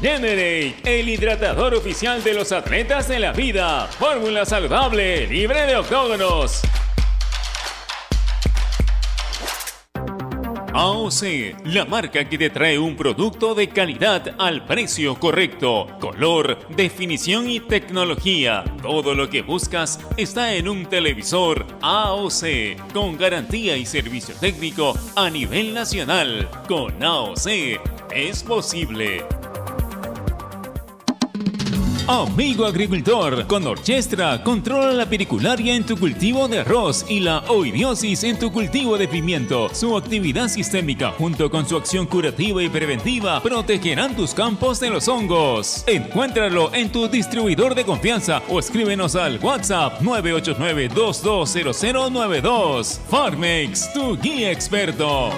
Generate, 0.00 0.76
el 0.84 1.10
hidratador 1.10 1.74
oficial 1.74 2.24
de 2.24 2.32
los 2.32 2.52
atletas 2.52 3.06
de 3.06 3.18
la 3.18 3.32
vida. 3.32 3.86
Fórmula 3.86 4.46
saludable, 4.46 5.26
libre 5.26 5.66
de 5.66 5.76
octógonos. 5.76 6.62
AOC, 10.72 11.66
la 11.66 11.84
marca 11.84 12.26
que 12.26 12.38
te 12.38 12.48
trae 12.48 12.78
un 12.78 12.96
producto 12.96 13.54
de 13.54 13.68
calidad 13.68 14.36
al 14.38 14.64
precio 14.64 15.16
correcto, 15.16 15.86
color, 16.00 16.66
definición 16.70 17.50
y 17.50 17.60
tecnología. 17.60 18.64
Todo 18.80 19.14
lo 19.14 19.28
que 19.28 19.42
buscas 19.42 20.00
está 20.16 20.54
en 20.54 20.68
un 20.68 20.86
televisor 20.86 21.66
AOC, 21.82 22.92
con 22.94 23.18
garantía 23.18 23.76
y 23.76 23.84
servicio 23.84 24.34
técnico 24.36 24.94
a 25.14 25.28
nivel 25.28 25.74
nacional. 25.74 26.48
Con 26.66 27.02
AOC 27.02 27.46
es 28.14 28.42
posible. 28.42 29.39
Amigo 32.10 32.66
agricultor, 32.66 33.46
con 33.46 33.64
Orchestra 33.68 34.42
controla 34.42 34.92
la 34.92 35.06
pericularia 35.06 35.76
en 35.76 35.86
tu 35.86 35.96
cultivo 35.96 36.48
de 36.48 36.58
arroz 36.58 37.06
y 37.08 37.20
la 37.20 37.38
oidiosis 37.46 38.24
en 38.24 38.36
tu 38.36 38.50
cultivo 38.50 38.98
de 38.98 39.06
pimiento. 39.06 39.68
Su 39.72 39.96
actividad 39.96 40.48
sistémica 40.48 41.12
junto 41.12 41.48
con 41.48 41.68
su 41.68 41.76
acción 41.76 42.06
curativa 42.06 42.64
y 42.64 42.68
preventiva 42.68 43.40
protegerán 43.40 44.16
tus 44.16 44.34
campos 44.34 44.80
de 44.80 44.90
los 44.90 45.06
hongos. 45.06 45.84
Encuéntralo 45.86 46.74
en 46.74 46.90
tu 46.90 47.06
distribuidor 47.06 47.76
de 47.76 47.84
confianza 47.84 48.42
o 48.48 48.58
escríbenos 48.58 49.14
al 49.14 49.38
WhatsApp 49.38 50.02
989-220092. 50.02 52.98
Farmex, 53.08 53.92
tu 53.92 54.18
guía 54.18 54.50
experto. 54.50 55.30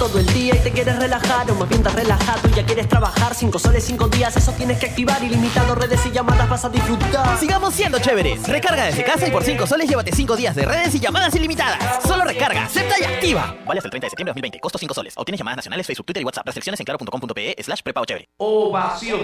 Todo 0.02 0.18
el 0.18 0.26
día 0.34 0.56
y 0.56 0.58
te 0.58 0.72
quieres 0.72 0.98
relajar 0.98 1.48
o 1.48 1.54
más 1.54 1.68
bien 1.68 1.80
estás 1.80 1.94
relajado 1.94 2.48
y 2.48 2.54
ya 2.54 2.66
quieres 2.66 2.88
trabajar. 2.88 3.36
Cinco 3.36 3.60
soles, 3.60 3.84
cinco 3.84 4.08
días, 4.08 4.36
eso 4.36 4.50
tienes 4.50 4.80
que 4.80 4.86
activar 4.86 5.22
Ilimitado, 5.22 5.76
redes 5.76 6.04
y 6.04 6.10
llamadas 6.10 6.48
vas 6.48 6.64
a 6.64 6.68
disfrutar. 6.70 7.38
Sigamos 7.38 7.72
siendo 7.72 8.00
chéveres. 8.00 8.42
Recarga 8.48 8.86
desde 8.86 9.04
casa 9.04 9.28
y 9.28 9.30
por 9.30 9.44
5 9.44 9.64
soles 9.64 9.88
llévate 9.88 10.10
5 10.10 10.34
días 10.34 10.56
de 10.56 10.64
redes 10.64 10.92
y 10.96 10.98
llamadas 10.98 11.32
ilimitadas. 11.36 12.02
Solo 12.02 12.24
recarga, 12.24 12.64
acepta 12.64 12.96
y 13.00 13.04
activa. 13.04 13.54
Vale 13.64 13.78
hasta 13.78 13.86
el 13.86 13.90
30 13.90 14.06
de 14.06 14.10
septiembre 14.10 14.30
de 14.30 14.34
2020, 14.34 14.58
costo 14.58 14.78
5 14.78 14.92
soles. 14.92 15.14
Obtienes 15.16 15.38
llamadas 15.38 15.58
nacionales, 15.58 15.86
Facebook, 15.86 16.06
Twitter 16.06 16.22
y 16.22 16.24
WhatsApp. 16.24 16.46
Restricciones 16.46 16.80
en 16.80 16.84
claro.com.pe 16.84 17.54
slash 17.62 17.82
prepago 17.82 18.04
chévere. 18.04 18.28
Ovación 18.38 19.20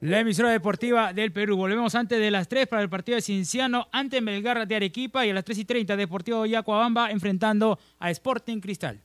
la 0.00 0.20
emisora 0.20 0.50
deportiva 0.50 1.12
del 1.12 1.32
Perú. 1.32 1.56
Volvemos 1.56 1.94
antes 1.94 2.18
de 2.18 2.30
las 2.30 2.48
3 2.48 2.66
para 2.66 2.82
el 2.82 2.88
partido 2.88 3.16
de 3.16 3.22
Cinciano 3.22 3.88
ante 3.92 4.20
Melgar 4.20 4.66
de 4.66 4.76
Arequipa 4.76 5.24
y 5.26 5.30
a 5.30 5.34
las 5.34 5.44
3 5.44 5.58
y 5.58 5.64
30 5.64 5.96
Deportivo 5.96 6.46
Yacuabamba 6.46 7.10
enfrentando 7.10 7.78
a 7.98 8.10
Sporting 8.10 8.60
Cristal. 8.60 9.00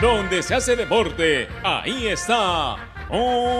Donde 0.00 0.42
se 0.42 0.54
hace 0.54 0.76
deporte, 0.76 1.48
ahí 1.64 2.06
está. 2.06 2.76
Ovación. 3.10 3.58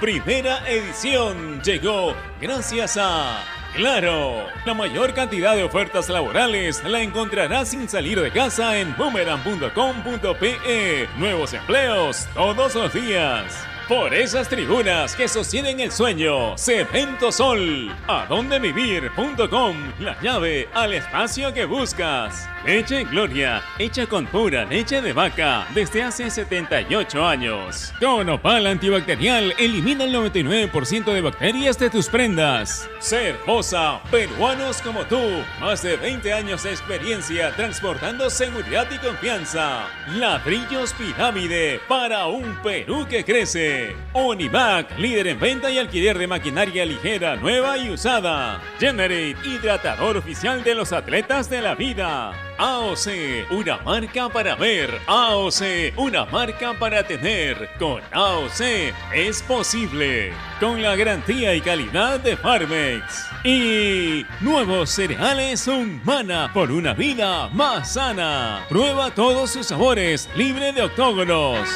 Primera 0.00 0.68
edición 0.68 1.62
llegó 1.62 2.14
gracias 2.40 2.98
a 3.00 3.57
Claro, 3.78 4.44
la 4.66 4.74
mayor 4.74 5.14
cantidad 5.14 5.54
de 5.54 5.62
ofertas 5.62 6.08
laborales 6.08 6.82
la 6.82 7.00
encontrarás 7.00 7.68
sin 7.68 7.88
salir 7.88 8.20
de 8.20 8.32
casa 8.32 8.76
en 8.76 8.96
boomerang.com.pe. 8.96 11.08
Nuevos 11.16 11.54
empleos 11.54 12.26
todos 12.34 12.74
los 12.74 12.92
días. 12.92 13.54
Por 13.88 14.12
esas 14.12 14.50
tribunas 14.50 15.16
que 15.16 15.28
sostienen 15.28 15.80
el 15.80 15.90
sueño, 15.90 16.58
Cemento 16.58 17.32
Sol, 17.32 17.90
adondevivir.com, 18.06 19.76
la 20.00 20.20
llave 20.20 20.68
al 20.74 20.92
espacio 20.92 21.54
que 21.54 21.64
buscas. 21.64 22.46
Leche 22.66 23.04
Gloria, 23.04 23.62
hecha 23.78 24.06
con 24.06 24.26
pura 24.26 24.66
leche 24.66 25.00
de 25.00 25.14
vaca 25.14 25.66
desde 25.74 26.02
hace 26.02 26.28
78 26.28 27.26
años. 27.26 27.94
Con 27.98 28.28
Opal 28.28 28.66
antibacterial, 28.66 29.54
elimina 29.58 30.04
el 30.04 30.14
99% 30.14 31.10
de 31.14 31.20
bacterias 31.22 31.78
de 31.78 31.88
tus 31.88 32.08
prendas. 32.08 32.86
Cervosa, 33.00 34.02
peruanos 34.10 34.82
como 34.82 35.06
tú, 35.06 35.18
más 35.60 35.80
de 35.80 35.96
20 35.96 36.30
años 36.34 36.64
de 36.64 36.72
experiencia 36.72 37.52
transportando 37.52 38.28
seguridad 38.28 38.86
y 38.90 38.98
confianza. 38.98 39.86
Ladrillos 40.08 40.92
Pirámide 40.92 41.80
para 41.88 42.26
un 42.26 42.54
Perú 42.62 43.06
que 43.08 43.24
crece. 43.24 43.77
Onivac, 44.12 44.98
líder 44.98 45.28
en 45.28 45.40
venta 45.40 45.70
y 45.70 45.78
alquiler 45.78 46.18
de 46.18 46.26
maquinaria 46.26 46.84
ligera, 46.84 47.36
nueva 47.36 47.78
y 47.78 47.90
usada. 47.90 48.60
Generate, 48.78 49.36
hidratador 49.44 50.16
oficial 50.16 50.64
de 50.64 50.74
los 50.74 50.92
atletas 50.92 51.48
de 51.50 51.62
la 51.62 51.74
vida. 51.74 52.32
AOC, 52.58 53.52
una 53.52 53.78
marca 53.78 54.28
para 54.28 54.56
ver. 54.56 54.90
AOC, 55.06 55.96
una 55.96 56.24
marca 56.24 56.74
para 56.78 57.04
tener. 57.04 57.70
Con 57.78 58.02
AOC 58.12 58.92
es 59.14 59.42
posible. 59.42 60.32
Con 60.58 60.82
la 60.82 60.96
garantía 60.96 61.54
y 61.54 61.60
calidad 61.60 62.18
de 62.18 62.36
Farmex. 62.36 63.26
Y 63.44 64.26
nuevos 64.40 64.90
cereales 64.90 65.68
Humana 65.68 66.50
por 66.52 66.72
una 66.72 66.94
vida 66.94 67.48
más 67.50 67.92
sana. 67.92 68.64
Prueba 68.68 69.12
todos 69.12 69.50
sus 69.50 69.66
sabores, 69.66 70.28
libre 70.34 70.72
de 70.72 70.82
octógonos. 70.82 71.68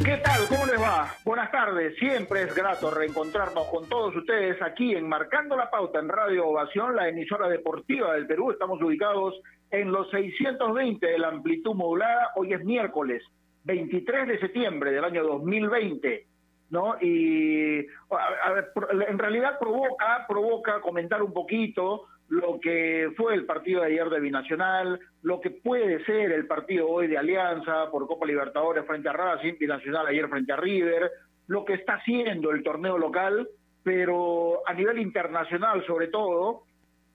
¿Qué 0.03 0.17
tal? 0.17 0.41
¿Cómo 0.49 0.65
les 0.65 0.81
va? 0.81 1.07
Buenas 1.23 1.49
tardes. 1.51 1.95
Siempre 1.97 2.43
es 2.43 2.53
grato 2.53 2.91
reencontrarnos 2.91 3.67
con 3.67 3.87
todos 3.87 4.13
ustedes 4.15 4.61
aquí 4.61 4.93
en 4.95 5.07
Marcando 5.07 5.55
la 5.55 5.71
Pauta 5.71 5.99
en 5.99 6.09
Radio 6.09 6.47
Ovación, 6.47 6.95
la 6.95 7.07
emisora 7.07 7.47
deportiva 7.47 8.13
del 8.13 8.27
Perú. 8.27 8.51
Estamos 8.51 8.81
ubicados 8.81 9.35
en 9.71 9.91
los 9.91 10.09
620 10.11 11.07
de 11.07 11.19
la 11.19 11.29
amplitud 11.29 11.73
modulada. 11.73 12.31
Hoy 12.35 12.51
es 12.51 12.63
miércoles 12.65 13.23
23 13.63 14.27
de 14.27 14.39
septiembre 14.39 14.91
del 14.91 15.05
año 15.05 15.23
2020. 15.23 16.32
¿No? 16.69 16.95
Y 17.01 17.79
en 17.79 19.19
realidad 19.19 19.59
provoca, 19.59 20.25
provoca 20.27 20.81
comentar 20.81 21.21
un 21.21 21.33
poquito 21.33 22.07
lo 22.29 22.59
que 22.59 23.11
fue 23.15 23.35
el 23.35 23.45
partido 23.45 23.81
de 23.81 23.87
ayer 23.87 24.09
de 24.09 24.19
Binacional, 24.19 24.99
lo 25.21 25.39
que 25.39 25.51
puede 25.51 26.03
ser 26.05 26.31
el 26.31 26.47
partido 26.47 26.89
hoy 26.89 27.07
de 27.07 27.17
Alianza 27.17 27.91
por 27.91 28.07
Copa 28.07 28.25
Libertadores 28.25 28.85
frente 28.85 29.09
a 29.09 29.13
Racing, 29.13 29.55
Binacional 29.59 30.07
ayer 30.07 30.27
frente 30.29 30.53
a 30.53 30.57
River, 30.57 31.11
lo 31.47 31.63
que 31.65 31.73
está 31.73 31.95
haciendo 31.95 32.51
el 32.51 32.63
torneo 32.63 32.97
local, 32.97 33.47
pero 33.83 34.67
a 34.67 34.73
nivel 34.73 34.99
internacional 34.99 35.85
sobre 35.85 36.07
todo, 36.07 36.63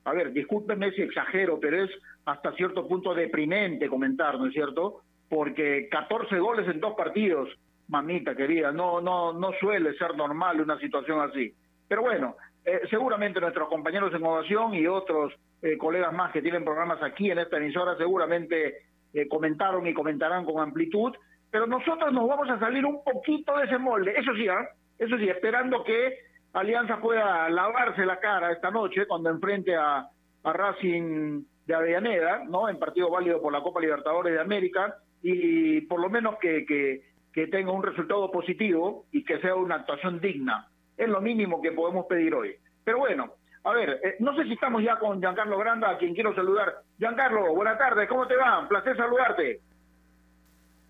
a 0.05 0.13
ver, 0.13 0.33
discúlpenme 0.33 0.93
si 0.93 1.03
exagero, 1.03 1.59
pero 1.59 1.85
es 1.85 1.91
hasta 2.27 2.53
cierto 2.53 2.87
punto 2.87 3.15
deprimente 3.15 3.89
comentar, 3.89 4.39
¿no 4.39 4.47
es 4.47 4.53
cierto? 4.53 5.03
Porque 5.29 5.89
14 5.91 6.39
goles 6.39 6.69
en 6.69 6.81
dos 6.81 6.95
partidos, 6.95 7.49
mamita 7.89 8.35
querida, 8.35 8.71
no, 8.71 9.01
no, 9.01 9.33
no 9.33 9.53
suele 9.61 9.95
ser 9.95 10.17
normal 10.17 10.61
una 10.61 10.79
situación 10.79 11.21
así. 11.21 11.53
Pero 11.89 12.03
bueno, 12.03 12.37
eh, 12.65 12.83
seguramente 12.91 13.41
nuestros 13.41 13.69
compañeros 13.69 14.13
en 14.15 14.25
Ovación 14.25 14.75
y 14.75 14.87
otros 14.87 15.33
eh, 15.63 15.79
colegas 15.79 16.13
más 16.13 16.33
que 16.33 16.43
tienen 16.43 16.65
programas 16.65 17.03
aquí 17.03 17.31
en 17.31 17.39
esta 17.39 17.57
emisora 17.57 17.97
seguramente 17.97 18.83
eh, 19.15 19.27
comentaron 19.27 19.87
y 19.87 19.95
comentarán 19.95 20.45
con 20.45 20.61
amplitud, 20.61 21.15
pero 21.51 21.67
nosotros 21.67 22.13
nos 22.13 22.29
vamos 22.29 22.51
a 22.51 22.59
salir 22.59 22.85
un 22.85 23.03
poquito 23.03 23.57
de 23.57 23.65
ese 23.65 23.79
molde, 23.79 24.15
eso 24.17 24.35
sí, 24.35 24.47
¿ah? 24.49 24.69
eso 24.99 25.17
sí, 25.17 25.29
esperando 25.29 25.83
que 25.83 26.19
Alianza 26.53 27.01
pueda 27.01 27.49
lavarse 27.49 28.05
la 28.05 28.21
cara 28.21 28.53
esta 28.53 28.71
noche 28.71 29.07
cuando 29.07 29.31
enfrente 29.31 29.75
a, 29.75 30.07
a 30.45 30.53
Racing 30.53 31.43
de 31.67 31.75
Avellaneda, 31.75 32.45
¿no? 32.49 32.69
En 32.69 32.79
partido 32.79 33.11
válido 33.11 33.41
por 33.41 33.53
la 33.53 33.63
Copa 33.63 33.81
Libertadores 33.81 34.33
de 34.33 34.41
América 34.41 34.97
y 35.23 35.83
por 35.83 36.01
lo 36.01 36.09
menos 36.09 36.37
que, 36.39 36.65
que, 36.65 37.03
que 37.33 37.47
tenga 37.47 37.73
un 37.73 37.83
resultado 37.83 38.31
positivo 38.31 39.07
y 39.13 39.25
que 39.25 39.41
sea 39.41 39.55
una 39.55 39.77
actuación 39.77 40.21
digna. 40.21 40.69
Es 40.97 41.09
lo 41.09 41.21
mínimo 41.21 41.63
que 41.63 41.73
podemos 41.73 42.07
pedir 42.07 42.35
hoy. 42.35 42.57
Pero 42.85 42.99
bueno, 42.99 43.35
a 43.65 43.73
ver, 43.73 44.01
eh, 44.03 44.17
no 44.21 44.35
sé 44.37 44.45
si 44.45 44.55
estamos 44.55 44.83
ya 44.83 44.99
con 44.99 45.21
Giancarlo 45.21 45.59
Granda, 45.59 45.91
a 45.91 45.99
quien 45.99 46.15
quiero 46.15 46.35
saludar. 46.35 46.83
Giancarlo, 46.99 47.55
buenas 47.55 47.79
tardes, 47.79 48.09
¿cómo 48.09 48.27
te 48.27 48.37
va? 48.37 48.61
Un 48.61 48.69
placer 48.69 48.97
saludarte. 48.97 49.61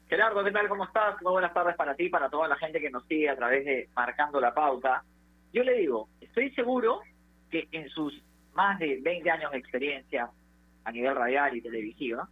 Gerardo, 0.08 0.42
¿qué 0.42 0.52
tal? 0.52 0.68
¿Cómo 0.68 0.84
estás? 0.84 1.20
Muy 1.20 1.32
buenas 1.32 1.52
tardes 1.52 1.76
para 1.76 1.94
ti, 1.94 2.08
para 2.08 2.30
toda 2.30 2.48
la 2.48 2.56
gente 2.56 2.80
que 2.80 2.90
nos 2.90 3.04
sigue 3.06 3.28
a 3.28 3.36
través 3.36 3.64
de 3.64 3.88
Marcando 3.94 4.40
la 4.40 4.54
Pauta. 4.54 5.02
Yo 5.52 5.62
le 5.62 5.74
digo, 5.74 6.08
estoy 6.20 6.50
seguro 6.52 7.00
que 7.50 7.68
en 7.72 7.88
sus 7.90 8.22
más 8.54 8.78
de 8.78 8.98
20 9.02 9.30
años 9.30 9.52
de 9.52 9.58
experiencia 9.58 10.30
a 10.84 10.92
nivel 10.92 11.14
radial 11.14 11.54
y 11.54 11.60
televisivo, 11.60 12.26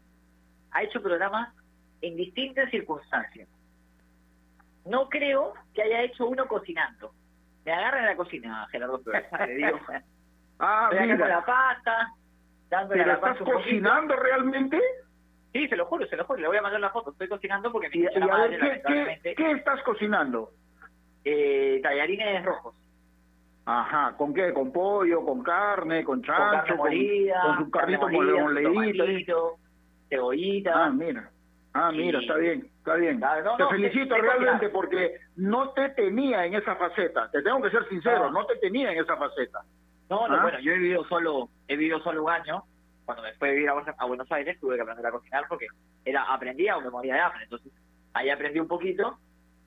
ha 0.70 0.82
hecho 0.82 1.02
programas 1.02 1.54
en 2.00 2.16
distintas 2.16 2.70
circunstancias. 2.70 3.48
No 4.86 5.08
creo 5.08 5.52
que 5.74 5.82
haya 5.82 6.02
hecho 6.02 6.26
uno 6.26 6.46
cocinando. 6.46 7.12
Me 7.64 7.72
agarra 7.72 8.00
en 8.00 8.06
la 8.06 8.16
cocina, 8.16 8.66
Gerardo 8.70 9.00
le 9.46 9.54
digo. 9.54 9.78
ah, 10.60 10.88
mira. 10.92 11.28
la 11.28 11.44
pasta, 11.44 12.08
dándole 12.70 13.00
¿Pero 13.02 13.08
la 13.08 13.14
estás 13.14 13.30
pasta 13.30 13.44
poquito. 13.44 13.58
cocinando 13.58 14.16
realmente? 14.16 14.80
Sí, 15.52 15.66
se 15.68 15.76
lo 15.76 15.86
juro, 15.86 16.06
se 16.06 16.16
lo 16.16 16.24
juro. 16.24 16.38
Le 16.40 16.48
voy 16.48 16.56
a 16.58 16.62
mandar 16.62 16.80
la 16.80 16.90
foto. 16.90 17.10
Estoy 17.10 17.28
cocinando 17.28 17.72
porque 17.72 17.88
Y, 17.92 17.98
mi 17.98 18.04
y 18.04 18.08
señora 18.08 18.34
a 18.34 18.38
madre, 18.38 18.58
ver, 18.58 18.82
¿qué, 18.86 19.20
qué, 19.22 19.34
qué 19.34 19.50
estás 19.52 19.82
cocinando? 19.82 20.50
eh, 21.24 21.80
tallarines 21.82 22.44
rojos. 22.44 22.74
Ajá, 23.64 24.14
¿con 24.16 24.32
qué? 24.32 24.52
¿Con 24.52 24.70
pollo, 24.72 25.24
con 25.24 25.42
carne, 25.42 26.04
con 26.04 26.20
con 26.22 26.26
carne 26.26 26.58
chancho, 26.58 26.76
con, 26.76 26.86
molida, 26.86 27.42
con 27.42 27.56
su 27.56 27.70
molida, 28.12 28.42
moledito? 28.44 29.04
tomatito, 29.04 29.56
cebollita. 30.08 30.84
Ah, 30.84 30.90
mira. 30.90 31.30
Ah, 31.78 31.92
mira, 31.92 32.18
Sí. 32.20 32.24
está 32.26 32.38
bien, 32.38 32.70
está 32.78 32.94
bien. 32.96 33.18
Claro, 33.18 33.44
no, 33.44 33.56
te 33.56 33.62
no, 33.64 33.70
felicito 33.70 34.14
te- 34.14 34.20
te 34.20 34.26
realmente 34.26 34.68
porque 34.70 35.16
no 35.36 35.70
te 35.70 35.90
tenía 35.90 36.46
en 36.46 36.54
esa 36.54 36.76
faceta. 36.76 37.30
Te 37.30 37.42
tengo 37.42 37.60
que 37.62 37.70
ser 37.70 37.88
sincero, 37.88 38.30
No. 38.30 38.40
no, 38.40 38.46
te 38.46 38.56
tenía 38.56 38.92
en 38.92 38.98
esa 38.98 39.16
faceta. 39.16 39.60
No, 40.08 40.26
no, 40.28 40.36
Ah. 40.36 40.42
bueno, 40.42 40.58
yo 40.60 40.72
he 40.72 40.78
vivido 40.78 41.04
solo, 41.04 41.48
he 41.68 41.76
vivido 41.76 42.00
solo 42.00 42.24
un 42.24 42.30
año. 42.30 42.62
Cuando 43.04 43.22
fui 43.38 43.48
a 43.48 43.52
vivir 43.52 43.68
a, 43.68 43.74
Buenos- 43.74 43.94
a 43.98 44.04
Buenos 44.06 44.32
Aires 44.32 44.58
tuve 44.58 44.76
que 44.76 44.82
aprender 44.82 45.06
a 45.06 45.10
cocinar 45.12 45.44
porque 45.48 45.66
era 46.04 46.22
aprendía 46.24 46.76
o 46.76 46.80
me 46.80 46.90
moría 46.90 47.14
de 47.14 47.20
hambre. 47.20 47.44
Entonces 47.44 47.72
ahí 48.14 48.30
aprendí 48.30 48.58
un 48.58 48.68
poquito 48.68 49.18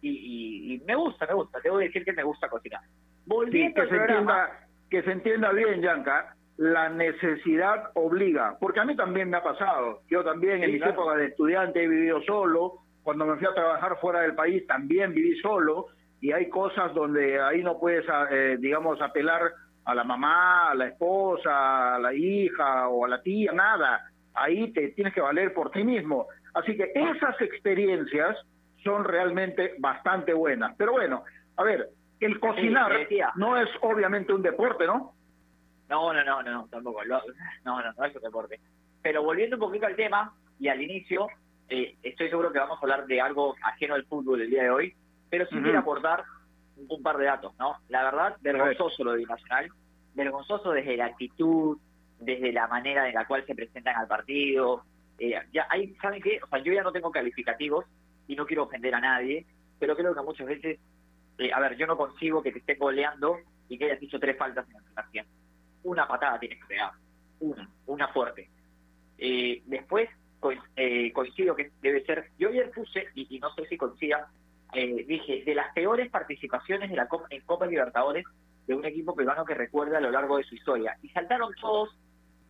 y, 0.01 0.09
y, 0.09 0.73
y 0.75 0.79
me 0.85 0.95
gusta, 0.95 1.25
me 1.27 1.33
gusta. 1.35 1.59
Debo 1.63 1.77
decir 1.77 2.03
que 2.03 2.13
me 2.13 2.23
gusta 2.23 2.49
cocinar. 2.49 2.81
Sí, 2.81 2.89
Volviendo 3.25 3.75
que 3.75 3.81
al 3.81 3.89
se 3.89 3.95
entienda, 3.95 4.67
que 4.89 5.03
se 5.03 5.11
entienda 5.11 5.51
bien, 5.51 5.81
Yanka, 5.81 6.35
la 6.59 6.89
necesidad 6.89 7.91
obliga, 7.93 8.57
porque 8.59 8.81
a 8.81 8.85
mí 8.85 8.93
también 8.93 9.29
me 9.29 9.37
ha 9.37 9.43
pasado. 9.43 10.01
Yo 10.09 10.25
también 10.25 10.61
en 10.61 10.73
mis 10.73 10.81
claro. 10.81 10.91
épocas 10.91 11.17
de 11.17 11.25
estudiante 11.27 11.81
he 11.81 11.87
vivido 11.87 12.21
solo, 12.23 12.79
cuando 13.01 13.25
me 13.25 13.37
fui 13.37 13.47
a 13.47 13.53
trabajar 13.53 13.97
fuera 14.01 14.19
del 14.19 14.35
país 14.35 14.67
también 14.67 15.13
viví 15.13 15.39
solo, 15.39 15.85
y 16.19 16.33
hay 16.33 16.49
cosas 16.49 16.93
donde 16.93 17.39
ahí 17.39 17.63
no 17.63 17.79
puedes, 17.79 18.03
eh, 18.31 18.57
digamos, 18.59 19.01
apelar 19.01 19.53
a 19.85 19.95
la 19.95 20.03
mamá, 20.03 20.71
a 20.71 20.75
la 20.75 20.87
esposa, 20.87 21.95
a 21.95 21.99
la 21.99 22.13
hija 22.13 22.89
o 22.89 23.05
a 23.05 23.07
la 23.07 23.21
tía, 23.21 23.53
nada. 23.53 24.11
Ahí 24.33 24.73
te 24.73 24.89
tienes 24.89 25.13
que 25.13 25.21
valer 25.21 25.53
por 25.53 25.71
ti 25.71 25.85
mismo. 25.85 26.27
Así 26.55 26.75
que 26.75 26.91
esas 26.93 27.39
experiencias 27.39 28.35
son 28.83 29.05
realmente 29.05 29.75
bastante 29.79 30.33
buenas. 30.33 30.75
Pero 30.77 30.91
bueno, 30.91 31.23
a 31.55 31.63
ver, 31.63 31.87
el 32.19 32.37
cocinar 32.41 32.91
no 33.37 33.55
es 33.55 33.69
obviamente 33.79 34.33
un 34.33 34.41
deporte, 34.41 34.85
¿no? 34.85 35.13
No, 35.89 36.13
no, 36.13 36.23
no, 36.23 36.43
no, 36.43 36.67
tampoco. 36.69 37.03
Lo- 37.03 37.21
no, 37.65 37.81
no, 37.81 37.93
no 37.93 38.05
es 38.05 38.15
un 38.15 38.21
deporte. 38.21 38.59
Pero 39.01 39.23
volviendo 39.23 39.55
un 39.55 39.61
poquito 39.61 39.85
al 39.87 39.95
tema 39.95 40.33
y 40.59 40.67
al 40.67 40.81
inicio, 40.81 41.27
eh, 41.69 41.95
estoy 42.03 42.29
seguro 42.29 42.51
que 42.51 42.59
vamos 42.59 42.77
a 42.77 42.81
hablar 42.81 43.05
de 43.07 43.19
algo 43.21 43.55
ajeno 43.63 43.95
al 43.95 44.05
fútbol 44.05 44.41
el 44.41 44.49
día 44.49 44.63
de 44.63 44.69
hoy, 44.69 44.93
pero 45.29 45.45
sí 45.47 45.55
Ujú. 45.55 45.63
quiero 45.63 45.79
aportar 45.79 46.23
un, 46.75 46.85
un 46.89 47.03
par 47.03 47.17
de 47.17 47.25
datos, 47.25 47.53
¿no? 47.57 47.77
La 47.89 48.03
verdad, 48.03 48.37
vergonzoso 48.41 49.03
lo 49.03 49.11
de 49.13 49.19
Binacional, 49.19 49.69
vergonzoso 50.13 50.71
desde 50.71 50.97
la 50.97 51.05
actitud, 51.05 51.77
desde 52.19 52.51
la 52.51 52.67
manera 52.67 53.07
en 53.07 53.15
la 53.15 53.25
cual 53.25 53.45
se 53.45 53.55
presentan 53.55 53.95
al 53.95 54.07
partido. 54.07 54.83
Eh, 55.17 55.33
ya 55.51 55.67
hay, 55.69 55.93
¿saben 55.95 56.21
qué? 56.21 56.39
O 56.43 56.47
sea, 56.47 56.59
yo 56.59 56.73
ya 56.73 56.83
no 56.83 56.91
tengo 56.91 57.11
calificativos 57.11 57.85
y 58.27 58.35
no 58.35 58.45
quiero 58.45 58.63
ofender 58.63 58.93
a 58.95 58.99
nadie, 59.01 59.45
pero 59.79 59.95
creo 59.95 60.13
que 60.13 60.21
muchas 60.21 60.47
veces, 60.47 60.79
eh, 61.37 61.51
a 61.53 61.59
ver, 61.59 61.77
yo 61.77 61.87
no 61.87 61.97
consigo 61.97 62.43
que 62.43 62.51
te 62.51 62.59
esté 62.59 62.75
goleando 62.75 63.37
y 63.69 63.77
que 63.77 63.85
hayas 63.85 64.01
hecho 64.01 64.19
tres 64.19 64.37
faltas 64.37 64.67
en 64.69 64.75
el 64.77 64.83
primer 64.83 65.09
tiempo 65.11 65.31
una 65.89 66.07
patada 66.07 66.39
tienes 66.39 66.59
que 66.61 66.67
pegar, 66.67 66.91
una, 67.39 67.69
una 67.87 68.07
fuerte. 68.09 68.49
Eh, 69.17 69.61
después 69.65 70.09
co- 70.39 70.51
eh, 70.75 71.11
coincido 71.11 71.55
que 71.55 71.71
debe 71.81 72.05
ser, 72.05 72.29
yo 72.37 72.49
ayer 72.49 72.71
puse, 72.71 73.07
y, 73.15 73.35
y 73.35 73.39
no 73.39 73.53
sé 73.53 73.65
si 73.67 73.77
coincida, 73.77 74.29
eh, 74.73 75.03
dije, 75.07 75.43
de 75.45 75.55
las 75.55 75.73
peores 75.73 76.09
participaciones 76.09 76.89
de 76.89 76.95
la 76.95 77.07
Copa, 77.07 77.27
en 77.29 77.41
Copa 77.41 77.65
Libertadores 77.65 78.25
de 78.67 78.75
un 78.75 78.85
equipo 78.85 79.15
peruano 79.15 79.43
que 79.45 79.55
recuerda 79.55 79.97
a 79.97 80.01
lo 80.01 80.11
largo 80.11 80.37
de 80.37 80.43
su 80.43 80.55
historia. 80.55 80.95
Y 81.01 81.09
saltaron 81.09 81.51
todos 81.59 81.89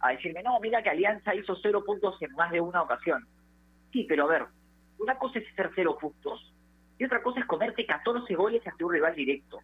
a 0.02 0.12
decirme, 0.12 0.44
no, 0.44 0.60
mira 0.60 0.84
que 0.84 0.90
Alianza 0.90 1.34
hizo 1.34 1.56
cero 1.62 1.84
puntos 1.86 2.22
en 2.22 2.32
más 2.34 2.52
de 2.52 2.60
una 2.62 2.82
ocasión. 2.82 3.26
Sí, 3.94 4.06
pero 4.08 4.26
a 4.26 4.28
ver, 4.28 4.46
una 4.98 5.18
cosa 5.18 5.40
es 5.40 5.48
hacer 5.54 5.72
cero 5.76 5.98
puntos 6.00 6.54
y 6.98 7.06
otra 7.06 7.24
cosa 7.24 7.40
es 7.40 7.46
comerte 7.46 7.86
14 7.86 8.36
goles 8.36 8.66
ante 8.68 8.84
un 8.84 8.92
rival 8.92 9.16
directo. 9.16 9.60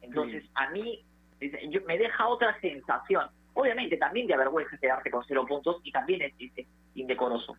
Entonces, 0.00 0.44
a 0.54 0.70
mí 0.70 1.04
yo- 1.40 1.80
me 1.86 1.98
deja 1.98 2.26
otra 2.26 2.58
sensación. 2.60 3.28
Obviamente 3.54 3.96
también 3.96 4.26
de 4.26 4.34
avergüenza 4.34 4.76
quedarte 4.78 5.10
con 5.10 5.24
cero 5.26 5.46
puntos 5.46 5.80
y 5.82 5.90
también 5.90 6.22
es, 6.22 6.66
indecoroso. 6.94 7.56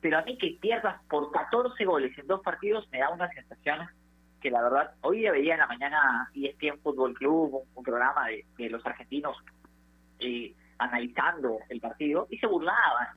Pero 0.00 0.18
a 0.18 0.22
mí 0.22 0.38
que 0.38 0.56
pierdas 0.60 1.02
por 1.08 1.30
14 1.32 1.84
goles 1.84 2.16
en 2.16 2.26
dos 2.26 2.40
partidos 2.42 2.88
me 2.90 3.00
da 3.00 3.10
una 3.10 3.28
sensación 3.30 3.88
que 4.40 4.50
la 4.50 4.62
verdad, 4.62 4.94
hoy 5.00 5.18
día 5.18 5.32
veía 5.32 5.54
en 5.54 5.60
la 5.60 5.66
mañana 5.66 6.30
ESPN 6.32 6.78
Fútbol 6.80 7.14
Club, 7.14 7.64
un, 7.74 7.82
programa 7.82 8.28
de, 8.56 8.70
los 8.70 8.84
argentinos 8.86 9.36
eh, 10.20 10.54
analizando 10.78 11.58
el 11.68 11.80
partido 11.80 12.28
y 12.30 12.38
se 12.38 12.46
burlaban. 12.46 13.08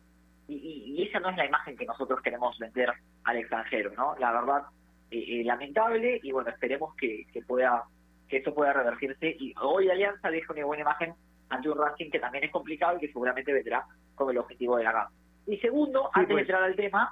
Y, 0.48 1.08
esa 1.08 1.20
no 1.20 1.30
es 1.30 1.38
la 1.38 1.46
imagen 1.46 1.78
que 1.78 1.86
nosotros 1.86 2.22
queremos 2.22 2.58
vender 2.58 2.92
al 3.24 3.38
extranjero, 3.38 3.92
¿no? 3.96 4.16
La 4.18 4.32
verdad, 4.32 4.64
eh, 5.12 5.42
eh, 5.42 5.44
lamentable 5.44 6.20
y 6.24 6.32
bueno, 6.32 6.50
esperemos 6.50 6.96
que 6.96 7.26
pueda 7.48 7.86
que 8.32 8.38
esto 8.38 8.56
pueda 8.56 8.72
revertirse 8.74 9.36
y 9.40 9.54
hoy 9.62 9.90
Alianza 9.90 10.32
deja 10.32 10.54
una 10.54 10.66
buena 10.66 10.82
imagen 10.84 11.14
ante 11.50 11.70
un 11.70 11.78
Racing 11.78 12.10
que 12.10 12.20
también 12.20 12.46
es 12.46 12.52
complicado 12.52 12.96
y 12.98 13.02
que 13.02 13.08
seguramente 13.10 13.52
vendrá 13.52 13.86
con 14.16 14.30
el 14.32 14.38
objetivo 14.38 14.78
de 14.78 14.86
ganar. 14.86 15.08
Y 15.48 15.58
segundo, 15.58 16.10
antes 16.14 16.30
de 16.30 16.34
pues. 16.36 16.42
entrar 16.44 16.64
al 16.64 16.76
tema, 16.78 17.12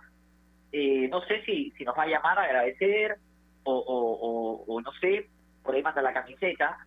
eh, 0.72 1.10
no 1.10 1.22
sé 1.24 1.42
si, 1.44 1.72
si 1.72 1.84
nos 1.84 1.98
va 1.98 2.04
a 2.04 2.08
llamar 2.08 2.40
a 2.40 2.44
agradecer 2.44 3.18
o, 3.64 3.74
o, 3.76 4.14
o- 4.14 4.64
o 4.76 4.82
no 4.82 4.92
sé, 4.94 5.28
por 5.62 5.76
ahí 5.76 5.84
manda 5.84 6.02
la 6.02 6.14
camiseta, 6.14 6.78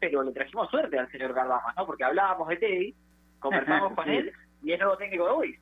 pero 0.00 0.22
le 0.24 0.32
trajimos 0.32 0.68
suerte 0.68 0.98
al 0.98 1.10
señor 1.12 1.32
Gardama, 1.32 1.72
¿no? 1.76 1.86
Porque 1.86 2.02
hablábamos 2.04 2.48
de 2.48 2.56
Teddy, 2.56 2.94
conversamos 3.38 3.92
con 3.94 4.08
él 4.08 4.32
y 4.62 4.72
es 4.72 4.78
nuevo 4.80 4.96
técnico 4.96 5.26
de 5.26 5.30
hoy. 5.30 5.58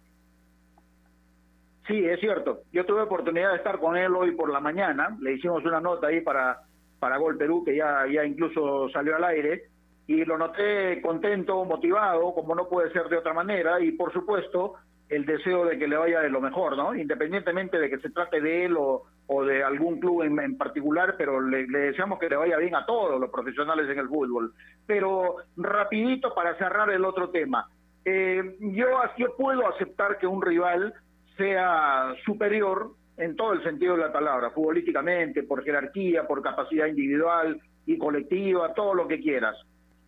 Sí, 1.86 2.02
es 2.06 2.18
cierto. 2.20 2.60
Yo 2.72 2.86
tuve 2.86 3.02
oportunidad 3.02 3.50
de 3.50 3.58
estar 3.58 3.78
con 3.78 3.96
él 3.96 4.14
hoy 4.16 4.30
por 4.32 4.50
la 4.50 4.60
mañana. 4.60 5.14
Le 5.20 5.34
hicimos 5.34 5.62
una 5.66 5.80
nota 5.80 6.06
ahí 6.06 6.22
para, 6.22 6.60
para 7.04 7.18
Gol 7.18 7.36
Perú, 7.36 7.62
que 7.62 7.76
ya, 7.76 8.06
ya 8.10 8.24
incluso 8.24 8.88
salió 8.88 9.16
al 9.16 9.24
aire. 9.24 9.64
Y 10.06 10.24
lo 10.24 10.38
noté 10.38 11.02
contento, 11.02 11.62
motivado, 11.66 12.32
como 12.32 12.54
no 12.54 12.66
puede 12.66 12.90
ser 12.92 13.10
de 13.10 13.18
otra 13.18 13.34
manera. 13.34 13.78
Y 13.78 13.92
por 13.92 14.10
supuesto, 14.10 14.76
el 15.10 15.26
deseo 15.26 15.66
de 15.66 15.78
que 15.78 15.86
le 15.86 15.98
vaya 15.98 16.22
de 16.22 16.30
lo 16.30 16.40
mejor, 16.40 16.78
¿no? 16.78 16.94
Independientemente 16.94 17.78
de 17.78 17.90
que 17.90 17.98
se 17.98 18.08
trate 18.08 18.40
de 18.40 18.64
él 18.64 18.76
o, 18.78 19.02
o 19.26 19.44
de 19.44 19.62
algún 19.62 20.00
club 20.00 20.22
en, 20.22 20.40
en 20.40 20.56
particular, 20.56 21.14
pero 21.18 21.42
le, 21.42 21.66
le, 21.66 21.78
deseamos 21.78 22.18
que 22.18 22.30
le 22.30 22.36
vaya 22.36 22.56
bien 22.56 22.74
a 22.74 22.86
todos 22.86 23.20
los 23.20 23.28
profesionales 23.28 23.86
en 23.90 23.98
el 23.98 24.08
fútbol. 24.08 24.54
Pero 24.86 25.36
rapidito 25.58 26.34
para 26.34 26.56
cerrar 26.56 26.88
el 26.88 27.04
otro 27.04 27.28
tema. 27.28 27.68
Eh, 28.06 28.56
yo, 28.60 28.86
yo 29.18 29.36
puedo 29.36 29.68
aceptar 29.68 30.16
que 30.16 30.26
un 30.26 30.40
rival 30.40 30.94
sea 31.36 32.14
superior 32.24 32.92
en 33.16 33.36
todo 33.36 33.52
el 33.52 33.62
sentido 33.62 33.96
de 33.96 34.02
la 34.02 34.12
palabra, 34.12 34.50
futbolísticamente, 34.50 35.44
por 35.44 35.62
jerarquía, 35.62 36.26
por 36.26 36.42
capacidad 36.42 36.86
individual 36.86 37.60
y 37.86 37.96
colectiva, 37.98 38.74
todo 38.74 38.94
lo 38.94 39.06
que 39.06 39.20
quieras. 39.20 39.56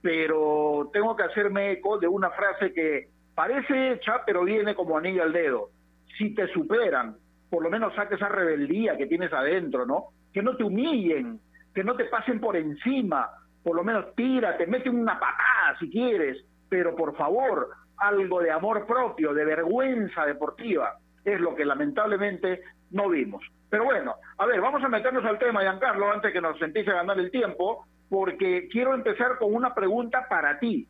Pero 0.03 0.91
tengo 0.93 1.15
que 1.15 1.23
hacerme 1.23 1.73
eco 1.73 1.99
de 1.99 2.09
una 2.09 2.31
frase 2.31 2.73
que 2.73 3.09
parece 3.35 3.93
hecha, 3.93 4.23
pero 4.25 4.45
viene 4.45 4.75
como 4.75 4.99
anillo 4.99 5.23
al 5.23 5.33
dedo. 5.33 5.71
Si 6.19 6.35
te 6.35 6.49
superan, 6.49 7.17
por 7.51 7.63
lo 7.63 7.71
menos 7.71 7.95
saque 7.95 8.17
esa 8.17 8.29
rebeldía 8.29 8.97
que 8.97 9.07
tienes 9.07 9.33
adentro, 9.33 9.87
¿no? 9.87 10.07
Que 10.33 10.43
no 10.43 10.57
te 10.57 10.65
humillen, 10.65 11.41
que 11.75 11.85
no 11.85 11.95
te 11.95 12.07
pasen 12.07 12.41
por 12.41 12.57
encima, 12.57 13.31
por 13.63 13.77
lo 13.77 13.85
menos 13.85 14.15
tírate, 14.15 14.67
mete 14.67 14.91
una 14.91 15.19
patada 15.19 15.79
si 15.79 15.91
quieres, 15.91 16.45
pero 16.69 16.97
por 16.97 17.17
favor, 17.17 17.69
algo 17.99 18.41
de 18.41 18.51
amor 18.51 18.87
propio, 18.87 19.33
de 19.33 19.45
vergüenza 19.45 20.25
deportiva 20.27 20.99
es 21.27 21.41
lo 21.41 21.55
que 21.55 21.65
lamentablemente 21.65 22.63
no 22.97 23.09
vimos. 23.11 23.45
Pero 23.69 23.85
bueno, 23.85 24.17
a 24.39 24.47
ver, 24.47 24.61
vamos 24.61 24.83
a 24.83 24.89
meternos 24.89 25.25
al 25.25 25.39
tema, 25.39 25.61
Giancarlo, 25.61 26.11
antes 26.11 26.33
que 26.33 26.41
nos 26.41 26.61
empiece 26.63 26.91
a 26.91 26.95
ganar 26.95 27.19
el 27.19 27.31
tiempo, 27.31 27.87
porque 28.09 28.69
quiero 28.69 28.95
empezar 28.95 29.39
con 29.39 29.55
una 29.55 29.75
pregunta 29.75 30.27
para 30.29 30.59
ti. 30.59 30.89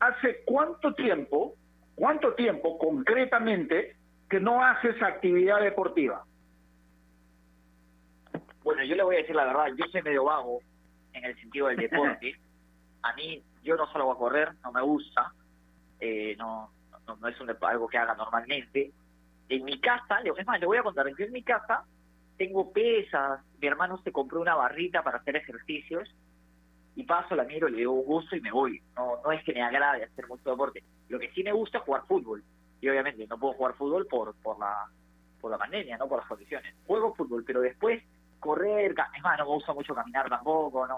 ¿Hace 0.00 0.42
cuánto 0.44 0.94
tiempo, 0.94 1.54
cuánto 1.94 2.34
tiempo 2.34 2.78
concretamente 2.78 3.96
que 4.28 4.40
no 4.40 4.64
haces 4.64 5.00
actividad 5.02 5.60
deportiva? 5.60 6.24
Bueno, 8.62 8.82
yo 8.84 8.96
le 8.96 9.02
voy 9.02 9.16
a 9.16 9.18
decir 9.18 9.36
la 9.36 9.44
verdad, 9.44 9.66
yo 9.76 9.84
soy 9.92 10.02
medio 10.02 10.24
vago 10.24 10.60
en 11.12 11.24
el 11.24 11.38
sentido 11.40 11.66
del 11.68 11.76
deporte. 11.76 12.34
a 13.02 13.12
mí, 13.14 13.42
yo 13.62 13.76
no 13.76 13.90
salgo 13.92 14.12
a 14.12 14.18
correr, 14.18 14.52
no 14.62 14.72
me 14.72 14.80
gusta, 14.82 15.32
eh, 16.00 16.34
no, 16.38 16.70
no, 17.06 17.28
es 17.28 17.36
algo 17.60 17.88
que 17.88 17.98
haga 17.98 18.14
normalmente 18.14 18.92
en 19.48 19.64
mi 19.64 19.80
casa, 19.80 20.18
es 20.20 20.46
más, 20.46 20.60
le 20.60 20.66
voy 20.66 20.78
a 20.78 20.82
contar, 20.82 21.06
yo 21.06 21.24
en 21.24 21.32
mi 21.32 21.42
casa 21.42 21.84
tengo 22.36 22.72
pesas, 22.72 23.40
mi 23.60 23.66
hermano 23.68 23.98
se 24.02 24.12
compró 24.12 24.40
una 24.40 24.54
barrita 24.54 25.02
para 25.02 25.18
hacer 25.18 25.36
ejercicios 25.36 26.08
y 26.96 27.04
paso, 27.04 27.34
la 27.34 27.44
miro, 27.44 27.68
le 27.68 27.84
doy 27.84 27.86
un 27.86 28.04
gusto 28.04 28.36
y 28.36 28.40
me 28.40 28.52
voy. 28.52 28.80
No, 28.96 29.20
no 29.24 29.32
es 29.32 29.42
que 29.44 29.52
me 29.52 29.62
agrade 29.62 30.04
hacer 30.04 30.28
mucho 30.28 30.50
deporte. 30.50 30.82
Lo 31.08 31.18
que 31.18 31.30
sí 31.32 31.42
me 31.42 31.52
gusta 31.52 31.78
es 31.78 31.84
jugar 31.84 32.06
fútbol. 32.06 32.44
Y 32.80 32.88
obviamente 32.88 33.26
no 33.26 33.38
puedo 33.38 33.54
jugar 33.54 33.74
fútbol 33.74 34.06
por, 34.06 34.34
por 34.42 34.58
la 34.58 34.86
por 35.40 35.50
la 35.50 35.58
pandemia, 35.58 35.98
no 35.98 36.08
por 36.08 36.20
las 36.20 36.28
condiciones. 36.28 36.74
Juego 36.86 37.14
fútbol, 37.14 37.44
pero 37.44 37.60
después 37.60 38.02
correr, 38.40 38.92
es 38.92 39.22
más, 39.22 39.38
no 39.38 39.44
me 39.44 39.50
gusta 39.50 39.74
mucho 39.74 39.94
caminar 39.94 40.28
tampoco, 40.28 40.86
no 40.86 40.96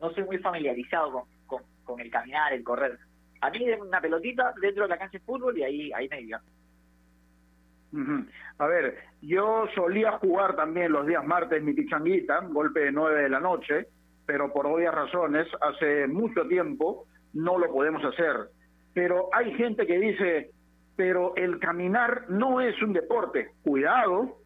no 0.00 0.10
soy 0.12 0.24
muy 0.24 0.38
familiarizado 0.38 1.10
con, 1.10 1.24
con, 1.46 1.62
con 1.84 2.00
el 2.00 2.10
caminar, 2.10 2.52
el 2.52 2.62
correr. 2.62 2.98
A 3.40 3.50
mí 3.50 3.68
una 3.72 4.00
pelotita 4.00 4.54
dentro 4.60 4.84
de 4.84 4.90
la 4.90 4.98
cancha 4.98 5.18
de 5.18 5.24
fútbol 5.24 5.58
y 5.58 5.64
ahí, 5.64 5.92
ahí 5.92 6.08
me 6.08 6.18
divierto. 6.18 6.46
A 8.58 8.66
ver, 8.66 8.98
yo 9.22 9.66
solía 9.74 10.12
jugar 10.18 10.56
también 10.56 10.92
los 10.92 11.06
días 11.06 11.24
martes 11.24 11.62
mi 11.62 11.72
pichanguita, 11.72 12.40
golpe 12.48 12.80
de 12.80 12.92
nueve 12.92 13.22
de 13.22 13.28
la 13.28 13.40
noche, 13.40 13.86
pero 14.26 14.52
por 14.52 14.66
obvias 14.66 14.94
razones, 14.94 15.46
hace 15.60 16.06
mucho 16.06 16.46
tiempo 16.46 17.06
no 17.32 17.58
lo 17.58 17.72
podemos 17.72 18.04
hacer. 18.04 18.50
Pero 18.92 19.28
hay 19.32 19.54
gente 19.54 19.86
que 19.86 19.98
dice, 19.98 20.50
pero 20.96 21.34
el 21.36 21.58
caminar 21.60 22.28
no 22.28 22.60
es 22.60 22.80
un 22.82 22.92
deporte. 22.92 23.52
Cuidado, 23.62 24.36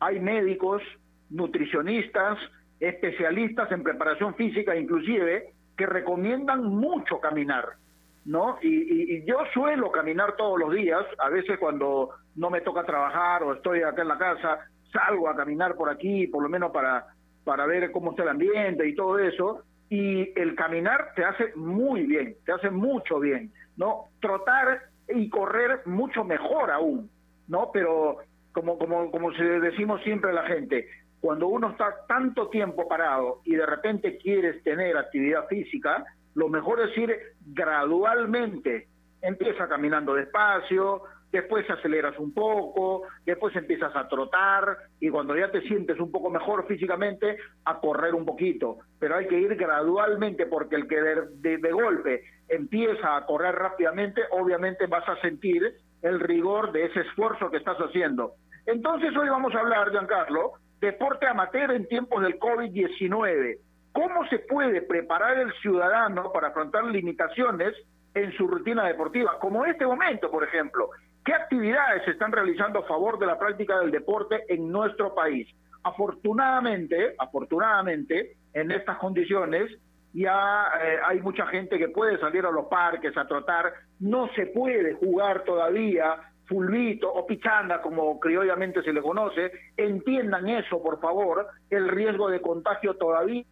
hay 0.00 0.20
médicos, 0.20 0.82
nutricionistas, 1.30 2.38
especialistas 2.80 3.70
en 3.72 3.82
preparación 3.82 4.34
física 4.34 4.76
inclusive, 4.76 5.54
que 5.76 5.86
recomiendan 5.86 6.64
mucho 6.64 7.20
caminar. 7.20 7.76
¿no? 8.24 8.58
Y, 8.62 9.14
y, 9.16 9.24
yo 9.24 9.38
suelo 9.52 9.90
caminar 9.90 10.36
todos 10.36 10.58
los 10.58 10.72
días, 10.74 11.04
a 11.18 11.28
veces 11.28 11.58
cuando 11.58 12.10
no 12.36 12.50
me 12.50 12.60
toca 12.60 12.84
trabajar 12.84 13.42
o 13.42 13.54
estoy 13.54 13.82
acá 13.82 14.02
en 14.02 14.08
la 14.08 14.18
casa, 14.18 14.60
salgo 14.92 15.28
a 15.28 15.36
caminar 15.36 15.74
por 15.74 15.90
aquí, 15.90 16.26
por 16.26 16.42
lo 16.42 16.48
menos 16.48 16.70
para, 16.70 17.06
para 17.44 17.66
ver 17.66 17.90
cómo 17.92 18.10
está 18.10 18.22
el 18.22 18.30
ambiente 18.30 18.86
y 18.86 18.94
todo 18.94 19.18
eso, 19.18 19.62
y 19.88 20.32
el 20.38 20.54
caminar 20.54 21.12
te 21.14 21.24
hace 21.24 21.52
muy 21.54 22.06
bien, 22.06 22.36
te 22.44 22.52
hace 22.52 22.70
mucho 22.70 23.20
bien, 23.20 23.52
¿no? 23.76 24.06
Trotar 24.20 24.82
y 25.08 25.28
correr 25.28 25.82
mucho 25.86 26.24
mejor 26.24 26.70
aún, 26.70 27.10
¿no? 27.48 27.70
Pero 27.72 28.18
como, 28.52 28.78
como, 28.78 29.10
como 29.10 29.30
decimos 29.32 30.02
siempre 30.02 30.30
a 30.30 30.34
la 30.34 30.44
gente, 30.44 30.88
cuando 31.20 31.48
uno 31.48 31.70
está 31.70 31.94
tanto 32.08 32.48
tiempo 32.48 32.88
parado 32.88 33.40
y 33.44 33.54
de 33.54 33.66
repente 33.66 34.18
quieres 34.18 34.62
tener 34.62 34.96
actividad 34.96 35.46
física, 35.46 36.04
lo 36.34 36.48
mejor 36.48 36.80
es 36.80 36.96
ir 36.96 37.14
gradualmente. 37.46 38.88
Empieza 39.20 39.68
caminando 39.68 40.14
despacio, 40.14 41.02
después 41.32 41.68
aceleras 41.70 42.18
un 42.18 42.32
poco, 42.32 43.02
después 43.24 43.56
empiezas 43.56 43.94
a 43.96 44.06
trotar 44.08 44.76
y 45.00 45.08
cuando 45.08 45.36
ya 45.36 45.50
te 45.50 45.62
sientes 45.62 45.98
un 45.98 46.12
poco 46.12 46.30
mejor 46.30 46.66
físicamente, 46.66 47.38
a 47.64 47.80
correr 47.80 48.14
un 48.14 48.24
poquito. 48.24 48.78
Pero 49.00 49.16
hay 49.16 49.26
que 49.26 49.40
ir 49.40 49.56
gradualmente 49.56 50.46
porque 50.46 50.76
el 50.76 50.86
que 50.86 51.00
de, 51.00 51.72
golpe 51.72 52.22
empieza 52.48 53.16
a 53.16 53.26
correr 53.26 53.54
rápidamente, 53.54 54.22
obviamente 54.30 54.86
vas 54.86 55.08
a 55.08 55.20
sentir 55.20 55.62
el 56.02 56.20
rigor 56.20 56.72
de 56.72 56.84
ese 56.84 57.00
esfuerzo 57.00 57.50
que 57.50 57.56
estás 57.56 57.78
haciendo. 57.78 58.34
Entonces 58.66 59.16
hoy 59.16 59.28
vamos 59.28 59.54
a 59.54 59.60
hablar, 59.60 59.90
Giancarlo, 59.90 60.52
deporte 60.80 61.26
amateur 61.26 61.72
en 61.72 61.88
tiempos 61.88 62.22
del 62.22 62.38
COVID-19 62.38 63.58
¿Cómo 63.92 64.26
se 64.28 64.38
puede 64.38 64.80
preparar 64.82 65.38
el 65.38 65.52
ciudadano 65.60 66.32
para 66.32 66.48
afrontar 66.48 66.84
limitaciones 66.84 67.74
en 68.14 68.32
su 68.32 68.46
rutina 68.46 68.86
deportiva? 68.86 69.38
Como 69.38 69.64
en 69.64 69.72
este 69.72 69.86
momento, 69.86 70.30
por 70.30 70.44
ejemplo. 70.44 70.90
¿Qué 71.24 71.32
actividades 71.32 72.04
se 72.04 72.12
están 72.12 72.32
realizando 72.32 72.80
a 72.80 72.86
favor 72.86 73.18
de 73.18 73.26
la 73.26 73.38
práctica 73.38 73.78
del 73.78 73.90
deporte 73.90 74.44
en 74.48 74.70
nuestro 74.70 75.14
país? 75.14 75.48
Afortunadamente, 75.84 77.14
afortunadamente, 77.18 78.36
en 78.52 78.70
estas 78.70 78.98
condiciones 78.98 79.70
ya 80.12 80.66
eh, 80.82 80.98
hay 81.04 81.20
mucha 81.20 81.46
gente 81.46 81.78
que 81.78 81.88
puede 81.88 82.18
salir 82.18 82.44
a 82.44 82.50
los 82.50 82.66
parques 82.66 83.16
a 83.16 83.26
trotar, 83.26 83.72
no 84.00 84.28
se 84.34 84.46
puede 84.46 84.94
jugar 84.94 85.44
todavía 85.44 86.16
fulbito 86.46 87.10
o 87.10 87.26
pichanga, 87.26 87.80
como 87.80 88.20
criollamente 88.20 88.82
se 88.82 88.92
le 88.92 89.00
conoce, 89.00 89.52
entiendan 89.76 90.48
eso, 90.48 90.82
por 90.82 91.00
favor, 91.00 91.46
el 91.70 91.88
riesgo 91.88 92.28
de 92.28 92.42
contagio 92.42 92.94
todavía 92.94 93.44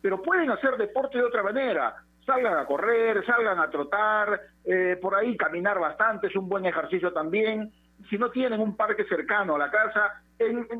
pero 0.00 0.22
pueden 0.22 0.50
hacer 0.50 0.76
deporte 0.76 1.18
de 1.18 1.24
otra 1.24 1.42
manera. 1.42 1.94
Salgan 2.30 2.58
a 2.58 2.64
correr, 2.64 3.26
salgan 3.26 3.58
a 3.58 3.68
trotar, 3.68 4.40
eh, 4.64 4.96
por 5.02 5.16
ahí 5.16 5.36
caminar 5.36 5.80
bastante, 5.80 6.28
es 6.28 6.36
un 6.36 6.48
buen 6.48 6.64
ejercicio 6.64 7.12
también. 7.12 7.72
Si 8.08 8.16
no 8.18 8.30
tienen 8.30 8.60
un 8.60 8.76
parque 8.76 9.04
cercano 9.06 9.56
a 9.56 9.58
la 9.58 9.68
casa, 9.68 10.22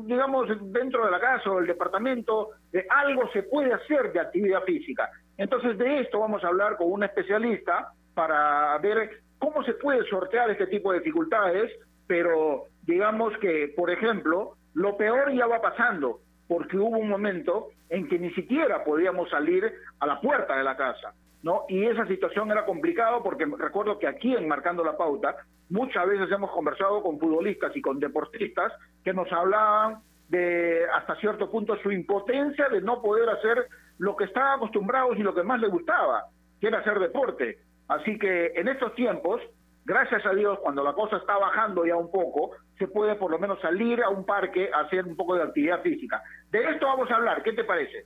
digamos 0.05 0.47
dentro 0.71 1.03
de 1.03 1.11
la 1.11 1.19
casa 1.19 1.51
o 1.51 1.57
del 1.57 1.67
departamento, 1.67 2.51
eh, 2.71 2.85
algo 2.89 3.29
se 3.33 3.43
puede 3.43 3.73
hacer 3.73 4.13
de 4.13 4.21
actividad 4.21 4.63
física. 4.63 5.09
Entonces 5.37 5.77
de 5.77 5.99
esto 5.99 6.21
vamos 6.21 6.41
a 6.45 6.47
hablar 6.47 6.77
con 6.77 6.89
un 6.89 7.03
especialista 7.03 7.91
para 8.13 8.77
ver 8.77 9.19
cómo 9.37 9.61
se 9.65 9.73
puede 9.73 10.07
sortear 10.07 10.49
este 10.51 10.67
tipo 10.67 10.93
de 10.93 10.99
dificultades, 10.99 11.69
pero 12.07 12.67
digamos 12.83 13.37
que, 13.39 13.73
por 13.75 13.91
ejemplo, 13.91 14.55
lo 14.73 14.95
peor 14.95 15.33
ya 15.33 15.47
va 15.47 15.61
pasando 15.61 16.21
porque 16.47 16.77
hubo 16.77 16.97
un 16.97 17.09
momento 17.09 17.71
en 17.89 18.07
que 18.07 18.17
ni 18.17 18.31
siquiera 18.31 18.85
podíamos 18.85 19.29
salir 19.29 19.69
a 19.99 20.07
la 20.07 20.21
puerta 20.21 20.55
de 20.55 20.63
la 20.63 20.77
casa, 20.77 21.13
¿no? 21.43 21.65
Y 21.69 21.85
esa 21.85 22.05
situación 22.05 22.51
era 22.51 22.65
complicada 22.65 23.21
porque 23.23 23.45
recuerdo 23.57 23.97
que 23.97 24.07
aquí 24.07 24.35
en 24.35 24.47
Marcando 24.47 24.83
la 24.83 24.97
Pauta 24.97 25.35
muchas 25.69 26.07
veces 26.07 26.31
hemos 26.31 26.51
conversado 26.51 27.01
con 27.01 27.19
futbolistas 27.19 27.75
y 27.75 27.81
con 27.81 27.99
deportistas 27.99 28.71
que 29.03 29.13
nos 29.13 29.31
hablaban 29.31 29.99
de 30.29 30.85
hasta 30.93 31.15
cierto 31.15 31.49
punto 31.49 31.75
su 31.77 31.91
impotencia 31.91 32.69
de 32.69 32.81
no 32.81 33.01
poder 33.01 33.29
hacer 33.29 33.67
lo 33.97 34.15
que 34.15 34.25
estaban 34.25 34.57
acostumbrados 34.57 35.17
y 35.17 35.23
lo 35.23 35.35
que 35.35 35.43
más 35.43 35.59
les 35.59 35.69
gustaba, 35.69 36.25
que 36.59 36.67
era 36.67 36.79
hacer 36.79 36.99
deporte. 36.99 37.59
Así 37.87 38.17
que 38.17 38.53
en 38.55 38.67
estos 38.67 38.95
tiempos 38.95 39.41
gracias 39.85 40.25
a 40.25 40.33
Dios, 40.33 40.59
cuando 40.59 40.83
la 40.83 40.93
cosa 40.93 41.17
está 41.17 41.37
bajando 41.37 41.85
ya 41.85 41.95
un 41.95 42.11
poco, 42.11 42.51
se 42.77 42.87
puede 42.87 43.15
por 43.15 43.31
lo 43.31 43.39
menos 43.39 43.59
salir 43.61 44.01
a 44.03 44.09
un 44.09 44.25
parque 44.25 44.69
a 44.73 44.81
hacer 44.81 45.05
un 45.05 45.15
poco 45.15 45.35
de 45.35 45.43
actividad 45.43 45.81
física. 45.81 46.21
De 46.49 46.63
esto 46.71 46.85
vamos 46.85 47.09
a 47.11 47.15
hablar, 47.15 47.43
¿qué 47.43 47.53
te 47.53 47.63
parece? 47.63 48.05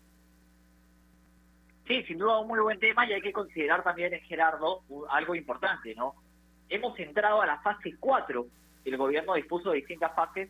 Sí, 1.88 2.04
sin 2.04 2.18
duda 2.18 2.40
un 2.40 2.48
muy 2.48 2.60
buen 2.60 2.80
tema 2.80 3.06
y 3.08 3.14
hay 3.14 3.22
que 3.22 3.32
considerar 3.32 3.84
también, 3.84 4.20
Gerardo, 4.22 4.82
algo 5.10 5.36
importante, 5.36 5.94
¿no? 5.96 6.16
Hemos 6.68 6.98
entrado 7.00 7.42
a 7.42 7.46
la 7.46 7.60
fase 7.60 7.96
4. 8.00 8.46
El 8.86 8.98
gobierno 8.98 9.36
dispuso 9.36 9.70
de 9.70 9.78
distintas 9.78 10.16
fases 10.16 10.50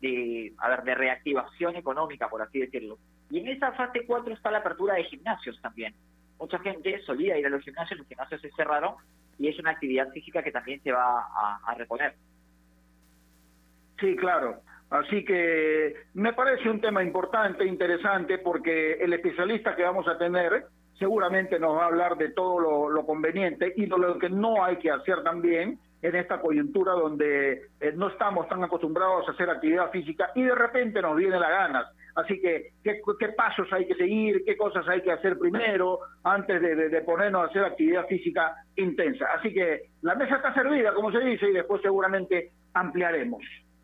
de, 0.00 0.52
a 0.58 0.68
ver, 0.68 0.82
de 0.82 0.94
reactivación 0.94 1.76
económica, 1.76 2.28
por 2.28 2.42
así 2.42 2.60
decirlo. 2.60 2.98
Y 3.30 3.40
en 3.40 3.48
esa 3.48 3.72
fase 3.72 4.04
4 4.06 4.34
está 4.34 4.50
la 4.50 4.58
apertura 4.58 4.94
de 4.94 5.04
gimnasios 5.04 5.58
también. 5.62 5.94
Mucha 6.38 6.58
gente 6.58 7.00
solía 7.04 7.38
ir 7.38 7.46
a 7.46 7.50
los 7.50 7.62
gimnasios, 7.62 7.98
los 7.98 8.08
gimnasios 8.08 8.42
se 8.42 8.50
cerraron 8.50 8.96
y 9.38 9.48
es 9.48 9.58
una 9.58 9.70
actividad 9.70 10.10
física 10.10 10.42
que 10.42 10.52
también 10.52 10.82
se 10.82 10.92
va 10.92 11.22
a, 11.22 11.60
a 11.64 11.74
reponer. 11.74 12.14
Sí, 13.98 14.14
claro. 14.16 14.60
Así 14.90 15.24
que 15.24 15.94
me 16.14 16.32
parece 16.32 16.70
un 16.70 16.80
tema 16.80 17.02
importante, 17.02 17.64
interesante, 17.64 18.38
porque 18.38 18.92
el 18.94 19.12
especialista 19.12 19.74
que 19.74 19.82
vamos 19.82 20.06
a 20.06 20.16
tener 20.16 20.66
seguramente 20.98 21.58
nos 21.58 21.76
va 21.76 21.84
a 21.84 21.86
hablar 21.86 22.16
de 22.16 22.30
todo 22.30 22.88
lo, 22.88 23.04
conveniente 23.04 23.72
y 23.76 23.86
de 23.86 23.98
lo 23.98 24.18
que 24.18 24.30
no 24.30 24.64
hay 24.64 24.76
que 24.76 24.90
hacer 24.90 25.22
también 25.22 25.78
en 26.02 26.14
esta 26.14 26.40
coyuntura 26.40 26.92
donde 26.92 27.62
eh, 27.80 27.92
no 27.94 28.08
estamos 28.08 28.48
tan 28.48 28.62
acostumbrados 28.62 29.28
a 29.28 29.32
hacer 29.32 29.50
actividad 29.50 29.90
física 29.90 30.30
y 30.34 30.42
de 30.42 30.54
repente 30.54 31.02
nos 31.02 31.16
viene 31.16 31.38
la 31.38 31.50
ganas. 31.50 31.86
Así 32.14 32.40
que, 32.40 32.72
¿qué, 32.82 33.28
pasos 33.36 33.70
hay 33.72 33.86
que 33.86 33.94
seguir? 33.94 34.42
¿Qué 34.44 34.56
cosas 34.56 34.88
hay 34.88 35.02
que 35.02 35.12
hacer 35.12 35.38
primero 35.38 36.00
antes 36.22 36.62
de, 36.62 36.88
de, 36.88 37.00
ponernos 37.02 37.42
a 37.42 37.46
hacer 37.46 37.64
actividad 37.64 38.06
física 38.06 38.54
intensa? 38.76 39.26
Así 39.38 39.52
que 39.52 39.90
la 40.00 40.14
mesa 40.14 40.36
está 40.36 40.54
servida, 40.54 40.94
como 40.94 41.12
se 41.12 41.20
dice, 41.20 41.50
y 41.50 41.52
después 41.52 41.82
seguramente 41.82 42.52
ampliaremos. 42.72 43.42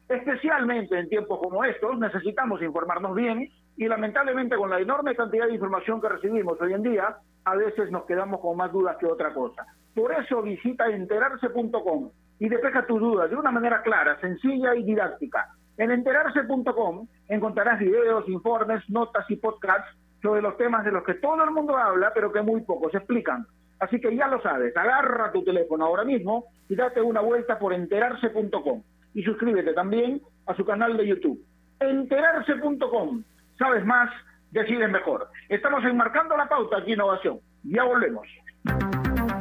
Especialmente 0.08 0.98
en 0.98 1.08
tiempos 1.08 1.38
como 1.38 1.64
estos 1.64 1.98
necesitamos 1.98 2.60
informarnos 2.62 3.14
bien 3.14 3.48
y 3.76 3.88
lamentablemente 3.88 4.56
con 4.56 4.70
la 4.70 4.80
enorme 4.80 5.14
cantidad 5.14 5.46
de 5.46 5.54
información 5.54 6.00
que 6.00 6.08
recibimos 6.08 6.60
hoy 6.60 6.74
en 6.74 6.82
día, 6.82 7.16
a 7.44 7.56
veces 7.56 7.90
nos 7.90 8.04
quedamos 8.04 8.40
con 8.40 8.56
más 8.56 8.72
dudas 8.72 8.96
que 8.98 9.06
otra 9.06 9.32
cosa. 9.32 9.66
Por 9.94 10.12
eso 10.12 10.42
visita 10.42 10.86
enterarse.com 10.86 12.10
y 12.38 12.48
despeja 12.48 12.86
tus 12.86 13.00
dudas 13.00 13.30
de 13.30 13.36
una 13.36 13.50
manera 13.50 13.82
clara, 13.82 14.20
sencilla 14.20 14.74
y 14.74 14.82
didáctica. 14.82 15.48
En 15.78 15.90
enterarse.com 15.90 17.06
encontrarás 17.28 17.78
videos, 17.78 18.28
informes, 18.28 18.82
notas 18.90 19.24
y 19.30 19.36
podcasts 19.36 19.96
sobre 20.20 20.42
los 20.42 20.56
temas 20.56 20.84
de 20.84 20.92
los 20.92 21.04
que 21.04 21.14
todo 21.14 21.42
el 21.42 21.50
mundo 21.50 21.76
habla, 21.76 22.12
pero 22.14 22.32
que 22.32 22.42
muy 22.42 22.60
pocos 22.62 22.94
explican. 22.94 23.46
Así 23.80 24.00
que 24.00 24.14
ya 24.14 24.28
lo 24.28 24.40
sabes, 24.42 24.76
agarra 24.76 25.32
tu 25.32 25.42
teléfono 25.42 25.84
ahora 25.84 26.04
mismo 26.04 26.46
y 26.68 26.76
date 26.76 27.00
una 27.00 27.20
vuelta 27.20 27.58
por 27.58 27.72
enterarse.com 27.72 28.82
y 29.14 29.22
suscríbete 29.22 29.72
también 29.72 30.20
a 30.46 30.54
su 30.54 30.64
canal 30.64 30.96
de 30.96 31.06
YouTube. 31.06 31.44
Enterarse.com. 31.80 33.22
Sabes 33.58 33.84
más, 33.84 34.10
decides 34.50 34.90
mejor. 34.90 35.28
Estamos 35.48 35.84
enmarcando 35.84 36.36
la 36.36 36.48
pauta 36.48 36.78
aquí 36.78 36.92
Innovación. 36.92 37.40
Ya 37.64 37.84
volvemos. 37.84 38.26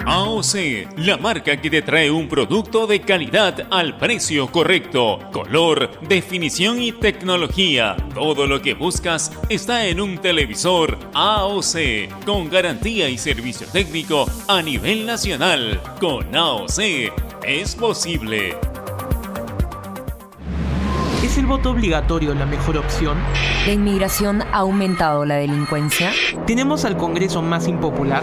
AOC, 0.05 0.97
la 0.97 1.17
marca 1.17 1.57
que 1.57 1.69
te 1.69 1.81
trae 1.81 2.09
un 2.09 2.27
producto 2.27 2.87
de 2.87 3.01
calidad 3.01 3.67
al 3.69 3.97
precio 3.97 4.47
correcto, 4.47 5.19
color, 5.31 5.89
definición 6.07 6.81
y 6.81 6.91
tecnología. 6.91 7.95
Todo 8.13 8.47
lo 8.47 8.61
que 8.61 8.73
buscas 8.73 9.31
está 9.49 9.85
en 9.85 10.01
un 10.01 10.17
televisor 10.17 10.97
AOC, 11.13 12.25
con 12.25 12.49
garantía 12.49 13.09
y 13.09 13.17
servicio 13.17 13.67
técnico 13.71 14.25
a 14.47 14.61
nivel 14.61 15.05
nacional. 15.05 15.79
Con 15.99 16.35
AOC 16.35 16.79
es 17.43 17.75
posible. 17.75 18.70
¿Es 21.31 21.37
el 21.37 21.45
voto 21.45 21.71
obligatorio 21.71 22.33
la 22.33 22.45
mejor 22.45 22.75
opción? 22.75 23.17
¿La 23.65 23.71
inmigración 23.71 24.41
ha 24.41 24.57
aumentado 24.57 25.23
la 25.23 25.35
delincuencia? 25.35 26.11
¿Tenemos 26.45 26.83
al 26.83 26.97
Congreso 26.97 27.41
más 27.41 27.69
impopular? 27.69 28.21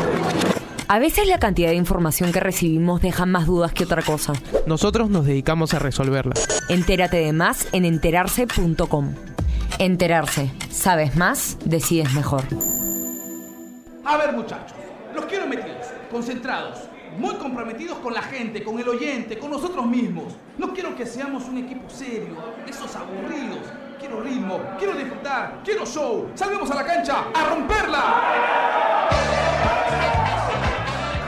A 0.88 0.99
veces 0.99 1.27
la 1.27 1.38
cantidad 1.38 1.71
de 1.71 1.77
información 1.77 2.33
que 2.33 2.40
recibimos 2.40 3.01
deja 3.01 3.25
más 3.25 3.47
dudas 3.47 3.73
que 3.73 3.85
otra 3.85 4.03
cosa. 4.03 4.35
Nosotros 4.66 5.09
nos 5.09 5.25
dedicamos 5.25 5.73
a 5.73 5.79
resolverla. 5.79 6.35
Entérate 6.68 7.16
de 7.16 7.33
más 7.33 7.66
en 7.73 7.87
enterarse.com. 7.87 9.14
Enterarse. 9.79 10.53
Sabes 10.68 11.16
más, 11.16 11.57
decides 11.64 12.12
mejor. 12.12 12.42
A 14.05 14.18
ver 14.18 14.35
muchachos, 14.35 14.77
los 15.14 15.25
quiero 15.25 15.47
metidos, 15.47 15.87
concentrados 16.11 16.88
muy 17.18 17.35
comprometidos 17.35 17.98
con 17.98 18.14
la 18.14 18.22
gente, 18.22 18.62
con 18.62 18.78
el 18.78 18.88
oyente, 18.88 19.38
con 19.38 19.50
nosotros 19.50 19.85
mismos. 19.87 20.35
No 20.57 20.72
quiero 20.72 20.94
que 20.94 21.04
seamos 21.04 21.44
un 21.46 21.59
equipo 21.59 21.90
serio, 21.90 22.37
esos 22.66 22.94
aburridos. 22.94 23.59
Quiero 23.98 24.20
ritmo, 24.22 24.61
quiero 24.78 24.94
disfrutar, 24.94 25.61
quiero 25.64 25.85
show. 25.85 26.31
Salgamos 26.35 26.70
a 26.70 26.76
la 26.76 26.87
cancha 26.87 27.24
a 27.35 27.44
romperla. 27.48 29.09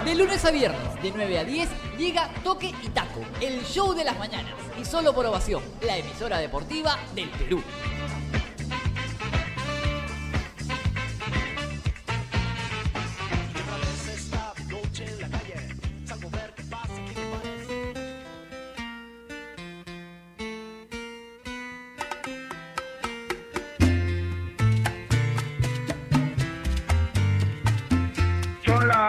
De 0.05 0.15
lunes 0.15 0.45
a 0.45 0.51
viernes, 0.53 1.03
de 1.03 1.13
9 1.15 1.39
a 1.39 1.45
10, 1.45 1.69
llega 1.99 2.31
Toque 2.45 2.73
y 2.83 2.89
Taco, 2.89 3.21
el 3.41 3.63
show 3.65 3.93
de 3.93 4.05
las 4.05 4.17
mañanas. 4.19 4.55
Y 4.81 4.85
solo 4.85 5.13
por 5.13 5.27
ovación, 5.27 5.63
la 5.83 5.99
emisora 5.99 6.39
deportiva 6.39 6.97
del 7.15 7.29
Perú. 7.31 7.61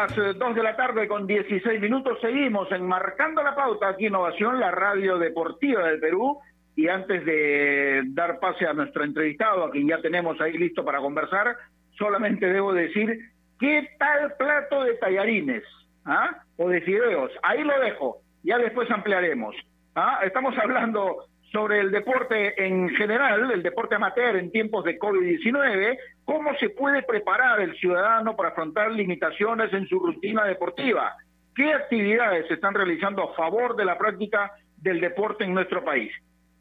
Las 0.02 0.16
2 0.16 0.26
eh, 0.26 0.54
de 0.56 0.64
la 0.64 0.76
tarde 0.76 1.08
con 1.08 1.28
16 1.28 1.80
minutos 1.80 2.18
seguimos 2.22 2.72
enmarcando 2.72 3.44
la 3.44 3.54
pauta 3.54 3.90
aquí 3.90 4.08
Innovación, 4.08 4.60
la 4.60 4.72
radio 4.72 5.20
deportiva 5.20 5.88
del 5.88 6.00
Perú. 6.00 6.40
Y 6.76 6.88
antes 6.88 7.24
de 7.26 8.02
dar 8.08 8.40
pase 8.40 8.66
a 8.66 8.74
nuestro 8.74 9.04
entrevistado, 9.04 9.66
a 9.66 9.72
quien 9.72 9.88
ya 9.88 10.02
tenemos 10.02 10.40
ahí 10.42 10.58
listo 10.58 10.84
para 10.84 11.00
conversar, 11.00 11.56
solamente 11.98 12.48
debo 12.48 12.74
decir, 12.74 13.20
¿qué 13.60 13.90
tal 14.00 14.34
plato 14.40 14.84
de 14.84 14.96
tallarines? 14.96 15.64
¿Ah? 16.06 16.42
O 16.58 16.70
de 16.70 16.82
fideos. 16.82 17.32
Ahí 17.44 17.64
lo 17.64 17.78
dejo, 17.80 18.22
ya 18.42 18.58
después 18.58 18.90
ampliaremos. 18.90 19.56
¿Ah? 19.96 20.22
Estamos 20.24 20.58
hablando 20.58 21.26
sobre 21.52 21.82
el 21.82 21.92
deporte 21.92 22.66
en 22.66 22.90
general, 22.90 23.52
el 23.52 23.62
deporte 23.62 23.96
amateur 23.96 24.38
en 24.38 24.52
tiempos 24.52 24.84
de 24.86 24.98
COVID-19, 24.98 25.98
cómo 26.32 26.56
se 26.56 26.70
puede 26.70 27.04
preparar 27.04 27.60
el 27.60 27.76
ciudadano 27.76 28.38
para 28.38 28.50
afrontar 28.50 28.90
limitaciones 28.90 29.74
en 29.74 29.86
su 29.88 30.00
rutina 30.00 30.46
deportiva, 30.46 31.14
qué 31.54 31.74
actividades 31.74 32.48
se 32.48 32.54
están 32.54 32.74
realizando 32.74 33.22
a 33.22 33.34
favor 33.34 33.76
de 33.76 33.84
la 33.84 33.98
práctica 33.98 34.50
del 34.78 35.02
deporte 35.02 35.44
en 35.44 35.54
nuestro 35.54 35.84
país. 35.84 36.10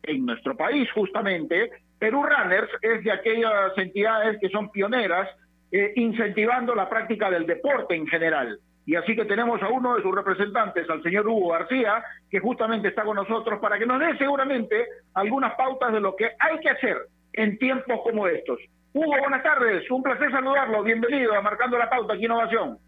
En 0.02 0.26
nuestro 0.26 0.56
país, 0.56 0.90
justamente, 0.90 1.70
Perú 2.00 2.24
Runners 2.24 2.68
es 2.82 3.04
de 3.04 3.12
aquellas 3.12 3.78
entidades 3.78 4.38
que 4.40 4.48
son 4.48 4.72
pioneras 4.72 5.28
eh, 5.70 5.92
incentivando 5.94 6.74
la 6.74 6.88
práctica 6.88 7.30
del 7.30 7.46
deporte 7.46 7.94
en 7.94 8.08
general. 8.08 8.58
Y 8.86 8.96
así 8.96 9.14
que 9.14 9.24
tenemos 9.24 9.62
a 9.62 9.68
uno 9.68 9.94
de 9.94 10.02
sus 10.02 10.12
representantes, 10.12 10.90
al 10.90 11.00
señor 11.04 11.28
Hugo 11.28 11.52
García, 11.52 12.02
que 12.28 12.40
justamente 12.40 12.88
está 12.88 13.04
con 13.04 13.14
nosotros 13.14 13.60
para 13.60 13.78
que 13.78 13.86
nos 13.86 14.00
dé 14.00 14.18
seguramente 14.18 14.88
algunas 15.14 15.54
pautas 15.54 15.92
de 15.92 16.00
lo 16.00 16.16
que 16.16 16.30
hay 16.40 16.58
que 16.58 16.70
hacer 16.70 16.96
en 17.34 17.56
tiempos 17.56 18.00
como 18.02 18.26
estos. 18.26 18.58
Hugo, 18.92 19.14
buenas 19.20 19.42
tardes, 19.42 19.90
un 19.90 20.02
placer 20.02 20.30
saludarlo, 20.30 20.82
bienvenido 20.82 21.34
a 21.34 21.42
Marcando 21.42 21.78
la 21.78 21.88
Pauta 21.88 22.14
aquí 22.14 22.24
Innovación. 22.24 22.78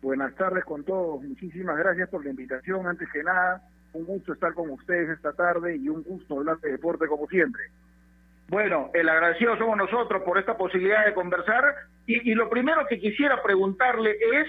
Buenas 0.00 0.34
tardes 0.34 0.64
con 0.64 0.84
todos, 0.84 1.22
muchísimas 1.22 1.76
gracias 1.76 2.08
por 2.08 2.24
la 2.24 2.30
invitación, 2.30 2.86
antes 2.86 3.08
que 3.12 3.22
nada, 3.22 3.62
un 3.92 4.04
gusto 4.04 4.32
estar 4.32 4.54
con 4.54 4.70
ustedes 4.70 5.10
esta 5.10 5.32
tarde 5.32 5.76
y 5.76 5.88
un 5.88 6.02
gusto 6.02 6.38
hablar 6.38 6.58
de 6.60 6.72
deporte 6.72 7.06
como 7.06 7.26
siempre. 7.26 7.62
Bueno, 8.48 8.90
el 8.94 9.08
agradecido 9.08 9.56
somos 9.58 9.76
nosotros 9.76 10.22
por 10.22 10.38
esta 10.38 10.56
posibilidad 10.56 11.06
de 11.06 11.14
conversar. 11.14 11.74
Y, 12.06 12.30
y 12.30 12.34
lo 12.34 12.50
primero 12.50 12.86
que 12.86 12.98
quisiera 12.98 13.42
preguntarle 13.42 14.10
es 14.10 14.46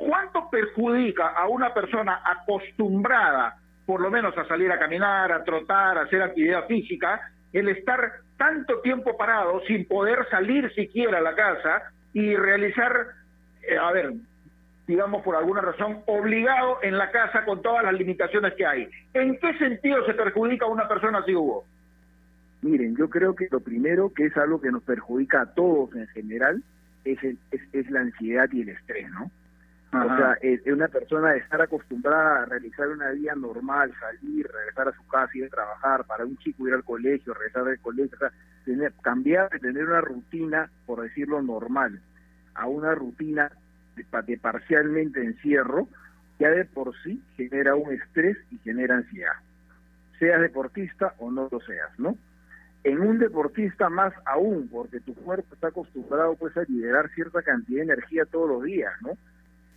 ¿Cuánto 0.00 0.48
perjudica 0.48 1.26
a 1.26 1.46
una 1.46 1.74
persona 1.74 2.22
acostumbrada, 2.24 3.58
por 3.84 4.00
lo 4.00 4.10
menos 4.10 4.36
a 4.38 4.46
salir 4.46 4.72
a 4.72 4.78
caminar, 4.78 5.30
a 5.30 5.44
trotar, 5.44 5.98
a 5.98 6.02
hacer 6.04 6.22
actividad 6.22 6.66
física, 6.66 7.20
el 7.52 7.68
estar 7.68 8.10
tanto 8.40 8.80
tiempo 8.80 9.18
parado 9.18 9.60
sin 9.66 9.84
poder 9.84 10.26
salir 10.30 10.72
siquiera 10.72 11.18
a 11.18 11.20
la 11.20 11.34
casa 11.34 11.82
y 12.14 12.34
realizar, 12.34 13.08
eh, 13.60 13.76
a 13.76 13.92
ver, 13.92 14.14
digamos 14.86 15.22
por 15.22 15.36
alguna 15.36 15.60
razón, 15.60 15.98
obligado 16.06 16.78
en 16.82 16.96
la 16.96 17.10
casa 17.10 17.44
con 17.44 17.60
todas 17.60 17.84
las 17.84 17.92
limitaciones 17.92 18.54
que 18.54 18.64
hay? 18.64 18.88
¿En 19.12 19.38
qué 19.38 19.58
sentido 19.58 20.06
se 20.06 20.14
perjudica 20.14 20.64
a 20.64 20.68
una 20.68 20.88
persona 20.88 21.18
así, 21.18 21.34
Hugo? 21.34 21.66
Miren, 22.62 22.96
yo 22.96 23.10
creo 23.10 23.34
que 23.34 23.46
lo 23.50 23.60
primero, 23.60 24.10
que 24.14 24.24
es 24.24 24.36
algo 24.38 24.58
que 24.58 24.72
nos 24.72 24.82
perjudica 24.84 25.42
a 25.42 25.54
todos 25.54 25.94
en 25.94 26.06
general, 26.08 26.62
es, 27.04 27.18
es 27.22 27.90
la 27.90 28.00
ansiedad 28.00 28.48
y 28.52 28.62
el 28.62 28.70
estrés, 28.70 29.10
¿no? 29.10 29.30
O 29.92 30.16
sea, 30.16 30.38
es, 30.40 30.64
una 30.66 30.86
persona 30.86 31.32
de 31.32 31.38
estar 31.38 31.60
acostumbrada 31.60 32.42
a 32.42 32.46
realizar 32.46 32.88
una 32.88 33.10
vida 33.10 33.34
normal, 33.34 33.92
salir, 33.98 34.46
regresar 34.46 34.88
a 34.88 34.92
su 34.92 35.04
casa, 35.08 35.32
ir 35.34 35.46
a 35.46 35.48
trabajar, 35.48 36.04
para 36.04 36.24
un 36.24 36.36
chico 36.38 36.68
ir 36.68 36.74
al 36.74 36.84
colegio, 36.84 37.34
regresar 37.34 37.64
del 37.64 37.80
colegio, 37.80 38.16
o 38.16 38.18
sea, 38.18 38.32
tener, 38.64 38.92
cambiar 39.02 39.50
de 39.50 39.58
tener 39.58 39.84
una 39.86 40.00
rutina, 40.00 40.70
por 40.86 41.02
decirlo, 41.02 41.42
normal, 41.42 42.00
a 42.54 42.66
una 42.66 42.94
rutina 42.94 43.50
de 43.96 44.38
parcialmente 44.38 45.24
encierro, 45.24 45.88
ya 46.38 46.50
de 46.50 46.64
por 46.66 46.94
sí 47.02 47.20
genera 47.36 47.74
un 47.74 47.92
estrés 47.92 48.36
y 48.50 48.58
genera 48.58 48.96
ansiedad. 48.96 49.34
Seas 50.20 50.40
deportista 50.40 51.14
o 51.18 51.32
no 51.32 51.48
lo 51.50 51.60
seas, 51.60 51.98
¿no? 51.98 52.16
En 52.84 53.00
un 53.00 53.18
deportista 53.18 53.90
más 53.90 54.14
aún, 54.24 54.68
porque 54.68 55.00
tu 55.00 55.14
cuerpo 55.14 55.52
está 55.54 55.68
acostumbrado 55.68 56.36
pues 56.36 56.56
a 56.56 56.62
liberar 56.62 57.10
cierta 57.10 57.42
cantidad 57.42 57.78
de 57.78 57.92
energía 57.92 58.24
todos 58.24 58.48
los 58.48 58.62
días, 58.62 58.92
¿no? 59.02 59.18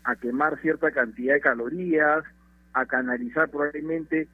A 0.04 0.16
quemar 0.16 0.60
cierta 0.62 0.92
cantidad 0.92 1.36
de 1.36 1.42
calorías, 1.42 2.24
a 2.74 2.86
canalizar 2.86 3.50
probablemente 3.50 4.28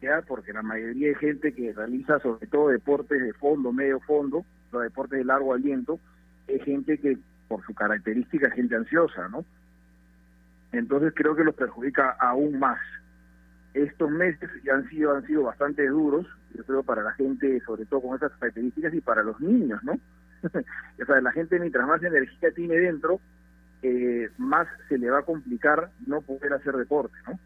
ya 0.00 0.22
porque 0.26 0.52
la 0.52 0.62
mayoría 0.62 1.08
de 1.08 1.14
gente 1.16 1.52
que 1.52 1.72
realiza 1.72 2.18
sobre 2.20 2.46
todo 2.46 2.68
deportes 2.68 3.20
de 3.20 3.32
fondo, 3.34 3.72
medio 3.72 4.00
fondo, 4.00 4.44
los 4.72 4.82
deportes 4.82 5.18
de 5.18 5.24
largo 5.24 5.52
aliento, 5.52 6.00
es 6.48 6.62
gente 6.64 6.98
que 6.98 7.18
por 7.48 7.64
su 7.66 7.74
característica 7.74 8.48
es 8.48 8.54
gente 8.54 8.76
ansiosa, 8.76 9.28
¿no? 9.28 9.44
Entonces 10.72 11.12
creo 11.14 11.34
que 11.34 11.44
los 11.44 11.54
perjudica 11.54 12.10
aún 12.18 12.58
más. 12.58 12.78
Estos 13.74 14.10
meses 14.10 14.50
ya 14.64 14.74
han 14.74 14.88
sido 14.88 15.14
han 15.14 15.26
sido 15.26 15.44
bastante 15.44 15.86
duros, 15.86 16.26
yo 16.54 16.64
creo 16.64 16.82
para 16.82 17.02
la 17.02 17.12
gente 17.12 17.60
sobre 17.66 17.84
todo 17.86 18.00
con 18.00 18.16
esas 18.16 18.32
características 18.32 18.94
y 18.94 19.00
para 19.00 19.22
los 19.22 19.40
niños, 19.40 19.82
¿no? 19.84 19.98
o 21.02 21.04
sea, 21.04 21.20
la 21.20 21.32
gente 21.32 21.58
mientras 21.60 21.86
más 21.86 22.02
energía 22.02 22.50
tiene 22.52 22.76
dentro, 22.76 23.20
eh, 23.82 24.30
más 24.38 24.68
se 24.88 24.98
le 24.98 25.10
va 25.10 25.20
a 25.20 25.22
complicar 25.22 25.90
no 26.06 26.20
poder 26.20 26.52
hacer 26.52 26.74
deporte, 26.74 27.16
¿no? 27.26 27.38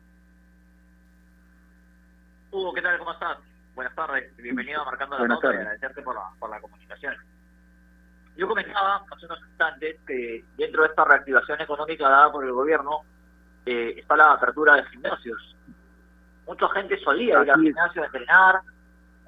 Hugo, 2.51 2.73
¿qué 2.73 2.83
tal? 2.83 2.99
¿Cómo 2.99 3.13
estás? 3.13 3.39
Buenas 3.75 3.95
tardes, 3.95 4.37
bienvenido 4.37 4.83
a 4.83 4.85
Marcando 4.85 5.17
la 5.17 5.23
Buenas 5.23 5.41
Pauta 5.41 5.57
y 5.57 5.59
agradecerte 5.59 6.03
por 6.03 6.15
la, 6.15 6.23
por 6.39 6.51
la 6.51 6.61
comunicación. 6.61 7.15
Yo 8.37 8.49
comentaba 8.49 9.05
hace 9.11 9.27
unos 9.27 9.41
instantes 9.49 10.01
que 10.07 10.45
dentro 10.57 10.83
de 10.83 10.89
esta 10.89 11.05
reactivación 11.05 11.61
económica 11.61 12.09
dada 12.09 12.31
por 12.31 12.45
el 12.45 12.53
gobierno 12.53 13.03
eh, 13.67 13.95
está 13.97 14.17
la 14.17 14.33
apertura 14.33 14.77
de 14.77 14.85
gimnasios. 14.85 15.57
Mucha 16.47 16.69
gente 16.71 16.99
solía 16.99 17.43
ir 17.43 17.51
al 17.51 17.61
gimnasio 17.61 18.03
a 18.03 18.07
entrenar, 18.07 18.61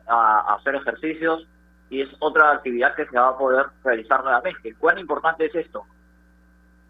a, 0.07 0.41
a 0.41 0.55
hacer 0.57 0.75
ejercicios, 0.77 1.49
y 1.89 2.03
es 2.03 2.09
otra 2.19 2.53
actividad 2.53 2.95
que 2.95 3.07
se 3.07 3.19
va 3.19 3.29
a 3.29 3.39
poder 3.39 3.67
realizar 3.85 4.23
nuevamente. 4.23 4.75
¿Cuán 4.75 4.99
importante 4.99 5.47
es 5.47 5.55
esto? 5.55 5.87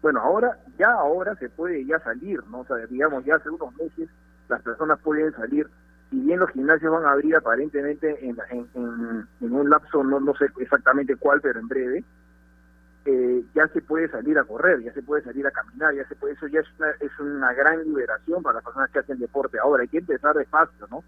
Bueno, 0.07 0.21
ahora, 0.21 0.57
ya 0.79 0.89
ahora 0.91 1.35
se 1.35 1.49
puede 1.49 1.85
ya 1.85 1.99
salir, 1.99 2.41
¿no? 2.47 2.61
O 2.61 2.65
sea, 2.65 2.77
digamos, 2.87 3.25
ya 3.25 3.35
hace 3.35 3.49
unos 3.49 3.75
meses 3.75 4.07
las 4.47 4.61
personas 4.61 4.97
pueden 5.01 5.33
salir, 5.33 5.67
si 6.09 6.17
bien 6.21 6.39
los 6.39 6.49
gimnasios 6.51 6.93
van 6.93 7.03
a 7.03 7.11
abrir 7.11 7.35
aparentemente 7.35 8.25
en, 8.25 8.37
en, 8.51 8.67
en- 8.73 9.27
en 9.41 9.51
un 9.51 9.69
lapso, 9.69 10.05
no, 10.05 10.21
no 10.21 10.33
sé 10.35 10.45
exactamente 10.61 11.17
cuál, 11.17 11.41
pero 11.41 11.59
en 11.59 11.67
breve, 11.67 12.05
eh, 13.03 13.43
ya 13.53 13.67
se 13.67 13.81
puede 13.81 14.07
salir 14.07 14.37
a 14.39 14.45
correr, 14.45 14.81
ya 14.81 14.93
se 14.93 15.01
puede 15.03 15.23
salir 15.23 15.45
a 15.45 15.51
caminar, 15.51 15.93
ya 15.93 16.07
se 16.07 16.15
puede, 16.15 16.35
eso 16.35 16.47
ya 16.47 16.61
es 16.61 16.67
una, 16.79 16.89
es 17.01 17.19
una 17.19 17.53
gran 17.53 17.83
liberación 17.83 18.41
para 18.41 18.55
las 18.55 18.63
personas 18.63 18.89
que 18.91 18.99
hacen 18.99 19.19
deporte. 19.19 19.59
Ahora, 19.59 19.81
hay 19.81 19.89
que 19.89 19.97
empezar 19.97 20.35
despacio, 20.37 20.87
¿no? 20.89 21.03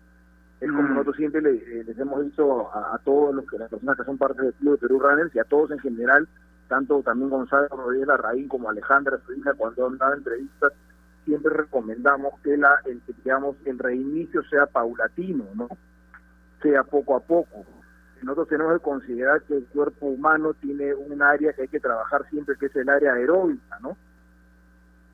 Es 0.60 0.70
como 0.70 0.84
nosotros 0.90 1.16
siempre 1.16 1.42
le- 1.42 1.56
eh, 1.56 1.84
les 1.86 1.98
hemos 1.98 2.22
dicho 2.26 2.70
a, 2.76 2.96
a 2.96 2.98
todos 2.98 3.34
los 3.34 3.46
que 3.50 3.58
las 3.58 3.70
personas 3.70 3.96
que 3.96 4.04
son 4.04 4.18
parte 4.18 4.42
del 4.42 4.54
Club 4.56 4.74
de 4.74 4.80
Perú 4.88 5.00
Runners 5.00 5.34
y 5.34 5.40
a 5.40 5.46
todos 5.46 5.72
en 5.72 5.80
general, 5.80 6.28
tanto 6.70 7.02
también 7.02 7.30
Gonzalo 7.30 7.68
Rodríguez 7.68 8.08
Larraín 8.08 8.48
como 8.48 8.70
Alejandra, 8.70 9.20
su 9.26 9.34
cuando 9.58 9.88
han 9.88 9.98
dado 9.98 10.14
entrevistas, 10.14 10.72
siempre 11.26 11.54
recomendamos 11.54 12.40
que 12.42 12.56
la, 12.56 12.80
el, 12.86 13.02
digamos, 13.24 13.58
el 13.66 13.78
reinicio 13.78 14.42
sea 14.44 14.68
paulatino, 14.68 15.46
¿no? 15.56 15.68
Sea 16.62 16.84
poco 16.84 17.18
a 17.18 17.20
poco. 17.20 17.66
Nosotros 18.22 18.50
tenemos 18.50 18.74
que 18.74 18.84
considerar 18.84 19.42
que 19.44 19.58
el 19.58 19.66
cuerpo 19.66 20.08
humano 20.08 20.54
tiene 20.54 20.94
un 20.94 21.22
área 21.22 21.54
que 21.54 21.64
hay 21.64 21.68
que 21.68 21.80
trabajar 21.80 22.26
siempre, 22.30 22.56
que 22.58 22.68
es 22.68 22.76
el 22.76 22.88
área 22.90 23.14
aeróbica, 23.14 23.80
¿no? 23.82 23.98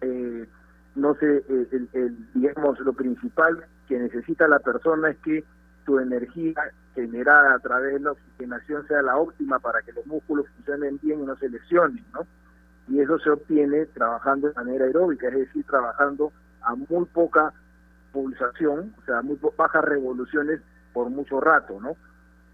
Eh, 0.02 0.48
no 0.96 1.16
sé, 1.16 1.44
el- 1.48 2.28
digamos, 2.34 2.80
lo 2.80 2.94
principal 2.94 3.64
que 3.88 3.98
necesita 4.00 4.48
la 4.48 4.60
persona 4.60 5.10
es 5.12 5.18
que 5.18 5.44
tu 5.86 6.00
energía 6.00 6.54
generada 6.94 7.56
a 7.56 7.60
través 7.60 7.94
de 7.94 8.00
la 8.00 8.12
oxigenación 8.12 8.88
sea 8.88 9.02
la 9.02 9.18
óptima 9.18 9.60
para 9.60 9.82
que 9.82 9.94
los 9.94 10.06
músculos 10.06 10.48
funcionen 10.56 11.00
bien 11.02 11.22
y 11.22 11.26
no 11.26 11.36
se 11.38 11.50
lesionen, 11.50 12.04
¿no? 12.14 12.26
Y 12.88 13.00
eso 13.00 13.18
se 13.20 13.30
obtiene 13.30 13.86
trabajando 13.88 14.48
de 14.48 14.54
manera 14.54 14.86
aeróbica, 14.86 15.28
es 15.28 15.36
decir, 15.36 15.66
trabajando 15.66 16.32
a 16.62 16.76
muy 16.76 17.06
poca 17.06 17.54
pulsación, 18.12 18.94
o 18.98 19.06
sea, 19.06 19.22
muy 19.22 19.40
bajas 19.58 19.84
revoluciones 19.84 20.62
por 20.94 21.10
mucho 21.10 21.40
rato, 21.42 21.80
¿no? 21.82 21.96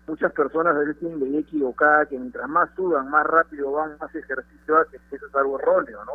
Muchas 0.07 0.31
personas 0.33 0.75
a 0.75 0.79
veces 0.79 0.97
tienen 0.97 1.19
la 1.19 1.27
idea 1.27 1.39
equivocada 1.41 2.05
que 2.07 2.17
mientras 2.17 2.49
más 2.49 2.69
sudan, 2.75 3.09
más 3.09 3.25
rápido 3.25 3.71
van, 3.71 3.97
más 3.99 4.13
ejercicio 4.15 4.77
hacen, 4.77 4.99
eso 5.11 5.27
es 5.27 5.35
algo 5.35 5.59
erróneo, 5.59 6.03
¿no? 6.05 6.13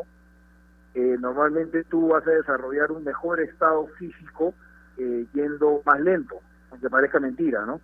Eh, 0.94 1.16
normalmente 1.20 1.84
tú 1.84 2.08
vas 2.08 2.26
a 2.26 2.30
desarrollar 2.30 2.90
un 2.90 3.04
mejor 3.04 3.40
estado 3.40 3.86
físico 3.98 4.54
eh, 4.96 5.26
yendo 5.34 5.82
más 5.84 6.00
lento, 6.00 6.40
aunque 6.76 6.90
parezca 6.90 7.18
mentira, 7.18 7.64
¿no? 7.64 7.80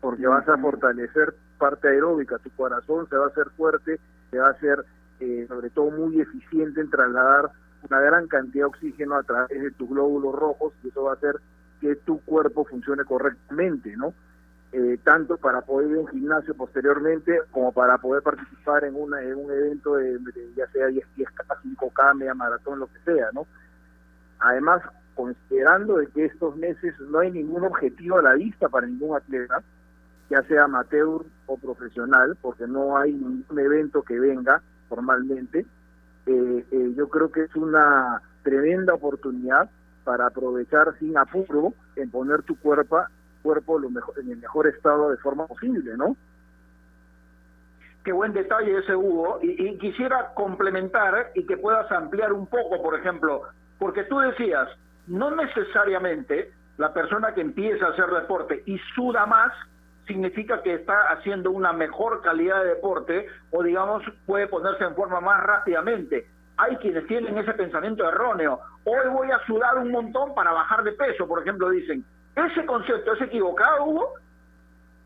Porque 0.00 0.26
vas 0.26 0.48
a 0.48 0.56
fortalecer 0.56 1.34
parte 1.58 1.88
aeróbica, 1.88 2.38
tu 2.38 2.50
corazón 2.50 3.06
se 3.08 3.16
va 3.16 3.26
a 3.26 3.28
hacer 3.28 3.50
fuerte, 3.50 4.00
se 4.30 4.38
va 4.38 4.48
a 4.48 4.52
hacer 4.52 4.84
eh, 5.20 5.44
sobre 5.46 5.68
todo 5.70 5.90
muy 5.90 6.20
eficiente 6.20 6.80
en 6.80 6.88
trasladar 6.88 7.50
una 7.88 8.00
gran 8.00 8.26
cantidad 8.26 8.64
de 8.64 8.68
oxígeno 8.70 9.16
a 9.16 9.22
través 9.22 9.62
de 9.62 9.70
tus 9.72 9.88
glóbulos 9.88 10.34
rojos 10.34 10.72
y 10.82 10.88
eso 10.88 11.04
va 11.04 11.12
a 11.12 11.14
hacer 11.14 11.36
que 11.80 11.96
tu 11.96 12.20
cuerpo 12.22 12.64
funcione 12.64 13.04
correctamente, 13.04 13.94
¿no? 13.96 14.14
Eh, 14.72 14.98
tanto 15.02 15.36
para 15.36 15.62
poder 15.62 15.90
ir 15.90 15.96
a 15.96 16.00
un 16.00 16.08
gimnasio 16.08 16.54
posteriormente 16.54 17.40
como 17.50 17.72
para 17.72 17.98
poder 17.98 18.22
participar 18.22 18.84
en, 18.84 18.94
una, 18.94 19.20
en 19.20 19.34
un 19.34 19.50
evento 19.50 19.96
de, 19.96 20.18
de 20.18 20.54
ya 20.56 20.66
sea 20.68 20.86
10, 20.86 21.04
10K, 21.16 21.76
5K, 21.76 22.14
media 22.14 22.34
maratón, 22.34 22.78
lo 22.78 22.86
que 22.86 23.00
sea, 23.00 23.28
¿no? 23.34 23.46
Además, 24.38 24.82
considerando 25.14 25.96
de 25.96 26.06
que 26.08 26.26
estos 26.26 26.56
meses 26.56 26.94
no 27.00 27.18
hay 27.20 27.30
ningún 27.30 27.64
objetivo 27.64 28.18
a 28.18 28.22
la 28.22 28.34
vista 28.34 28.68
para 28.68 28.86
ningún 28.86 29.16
atleta, 29.16 29.62
ya 30.30 30.42
sea 30.44 30.64
amateur 30.64 31.22
o 31.46 31.58
profesional, 31.58 32.36
porque 32.40 32.66
no 32.66 32.96
hay 32.96 33.12
ningún 33.12 33.58
evento 33.58 34.02
que 34.02 34.18
venga 34.18 34.62
formalmente, 34.88 35.66
eh, 36.26 36.66
eh, 36.70 36.92
yo 36.96 37.08
creo 37.08 37.30
que 37.30 37.42
es 37.42 37.56
una 37.56 38.22
tremenda 38.42 38.94
oportunidad 38.94 39.70
para 40.04 40.26
aprovechar 40.26 40.96
sin 40.98 41.16
apuro 41.16 41.74
en 41.96 42.10
poner 42.10 42.42
tu 42.42 42.58
cuerpo, 42.58 43.02
cuerpo 43.42 43.78
lo 43.78 43.90
mejor, 43.90 44.18
en 44.18 44.30
el 44.30 44.38
mejor 44.38 44.66
estado 44.66 45.10
de 45.10 45.16
forma 45.18 45.46
posible, 45.46 45.96
¿no? 45.96 46.16
Qué 48.04 48.12
buen 48.12 48.32
detalle 48.32 48.78
ese 48.78 48.96
Hugo. 48.96 49.40
Y, 49.42 49.66
y 49.68 49.78
quisiera 49.78 50.32
complementar 50.34 51.32
y 51.34 51.44
que 51.46 51.56
puedas 51.56 51.90
ampliar 51.92 52.32
un 52.32 52.46
poco, 52.46 52.82
por 52.82 52.98
ejemplo, 52.98 53.42
porque 53.78 54.04
tú 54.04 54.18
decías, 54.18 54.68
no 55.10 55.30
necesariamente 55.34 56.52
la 56.78 56.94
persona 56.94 57.34
que 57.34 57.40
empieza 57.40 57.84
a 57.84 57.90
hacer 57.90 58.06
deporte 58.06 58.62
y 58.64 58.78
suda 58.94 59.26
más 59.26 59.52
significa 60.06 60.62
que 60.62 60.74
está 60.74 61.10
haciendo 61.10 61.50
una 61.50 61.72
mejor 61.72 62.22
calidad 62.22 62.62
de 62.62 62.70
deporte 62.70 63.26
o 63.50 63.62
digamos 63.62 64.02
puede 64.24 64.46
ponerse 64.46 64.84
en 64.84 64.94
forma 64.94 65.20
más 65.20 65.42
rápidamente. 65.42 66.26
Hay 66.56 66.76
quienes 66.76 67.06
tienen 67.06 67.36
ese 67.38 67.52
pensamiento 67.54 68.08
erróneo. 68.08 68.60
Hoy 68.84 69.08
voy 69.12 69.30
a 69.30 69.44
sudar 69.46 69.78
un 69.78 69.90
montón 69.90 70.34
para 70.34 70.52
bajar 70.52 70.84
de 70.84 70.92
peso, 70.92 71.26
por 71.26 71.42
ejemplo, 71.42 71.70
dicen. 71.70 72.04
¿Ese 72.36 72.64
concepto 72.64 73.14
es 73.14 73.22
equivocado, 73.22 73.84
Hugo? 73.84 74.14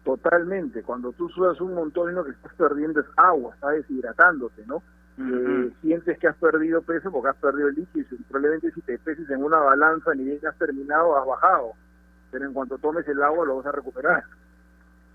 Totalmente. 0.04 0.82
Cuando 0.82 1.12
tú 1.12 1.28
sudas 1.30 1.60
un 1.60 1.74
montón, 1.74 2.14
lo 2.14 2.24
que 2.24 2.32
estás 2.32 2.52
perdiendo 2.54 3.00
es 3.00 3.06
agua, 3.16 3.54
estás 3.54 3.72
deshidratándote, 3.72 4.66
¿no? 4.66 4.82
Eh, 5.16 5.70
sientes 5.80 6.18
que 6.18 6.26
has 6.26 6.36
perdido 6.36 6.82
peso 6.82 7.10
porque 7.12 7.28
has 7.28 7.36
perdido 7.36 7.68
el 7.68 7.76
líquido 7.76 8.06
y 8.10 8.22
probablemente 8.24 8.72
si 8.72 8.80
te 8.80 8.98
peses 8.98 9.28
en 9.30 9.42
una 9.44 9.58
balanza 9.58 10.12
ni 10.14 10.24
bien 10.24 10.40
has 10.46 10.56
terminado, 10.58 11.16
has 11.16 11.26
bajado. 11.26 11.72
Pero 12.32 12.46
en 12.46 12.52
cuanto 12.52 12.78
tomes 12.78 13.06
el 13.06 13.22
agua 13.22 13.46
lo 13.46 13.56
vas 13.58 13.66
a 13.66 13.72
recuperar. 13.72 14.24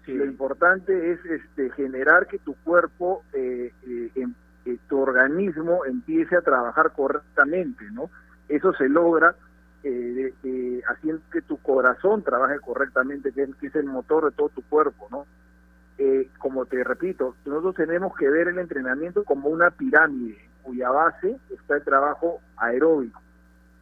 Lo 0.08 0.26
importante 0.26 1.12
es 1.12 1.24
este, 1.26 1.70
generar 1.72 2.28
que 2.28 2.40
tu 2.40 2.56
cuerpo, 2.64 3.24
eh, 3.34 3.74
eh, 3.86 4.12
em- 4.16 4.34
eh, 4.66 4.78
tu 4.88 5.00
organismo 5.00 5.86
empiece 5.86 6.36
a 6.36 6.42
trabajar 6.42 6.92
correctamente, 6.94 7.86
¿no? 7.92 8.10
Eso 8.48 8.74
se 8.74 8.88
logra 8.90 9.36
eh, 9.84 9.90
de- 10.44 10.50
de- 10.50 10.84
haciendo 10.90 11.22
que 11.32 11.42
tu 11.42 11.58
corazón 11.58 12.22
trabaje 12.24 12.60
correctamente, 12.60 13.32
que 13.32 13.44
es, 13.44 13.56
que 13.56 13.68
es 13.68 13.76
el 13.76 13.86
motor 13.86 14.26
de 14.26 14.32
todo 14.32 14.50
tu 14.50 14.62
cuerpo, 14.64 15.08
¿no? 15.12 15.26
Eh, 16.02 16.30
como 16.40 16.66
te 16.66 16.82
repito, 16.82 17.36
nosotros 17.46 17.76
tenemos 17.76 18.16
que 18.16 18.30
ver 18.30 18.48
el 18.48 18.58
entrenamiento 18.58 19.26
como 19.26 19.50
una 19.50 19.70
pirámide, 19.70 20.38
cuya 20.64 20.90
base 20.92 21.38
está 21.50 21.76
el 21.76 21.84
trabajo 21.84 22.40
aeróbico. 22.56 23.22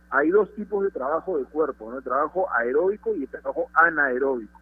Hay 0.10 0.32
dos 0.32 0.52
tipos 0.56 0.84
de 0.84 0.90
trabajo 0.90 1.38
de 1.38 1.46
cuerpo, 1.46 1.92
¿no? 1.92 2.00
El 2.00 2.04
trabajo 2.04 2.48
aeróbico 2.54 3.14
y 3.14 3.24
el 3.24 3.30
trabajo 3.30 3.70
anaeróbico. 3.74 4.62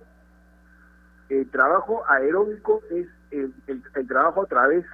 El 1.29 1.49
trabajo 1.49 2.03
aeróbico 2.09 2.81
es 2.91 3.07
el, 3.31 3.53
el- 3.67 3.83
el 3.95 4.07
trabajo 4.07 4.43
a 4.43 4.47
través, 4.47 4.85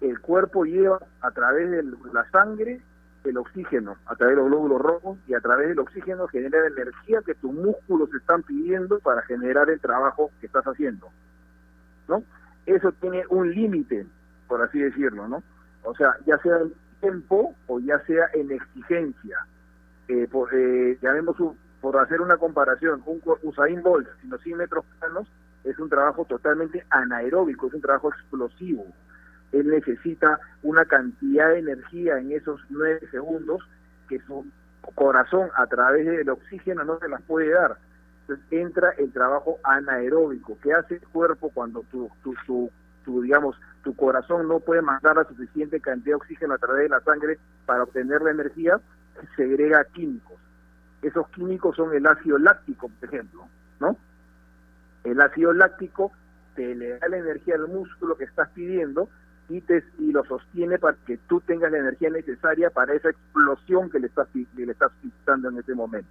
el 0.00 0.20
cuerpo 0.20 0.64
lleva 0.64 1.00
a 1.22 1.30
través 1.32 1.70
de 1.70 1.82
la 2.12 2.30
sangre 2.30 2.80
el 3.24 3.36
oxígeno, 3.38 3.96
a 4.06 4.14
través 4.16 4.36
de 4.36 4.42
los 4.42 4.50
glóbulos 4.50 4.80
rojos 4.80 5.18
y 5.26 5.34
a 5.34 5.40
través 5.40 5.68
del 5.68 5.78
oxígeno 5.80 6.28
genera 6.28 6.60
la 6.60 6.68
energía 6.68 7.20
que 7.26 7.34
tus 7.34 7.52
músculos 7.52 8.12
están 8.14 8.42
pidiendo 8.42 9.00
para 9.00 9.22
generar 9.22 9.70
el 9.70 9.80
trabajo 9.80 10.30
que 10.40 10.46
estás 10.46 10.64
haciendo. 10.66 11.08
¿No? 12.08 12.22
Eso 12.66 12.92
tiene 12.92 13.24
un 13.28 13.50
límite, 13.50 14.06
por 14.48 14.62
así 14.62 14.78
decirlo, 14.78 15.28
¿no? 15.28 15.42
O 15.82 15.94
sea, 15.94 16.14
ya 16.26 16.38
sea 16.38 16.58
en 16.58 16.72
tiempo 17.00 17.54
o 17.66 17.80
ya 17.80 17.98
sea 18.06 18.26
en 18.34 18.50
exigencia. 18.50 19.38
Eh, 20.08 20.26
por, 20.30 20.48
eh, 20.54 20.98
llamemos 21.02 21.38
un- 21.40 21.56
por 21.80 21.96
hacer 21.98 22.20
una 22.20 22.36
comparación, 22.38 23.02
un 23.04 23.20
Usain 23.42 23.82
Bolt 23.82 24.08
en 24.22 24.30
los 24.30 24.40
100 24.42 24.56
metros 24.58 24.84
planos 24.98 25.28
es 25.64 25.78
un 25.78 25.88
trabajo 25.88 26.24
totalmente 26.24 26.84
anaeróbico, 26.90 27.66
es 27.66 27.74
un 27.74 27.80
trabajo 27.80 28.10
explosivo. 28.10 28.86
Él 29.52 29.68
necesita 29.68 30.38
una 30.62 30.84
cantidad 30.84 31.50
de 31.50 31.58
energía 31.60 32.18
en 32.18 32.32
esos 32.32 32.60
9 32.70 33.00
segundos 33.10 33.62
que 34.08 34.18
su 34.20 34.46
corazón 34.94 35.48
a 35.56 35.66
través 35.66 36.06
del 36.06 36.28
oxígeno 36.28 36.84
no 36.84 36.98
se 36.98 37.08
las 37.08 37.22
puede 37.22 37.50
dar. 37.50 37.76
Entra 38.50 38.90
el 38.98 39.12
trabajo 39.12 39.58
anaeróbico, 39.64 40.58
que 40.62 40.72
hace 40.72 40.96
el 40.96 41.08
cuerpo 41.08 41.50
cuando 41.52 41.82
tu, 41.90 42.10
tu, 42.22 42.34
tu, 42.46 42.70
tu, 43.04 43.22
digamos, 43.22 43.56
tu 43.82 43.94
corazón 43.94 44.48
no 44.48 44.60
puede 44.60 44.80
mandar 44.80 45.16
la 45.16 45.24
suficiente 45.24 45.80
cantidad 45.80 46.12
de 46.12 46.22
oxígeno 46.22 46.54
a 46.54 46.58
través 46.58 46.84
de 46.84 46.88
la 46.88 47.00
sangre 47.00 47.38
para 47.66 47.82
obtener 47.82 48.22
la 48.22 48.30
energía, 48.30 48.80
segrega 49.36 49.84
químicos. 49.92 50.38
Esos 51.02 51.28
químicos 51.28 51.76
son 51.76 51.94
el 51.94 52.06
ácido 52.06 52.38
láctico, 52.38 52.88
por 52.88 53.08
ejemplo, 53.08 53.46
¿no? 53.78 53.96
El 55.04 55.20
ácido 55.20 55.52
láctico 55.52 56.12
te 56.54 56.74
le 56.74 56.98
da 56.98 57.08
la 57.08 57.18
energía 57.18 57.56
al 57.56 57.68
músculo 57.68 58.16
que 58.16 58.24
estás 58.24 58.48
pidiendo 58.50 59.10
y, 59.50 59.60
te, 59.60 59.84
y 59.98 60.12
lo 60.12 60.24
sostiene 60.24 60.78
para 60.78 60.96
que 61.06 61.18
tú 61.18 61.40
tengas 61.42 61.70
la 61.70 61.78
energía 61.78 62.08
necesaria 62.08 62.70
para 62.70 62.94
esa 62.94 63.10
explosión 63.10 63.90
que 63.90 64.00
le 64.00 64.06
estás, 64.06 64.28
que 64.28 64.64
le 64.64 64.72
estás 64.72 64.92
en 65.26 65.58
ese 65.58 65.74
momento. 65.74 66.08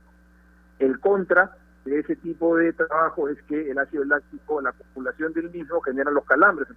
El 0.77 0.99
contra 0.99 1.55
de 1.85 1.99
ese 1.99 2.15
tipo 2.15 2.55
de 2.57 2.73
trabajo 2.73 3.27
es 3.29 3.41
que 3.43 3.69
el 3.69 3.77
ácido 3.77 4.05
láctico, 4.05 4.61
la 4.61 4.69
acumulación 4.69 5.33
del 5.33 5.49
mismo 5.49 5.81
genera 5.81 6.11
los 6.11 6.25
calambres, 6.25 6.67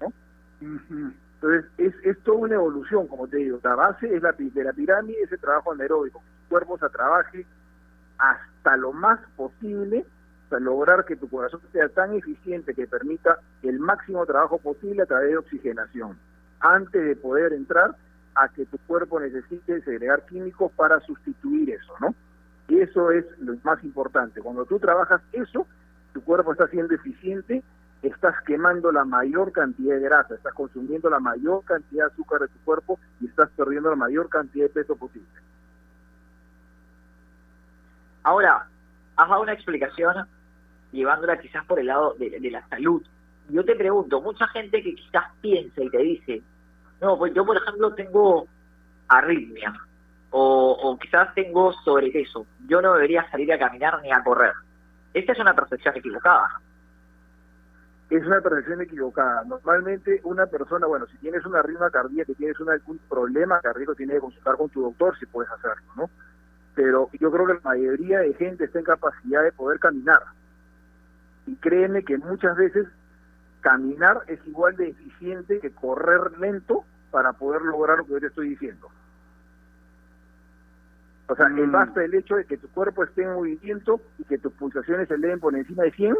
¿no? 0.00 0.12
Entonces, 0.60 1.70
es, 1.76 1.94
es 2.02 2.18
toda 2.22 2.38
una 2.38 2.54
evolución, 2.54 3.06
como 3.06 3.28
te 3.28 3.36
digo. 3.36 3.60
La 3.62 3.74
base 3.74 4.14
es 4.14 4.22
la, 4.22 4.32
de 4.32 4.64
la 4.64 4.72
pirámide, 4.72 5.22
ese 5.22 5.36
trabajo 5.36 5.72
anaeróbico. 5.72 6.20
Que 6.20 6.42
tu 6.42 6.48
cuerpo 6.48 6.78
se 6.78 6.88
trabaje 6.88 7.46
hasta 8.18 8.76
lo 8.78 8.92
más 8.92 9.20
posible 9.36 10.06
para 10.48 10.60
lograr 10.60 11.04
que 11.04 11.16
tu 11.16 11.28
corazón 11.28 11.60
sea 11.72 11.88
tan 11.88 12.14
eficiente 12.14 12.74
que 12.74 12.86
permita 12.86 13.38
el 13.62 13.78
máximo 13.78 14.24
trabajo 14.24 14.58
posible 14.58 15.02
a 15.02 15.06
través 15.06 15.30
de 15.30 15.36
oxigenación, 15.36 16.16
antes 16.60 17.04
de 17.04 17.16
poder 17.16 17.52
entrar 17.52 17.96
a 18.34 18.48
que 18.48 18.64
tu 18.66 18.78
cuerpo 18.86 19.18
necesite 19.18 19.82
segregar 19.82 20.24
químicos 20.26 20.70
para 20.72 21.00
sustituir 21.00 21.70
eso, 21.70 21.92
¿no? 22.00 22.14
Eso 22.68 23.10
es 23.12 23.24
lo 23.38 23.54
más 23.62 23.82
importante. 23.84 24.40
Cuando 24.40 24.64
tú 24.64 24.78
trabajas 24.78 25.22
eso, 25.32 25.66
tu 26.12 26.22
cuerpo 26.22 26.52
está 26.52 26.66
siendo 26.68 26.94
eficiente, 26.94 27.62
estás 28.02 28.34
quemando 28.44 28.90
la 28.90 29.04
mayor 29.04 29.52
cantidad 29.52 29.94
de 29.94 30.00
grasa, 30.00 30.34
estás 30.34 30.54
consumiendo 30.54 31.08
la 31.08 31.20
mayor 31.20 31.64
cantidad 31.64 32.06
de 32.06 32.12
azúcar 32.12 32.40
de 32.40 32.48
tu 32.48 32.58
cuerpo 32.64 32.98
y 33.20 33.26
estás 33.26 33.50
perdiendo 33.56 33.90
la 33.90 33.96
mayor 33.96 34.28
cantidad 34.28 34.66
de 34.66 34.70
peso 34.70 34.96
posible. 34.96 35.26
Ahora, 38.24 38.66
has 39.16 39.28
dado 39.28 39.42
una 39.42 39.52
explicación 39.52 40.26
llevándola 40.90 41.38
quizás 41.38 41.64
por 41.66 41.78
el 41.78 41.86
lado 41.86 42.14
de, 42.18 42.40
de 42.40 42.50
la 42.50 42.66
salud. 42.68 43.02
Yo 43.48 43.64
te 43.64 43.76
pregunto, 43.76 44.20
mucha 44.20 44.48
gente 44.48 44.82
que 44.82 44.94
quizás 44.96 45.24
piensa 45.40 45.82
y 45.82 45.90
te 45.90 45.98
dice, 45.98 46.42
no, 47.00 47.16
pues 47.16 47.32
yo 47.32 47.46
por 47.46 47.56
ejemplo 47.56 47.94
tengo 47.94 48.48
arritmia 49.08 49.72
o, 50.30 50.98
quizás 51.00 51.34
tengo 51.34 51.72
sobrepeso, 51.84 52.46
yo 52.66 52.82
no 52.82 52.94
debería 52.94 53.28
salir 53.30 53.52
a 53.52 53.58
caminar 53.58 54.00
ni 54.02 54.12
a 54.12 54.22
correr. 54.22 54.52
Esta 55.14 55.32
es 55.32 55.38
una 55.38 55.54
percepción 55.54 55.96
equivocada. 55.96 56.60
es 58.10 58.24
una 58.24 58.40
percepción 58.40 58.82
equivocada. 58.82 59.44
Normalmente 59.44 60.20
una 60.24 60.46
persona, 60.46 60.86
bueno, 60.86 61.06
si 61.06 61.16
tienes 61.18 61.44
una 61.46 61.60
arritmia 61.60 61.90
cardíaca, 61.90 62.26
que 62.26 62.34
tienes 62.34 62.56
algún 62.60 62.98
problema 63.08 63.60
cardíaco, 63.60 63.94
tienes 63.94 64.16
que 64.16 64.20
consultar 64.20 64.56
con 64.56 64.68
tu 64.68 64.82
doctor 64.82 65.18
si 65.18 65.26
puedes 65.26 65.50
hacerlo, 65.50 65.92
¿no? 65.96 66.10
Pero 66.74 67.08
yo 67.18 67.30
creo 67.30 67.46
que 67.46 67.54
la 67.54 67.60
mayoría 67.64 68.20
de 68.20 68.34
gente 68.34 68.64
está 68.64 68.78
en 68.78 68.84
capacidad 68.84 69.42
de 69.42 69.52
poder 69.52 69.80
caminar. 69.80 70.20
Y 71.46 71.56
créeme 71.56 72.04
que 72.04 72.18
muchas 72.18 72.56
veces 72.56 72.86
caminar 73.60 74.22
es 74.26 74.38
igual 74.46 74.76
de 74.76 74.88
eficiente 74.90 75.58
que 75.60 75.70
correr 75.70 76.38
lento 76.38 76.84
para 77.10 77.32
poder 77.32 77.62
lograr 77.62 77.98
lo 77.98 78.04
que 78.04 78.12
yo 78.12 78.20
te 78.20 78.26
estoy 78.26 78.50
diciendo. 78.50 78.88
O 81.28 81.34
sea, 81.34 81.48
Mm. 81.48 81.72
basta 81.72 82.04
el 82.04 82.14
hecho 82.14 82.36
de 82.36 82.44
que 82.44 82.56
tu 82.56 82.68
cuerpo 82.68 83.02
esté 83.02 83.22
en 83.22 83.34
movimiento 83.34 84.00
y 84.18 84.24
que 84.24 84.38
tus 84.38 84.52
pulsaciones 84.52 85.08
se 85.08 85.14
eleven 85.14 85.40
por 85.40 85.54
encima 85.56 85.82
de 85.82 85.90
100 85.92 86.16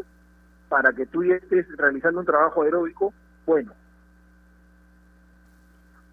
para 0.69 0.93
que 0.93 1.07
tú 1.07 1.23
estés 1.23 1.67
realizando 1.77 2.21
un 2.21 2.27
trabajo 2.27 2.63
aeróbico 2.63 3.13
bueno. 3.47 3.73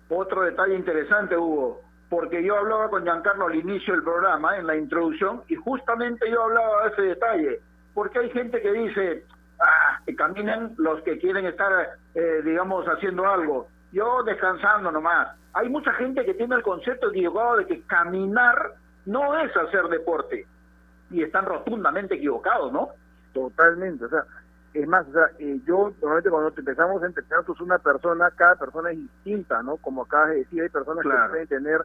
Otro 0.09 0.41
detalle 0.41 0.75
interesante, 0.75 1.35
Hugo, 1.35 1.81
porque 2.09 2.43
yo 2.43 2.55
hablaba 2.57 2.89
con 2.89 3.03
Giancarlo 3.03 3.47
al 3.47 3.55
inicio 3.55 3.93
del 3.95 4.03
programa, 4.03 4.57
en 4.57 4.67
la 4.67 4.75
introducción, 4.75 5.41
y 5.47 5.55
justamente 5.55 6.29
yo 6.29 6.43
hablaba 6.43 6.83
de 6.83 6.89
ese 6.89 7.01
detalle, 7.01 7.61
porque 7.95 8.19
hay 8.19 8.29
gente 8.29 8.61
que 8.61 8.71
dice, 8.71 9.25
ah, 9.59 9.99
que 10.05 10.15
caminen 10.15 10.75
los 10.77 11.01
que 11.01 11.17
quieren 11.17 11.45
estar, 11.47 11.97
eh, 12.13 12.41
digamos, 12.45 12.85
haciendo 12.85 13.25
algo, 13.25 13.67
yo 13.91 14.21
descansando 14.23 14.91
nomás. 14.91 15.35
Hay 15.53 15.69
mucha 15.69 15.93
gente 15.93 16.23
que 16.25 16.35
tiene 16.35 16.55
el 16.55 16.61
concepto 16.63 17.09
equivocado 17.09 17.57
de 17.57 17.65
que 17.65 17.81
caminar 17.83 18.73
no 19.05 19.37
es 19.39 19.55
hacer 19.55 19.87
deporte, 19.87 20.45
y 21.09 21.23
están 21.23 21.45
rotundamente 21.45 22.15
equivocados, 22.15 22.71
¿no? 22.71 22.89
Totalmente, 23.33 24.05
o 24.05 24.09
sea, 24.09 24.25
es 24.73 24.87
más, 24.87 25.07
o 25.07 25.11
sea, 25.11 25.29
eh, 25.39 25.59
yo 25.65 25.93
normalmente 26.01 26.29
cuando 26.29 26.53
empezamos 26.57 27.03
a 27.03 27.05
entrenar, 27.05 27.43
pues 27.45 27.59
una 27.61 27.77
persona, 27.77 28.31
cada 28.31 28.55
persona 28.55 28.91
es 28.91 28.97
distinta, 28.97 29.61
¿no? 29.61 29.77
Como 29.77 30.03
acabas 30.03 30.29
de 30.29 30.35
decir, 30.37 30.61
hay 30.63 30.69
personas 30.69 31.03
Claro. 31.03 31.23
que 31.25 31.29
pueden 31.29 31.47
tener, 31.47 31.81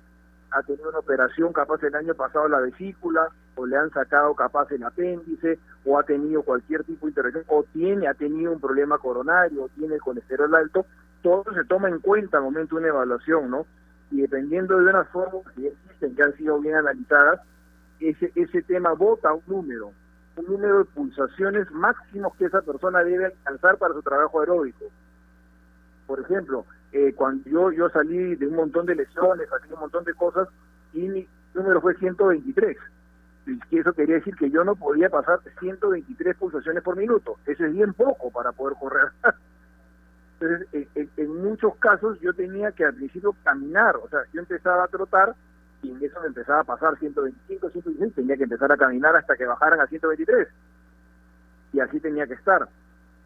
ha 0.50 0.62
tenido 0.62 0.88
una 0.88 0.98
operación 1.00 1.52
capaz 1.52 1.82
el 1.82 1.94
año 1.94 2.14
pasado 2.14 2.48
la 2.48 2.60
vesícula, 2.60 3.28
o 3.56 3.66
le 3.66 3.76
han 3.76 3.90
sacado 3.90 4.34
capaz 4.34 4.70
el 4.72 4.82
apéndice, 4.84 5.58
o 5.84 5.98
ha 5.98 6.02
tenido 6.04 6.42
cualquier 6.42 6.84
tipo 6.84 7.04
de 7.06 7.10
intervención, 7.10 7.44
o 7.48 7.64
tiene, 7.72 8.08
ha 8.08 8.14
tenido 8.14 8.52
un 8.52 8.60
problema 8.60 8.96
coronario, 8.98 9.64
o 9.64 9.68
tiene 9.70 9.98
colesterol 9.98 10.54
alto, 10.54 10.86
todo 11.22 11.42
eso 11.42 11.52
se 11.54 11.64
toma 11.64 11.88
en 11.88 11.98
cuenta 11.98 12.38
al 12.38 12.44
momento 12.44 12.76
de 12.76 12.80
una 12.82 12.88
evaluación, 12.88 13.50
¿no? 13.50 13.66
Y 14.10 14.22
dependiendo 14.22 14.78
de 14.78 14.84
unas 14.84 15.08
fórmulas 15.08 15.52
que 15.54 15.68
existen, 15.68 16.14
que 16.14 16.22
han 16.22 16.36
sido 16.36 16.60
bien 16.60 16.76
analizadas, 16.76 17.40
ese, 18.00 18.32
ese 18.34 18.62
tema 18.62 18.92
vota 18.92 19.32
un 19.32 19.42
número, 19.46 19.92
un 20.36 20.46
número 20.46 20.78
de 20.78 20.84
pulsaciones 20.86 21.70
máximos 21.72 22.34
que 22.36 22.46
esa 22.46 22.62
persona 22.62 23.02
debe 23.02 23.26
alcanzar 23.26 23.76
para 23.78 23.94
su 23.94 24.02
trabajo 24.02 24.40
aeróbico. 24.40 24.86
Por 26.06 26.20
ejemplo, 26.20 26.64
eh, 26.92 27.12
cuando 27.14 27.48
yo, 27.50 27.70
yo 27.72 27.90
salí 27.90 28.36
de 28.36 28.46
un 28.46 28.56
montón 28.56 28.86
de 28.86 28.94
lesiones, 28.94 29.48
salí 29.48 29.68
de 29.68 29.74
un 29.74 29.80
montón 29.80 30.04
de 30.04 30.14
cosas, 30.14 30.48
y 30.92 31.00
mi 31.00 31.28
número 31.54 31.80
fue 31.80 31.94
123. 31.96 32.76
Y 33.70 33.78
eso 33.78 33.92
quería 33.92 34.16
decir 34.16 34.34
que 34.36 34.50
yo 34.50 34.62
no 34.62 34.76
podía 34.76 35.08
pasar 35.08 35.40
123 35.58 36.36
pulsaciones 36.36 36.82
por 36.82 36.96
minuto. 36.96 37.36
Eso 37.46 37.64
es 37.64 37.72
bien 37.72 37.94
poco 37.94 38.30
para 38.30 38.52
poder 38.52 38.76
correr. 38.78 39.08
Entonces, 40.40 40.88
en, 41.16 41.42
muchos 41.42 41.74
casos 41.76 42.18
yo 42.20 42.32
tenía 42.32 42.70
que 42.72 42.84
al 42.84 42.94
principio 42.94 43.34
caminar, 43.42 43.96
o 43.96 44.08
sea, 44.08 44.20
yo 44.32 44.40
empezaba 44.40 44.84
a 44.84 44.88
trotar 44.88 45.34
y 45.82 45.90
en 45.90 46.04
eso 46.04 46.20
me 46.20 46.28
empezaba 46.28 46.60
a 46.60 46.64
pasar 46.64 46.98
125, 46.98 47.70
126, 47.70 48.14
tenía 48.14 48.36
que 48.36 48.44
empezar 48.44 48.70
a 48.70 48.76
caminar 48.76 49.16
hasta 49.16 49.36
que 49.36 49.46
bajaran 49.46 49.80
a 49.80 49.86
123. 49.86 50.48
Y 51.72 51.80
así 51.80 52.00
tenía 52.00 52.26
que 52.26 52.34
estar. 52.34 52.68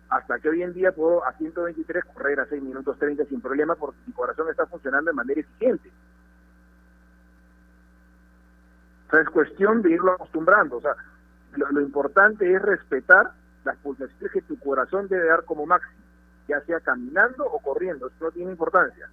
Hasta 0.08 0.38
que 0.38 0.48
hoy 0.48 0.62
en 0.62 0.72
día 0.72 0.92
puedo 0.92 1.24
a 1.24 1.32
123 1.34 2.04
correr 2.06 2.40
a 2.40 2.46
6 2.46 2.62
minutos 2.62 2.98
30 2.98 3.24
sin 3.26 3.40
problema 3.40 3.74
porque 3.74 3.98
mi 4.06 4.12
corazón 4.12 4.48
está 4.50 4.66
funcionando 4.66 5.10
de 5.10 5.14
manera 5.14 5.40
eficiente. 5.40 5.90
O 9.08 9.10
sea, 9.10 9.20
es 9.20 9.28
cuestión 9.30 9.82
de 9.82 9.90
irlo 9.90 10.12
acostumbrando. 10.12 10.78
O 10.78 10.80
sea, 10.80 10.96
lo, 11.56 11.70
lo 11.70 11.80
importante 11.80 12.50
es 12.52 12.60
respetar 12.60 13.32
las 13.64 13.76
pulsaciones 13.78 14.32
que 14.32 14.42
tu 14.42 14.58
corazón 14.58 15.08
debe 15.08 15.28
dar 15.28 15.44
como 15.44 15.66
máximo, 15.66 16.01
ya 16.48 16.60
sea 16.62 16.80
caminando 16.80 17.44
o 17.44 17.58
corriendo, 17.60 18.06
eso 18.08 18.16
no 18.20 18.30
tiene 18.30 18.50
importancia. 18.50 19.08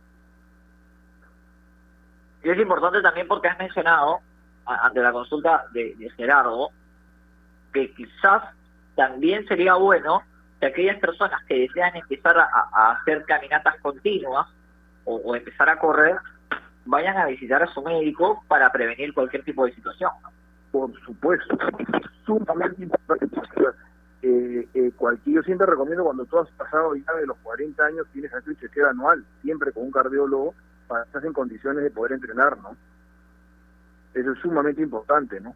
Y 2.44 2.50
es 2.50 2.58
importante 2.58 3.02
también 3.02 3.28
porque 3.28 3.48
has 3.48 3.60
mencionado, 3.60 4.20
ante 4.66 5.02
la 5.02 5.12
consulta 5.12 5.66
de, 5.72 5.96
de 5.96 6.10
Gerardo, 6.12 6.70
que 7.74 7.94
quizás 7.94 8.44
también 8.96 9.46
sería 9.48 9.76
bueno 9.76 10.24
que 10.60 10.68
aquellas 10.68 11.00
personas 11.00 11.44
que 11.46 11.60
desean 11.60 11.96
empezar 11.96 12.38
a, 12.38 12.50
a 12.74 12.92
hacer 12.92 13.24
caminatas 13.26 13.76
continuas 13.82 14.48
o, 15.06 15.16
o 15.16 15.36
empezar 15.36 15.70
a 15.70 15.80
correr, 15.80 16.18
vayan 16.86 17.18
a 17.18 17.26
visitar 17.28 17.62
a 17.62 17.68
su 17.68 17.82
médico 17.82 18.44
para 18.48 18.72
prevenir 18.72 19.14
cualquier 19.14 19.44
tipo 19.44 19.66
de 19.66 19.74
situación. 19.74 20.12
Por 20.72 20.92
supuesto, 21.02 21.58
sumamente 22.26 22.84
importante. 22.84 23.28
Eh, 24.22 24.68
eh, 24.74 24.92
cualquier, 24.98 25.38
yo 25.38 25.44
siempre 25.44 25.66
recomiendo 25.66 26.04
cuando 26.04 26.26
tú 26.26 26.40
has 26.40 26.50
pasado 26.52 26.94
ya 26.96 27.14
de 27.14 27.26
los 27.26 27.38
40 27.38 27.86
años, 27.86 28.08
tienes 28.12 28.32
que 28.32 28.38
hacer 28.38 28.50
un 28.50 28.58
chequeo 28.58 28.90
anual, 28.90 29.24
siempre 29.42 29.72
con 29.72 29.84
un 29.84 29.92
cardiólogo, 29.92 30.54
para 30.88 31.04
estés 31.04 31.24
en 31.24 31.34
condiciones 31.34 31.84
de 31.84 31.92
poder 31.92 32.14
entrenar, 32.14 32.58
¿no? 32.58 32.76
Eso 34.14 34.32
es 34.32 34.40
sumamente 34.40 34.82
importante, 34.82 35.40
¿no? 35.40 35.56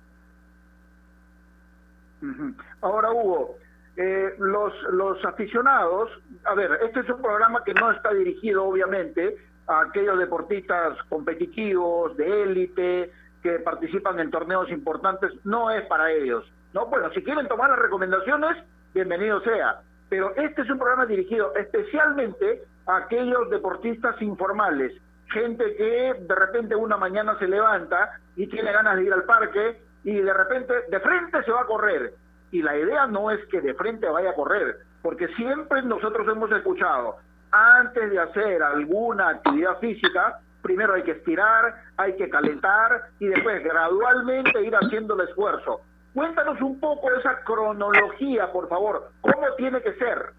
Ahora, 2.82 3.12
Hugo, 3.12 3.58
eh, 3.97 4.34
los, 4.39 4.73
los 4.91 5.23
aficionados, 5.26 6.10
a 6.45 6.56
ver, 6.56 6.80
este 6.84 7.02
es 7.02 7.10
un 7.10 7.21
programa 7.21 7.63
que 7.63 7.73
no 7.73 7.91
está 7.91 8.13
dirigido, 8.13 8.63
obviamente, 8.63 9.36
a 9.67 9.82
aquellos 9.82 10.17
deportistas 10.17 10.97
competitivos, 11.10 12.15
de 12.15 12.43
élite, 12.43 13.12
que 13.41 13.60
participan 13.60 14.19
en 14.19 14.32
torneos 14.32 14.69
importantes, 14.71 15.32
no 15.43 15.69
es 15.69 15.86
para 15.88 16.12
ellos. 16.12 16.49
No, 16.74 16.88
bueno, 16.88 17.12
si 17.12 17.24
quieren 17.24 17.48
tomar 17.48 17.70
las 17.70 17.78
recomendaciones, 17.78 18.58
bienvenido 18.96 19.40
sea. 19.42 19.82
Pero 20.10 20.36
este 20.36 20.64
es 20.64 20.70
un 20.72 20.80
programa 20.80 21.06
dirigido 21.06 21.54
especialmente 21.56 22.64
a 22.88 22.98
aquellos 22.98 23.48
deportistas 23.52 24.20
informales, 24.24 24.92
gente 25.32 25.76
que 25.76 26.16
de 26.20 26.36
repente 26.36 26.76
una 26.76 26.98
mañana 26.98 27.38
se 27.38 27.48
levanta 27.48 28.20
y 28.36 28.48
tiene 28.48 28.72
ganas 28.72 28.98
de 28.98 29.04
ir 29.04 29.14
al 29.14 29.24
parque 29.24 29.82
y 30.04 30.20
de 30.20 30.34
repente 30.34 30.74
de 30.90 31.00
frente 31.00 31.44
se 31.44 31.52
va 31.52 31.62
a 31.62 31.66
correr. 31.66 32.14
Y 32.52 32.64
la 32.64 32.76
idea 32.76 33.06
no 33.06 33.30
es 33.30 33.40
que 33.50 33.62
de 33.62 33.76
frente 33.76 34.10
vaya 34.10 34.32
a 34.32 34.36
correr, 34.36 34.78
porque 35.04 35.28
siempre 35.36 35.84
nosotros 35.84 36.28
hemos 36.28 36.52
escuchado, 36.52 37.18
antes 37.52 38.10
de 38.10 38.20
hacer 38.20 38.64
alguna 38.64 39.30
actividad 39.30 39.78
física, 39.80 40.40
primero 40.64 40.96
hay 40.96 41.04
que 41.04 41.12
estirar, 41.12 41.76
hay 41.98 42.16
que 42.16 42.30
calentar 42.30 43.10
y 43.20 43.28
después 43.28 43.64
gradualmente 43.64 44.64
ir 44.64 44.76
haciendo 44.76 45.14
el 45.14 45.30
esfuerzo. 45.30 45.82
Cuéntanos 46.13 46.62
un 46.62 46.80
poco 46.80 47.10
esa 47.12 47.39
cronología, 47.43 48.52
por 48.52 48.67
favor. 48.69 49.10
¿Cómo 49.21 49.47
tiene 49.58 49.82
que 49.82 49.93
ser? 49.93 50.34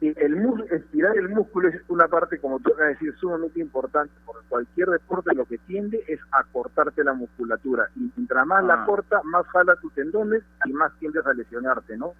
el 0.00 0.64
estirar 0.70 1.16
el 1.16 1.28
músculo 1.30 1.68
es 1.70 1.82
una 1.88 2.06
parte, 2.06 2.38
como 2.38 2.60
tú 2.60 2.70
vas 2.70 2.82
a 2.82 2.84
decir, 2.84 3.12
sumamente 3.16 3.58
importante, 3.58 4.14
porque 4.24 4.46
cualquier 4.48 4.90
deporte 4.90 5.34
lo 5.34 5.44
que 5.44 5.58
tiende 5.58 6.04
es 6.06 6.20
a 6.30 6.44
cortarte 6.44 7.02
la 7.02 7.14
musculatura. 7.14 7.88
Y 7.96 8.08
mientras 8.16 8.46
más 8.46 8.62
la 8.64 8.74
Ah. 8.82 8.86
corta, 8.86 9.20
más 9.24 9.44
jala 9.48 9.74
tus 9.76 9.92
tendones 9.94 10.44
y 10.66 10.72
más 10.72 10.92
tiendes 11.00 11.26
a 11.26 11.32
lesionarte, 11.34 11.96
¿no? 11.96 12.12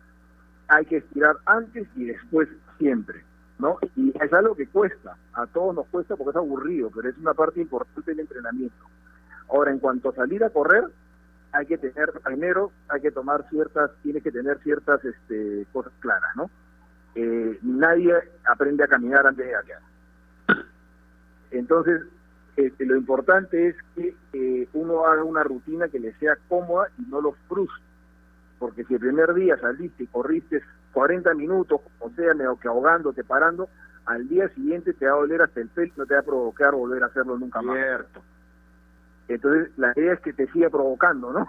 Hay 0.66 0.86
que 0.86 0.96
estirar 0.96 1.36
antes 1.46 1.86
y 1.94 2.06
después 2.06 2.48
siempre, 2.78 3.22
¿no? 3.60 3.78
Y 3.94 4.12
es 4.20 4.32
algo 4.32 4.56
que 4.56 4.66
cuesta, 4.66 5.16
a 5.34 5.46
todos 5.46 5.72
nos 5.76 5.86
cuesta 5.86 6.16
porque 6.16 6.30
es 6.30 6.36
aburrido, 6.36 6.90
pero 6.92 7.08
es 7.08 7.16
una 7.18 7.34
parte 7.34 7.60
importante 7.60 8.10
del 8.10 8.18
entrenamiento. 8.20 8.84
Ahora, 9.50 9.70
en 9.70 9.78
cuanto 9.78 10.08
a 10.08 10.14
salir 10.14 10.42
a 10.42 10.50
correr, 10.50 10.82
hay 11.52 11.66
que 11.66 11.78
tener, 11.78 12.12
primero, 12.24 12.72
hay 12.88 13.00
que 13.00 13.10
tomar 13.10 13.48
ciertas, 13.48 13.90
tienes 14.02 14.22
que 14.22 14.30
tener 14.30 14.58
ciertas 14.58 15.04
este, 15.04 15.66
cosas 15.72 15.92
claras, 16.00 16.36
¿no? 16.36 16.50
Eh, 17.14 17.58
nadie 17.62 18.14
aprende 18.44 18.84
a 18.84 18.88
caminar 18.88 19.26
antes 19.26 19.46
de 19.46 19.52
gatear. 19.52 19.80
Entonces, 21.50 22.02
este, 22.56 22.84
lo 22.84 22.96
importante 22.96 23.68
es 23.68 23.76
que 23.94 24.14
eh, 24.32 24.68
uno 24.72 25.06
haga 25.06 25.24
una 25.24 25.42
rutina 25.42 25.88
que 25.88 25.98
le 25.98 26.12
sea 26.14 26.36
cómoda 26.48 26.88
y 26.98 27.02
no 27.02 27.20
lo 27.20 27.32
frustre. 27.48 27.82
Porque 28.58 28.84
si 28.84 28.94
el 28.94 29.00
primer 29.00 29.32
día 29.34 29.56
saliste 29.56 30.02
y 30.02 30.06
corriste 30.08 30.62
40 30.92 31.34
minutos, 31.34 31.80
o 32.00 32.10
sea, 32.10 32.34
medio 32.34 32.58
que 32.58 32.68
ahogándote, 32.68 33.24
parando, 33.24 33.68
al 34.06 34.28
día 34.28 34.48
siguiente 34.50 34.92
te 34.92 35.06
va 35.06 35.12
a 35.12 35.20
doler 35.20 35.42
hasta 35.42 35.60
el 35.60 35.68
pelo, 35.68 35.92
no 35.96 36.06
te 36.06 36.14
va 36.14 36.20
a 36.20 36.24
provocar 36.24 36.74
volver 36.74 37.02
a 37.02 37.06
hacerlo 37.06 37.38
nunca 37.38 37.62
más. 37.62 37.76
Cierto. 37.76 38.22
Entonces, 39.28 39.70
la 39.76 39.92
idea 39.94 40.14
es 40.14 40.20
que 40.20 40.32
te 40.32 40.50
siga 40.52 40.70
provocando, 40.70 41.32
¿no? 41.32 41.46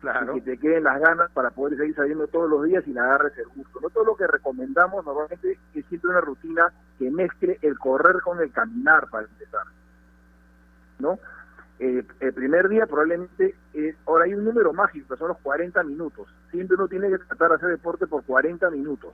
Claro. 0.00 0.36
Y 0.36 0.40
que 0.40 0.52
te 0.52 0.58
queden 0.58 0.84
las 0.84 1.00
ganas 1.00 1.30
para 1.32 1.50
poder 1.50 1.78
seguir 1.78 1.94
saliendo 1.94 2.26
todos 2.26 2.48
los 2.48 2.64
días 2.64 2.86
y 2.86 2.92
le 2.92 3.00
agarres 3.00 3.36
el 3.38 3.46
gusto. 3.48 3.80
No 3.80 3.90
todo 3.90 4.04
lo 4.04 4.16
que 4.16 4.26
recomendamos 4.26 5.04
normalmente 5.04 5.58
es 5.74 5.86
siempre 5.86 6.10
una 6.10 6.20
rutina 6.20 6.72
que 6.98 7.10
mezcle 7.10 7.58
el 7.62 7.78
correr 7.78 8.20
con 8.22 8.40
el 8.40 8.50
caminar 8.52 9.08
para 9.10 9.26
empezar. 9.26 9.66
¿No? 10.98 11.18
Eh, 11.78 12.04
el 12.20 12.32
primer 12.32 12.68
día 12.68 12.86
probablemente, 12.86 13.56
es, 13.74 13.96
ahora 14.06 14.24
hay 14.24 14.34
un 14.34 14.44
número 14.44 14.72
mágico, 14.72 15.14
que 15.14 15.18
son 15.18 15.28
los 15.28 15.38
40 15.38 15.82
minutos. 15.82 16.28
Siempre 16.50 16.76
uno 16.76 16.86
tiene 16.86 17.08
que 17.08 17.18
tratar 17.18 17.50
de 17.50 17.54
hacer 17.56 17.68
deporte 17.70 18.06
por 18.06 18.22
40 18.24 18.70
minutos. 18.70 19.12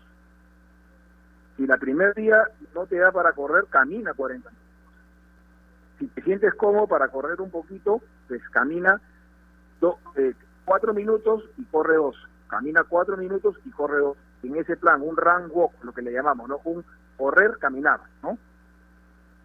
Si 1.57 1.67
la 1.67 1.79
primer 1.79 2.15
día 2.15 2.47
no 2.75 2.87
te 2.87 2.97
da 2.97 3.11
para 3.11 3.33
correr, 3.33 3.65
camina 3.71 4.13
40 4.13 4.51
minutos. 4.51 4.68
Si 5.99 6.07
te 6.09 6.23
sientes 6.23 6.55
cómodo 6.55 6.87
para 6.87 7.09
correr 7.09 7.41
un 7.41 7.51
poquito, 7.51 8.01
pues 8.29 8.43
camina 8.51 9.01
do, 9.81 9.99
eh, 10.17 10.35
cuatro 10.65 10.95
minutos 10.95 11.45
y 11.57 11.65
corre 11.65 11.97
dos. 11.97 12.17
Camina 12.49 12.85
cuatro 12.85 13.17
minutos 13.17 13.57
y 13.65 13.71
corre 13.71 13.99
dos. 13.99 14.17
En 14.43 14.57
ese 14.57 14.77
plan, 14.77 15.03
un 15.03 15.17
run 15.17 15.51
walk, 15.51 15.73
lo 15.83 15.93
que 15.93 16.03
le 16.03 16.13
llamamos, 16.13 16.49
¿no? 16.49 16.61
Un 16.65 16.85
correr, 17.17 17.59
caminar, 17.59 18.01
¿no? 18.23 18.39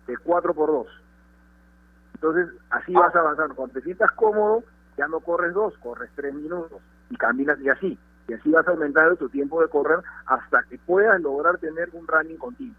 De 0.08 0.18
cuatro 0.18 0.54
por 0.54 0.70
dos. 0.70 0.88
Entonces, 2.14 2.48
así 2.70 2.94
vas 2.94 3.16
avanzando. 3.16 3.56
Cuando 3.56 3.74
te 3.74 3.82
sientas 3.82 4.12
cómodo, 4.12 4.64
ya 4.98 5.08
no 5.08 5.20
corres 5.20 5.54
dos, 5.54 5.78
corres 5.80 6.10
tres 6.16 6.34
minutos 6.34 6.82
y 7.10 7.18
caminas 7.18 7.60
y 7.60 7.70
así. 7.70 8.00
Y 8.28 8.34
así 8.34 8.50
vas 8.52 8.68
aumentando 8.68 9.16
tu 9.18 9.28
tiempo 9.30 9.62
de 9.62 9.68
correr 9.68 10.00
hasta 10.28 10.64
que 10.64 10.78
puedas 10.78 11.20
lograr 11.22 11.58
tener 11.58 11.90
un 11.94 12.08
running 12.08 12.38
continuo. 12.38 12.76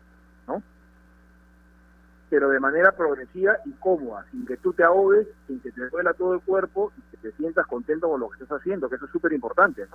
Pero 2.34 2.48
de 2.48 2.58
manera 2.58 2.90
progresiva 2.90 3.58
y 3.64 3.70
cómoda, 3.74 4.24
sin 4.32 4.44
que 4.44 4.56
tú 4.56 4.72
te 4.72 4.82
ahogues, 4.82 5.28
sin 5.46 5.60
que 5.60 5.70
te 5.70 5.88
duela 5.88 6.12
todo 6.14 6.34
el 6.34 6.40
cuerpo 6.40 6.92
y 6.98 7.02
que 7.12 7.16
te 7.18 7.36
sientas 7.36 7.64
contento 7.68 8.08
con 8.08 8.18
lo 8.18 8.28
que 8.28 8.42
estás 8.42 8.60
haciendo, 8.60 8.88
que 8.88 8.96
eso 8.96 9.04
es 9.04 9.12
súper 9.12 9.32
importante. 9.32 9.86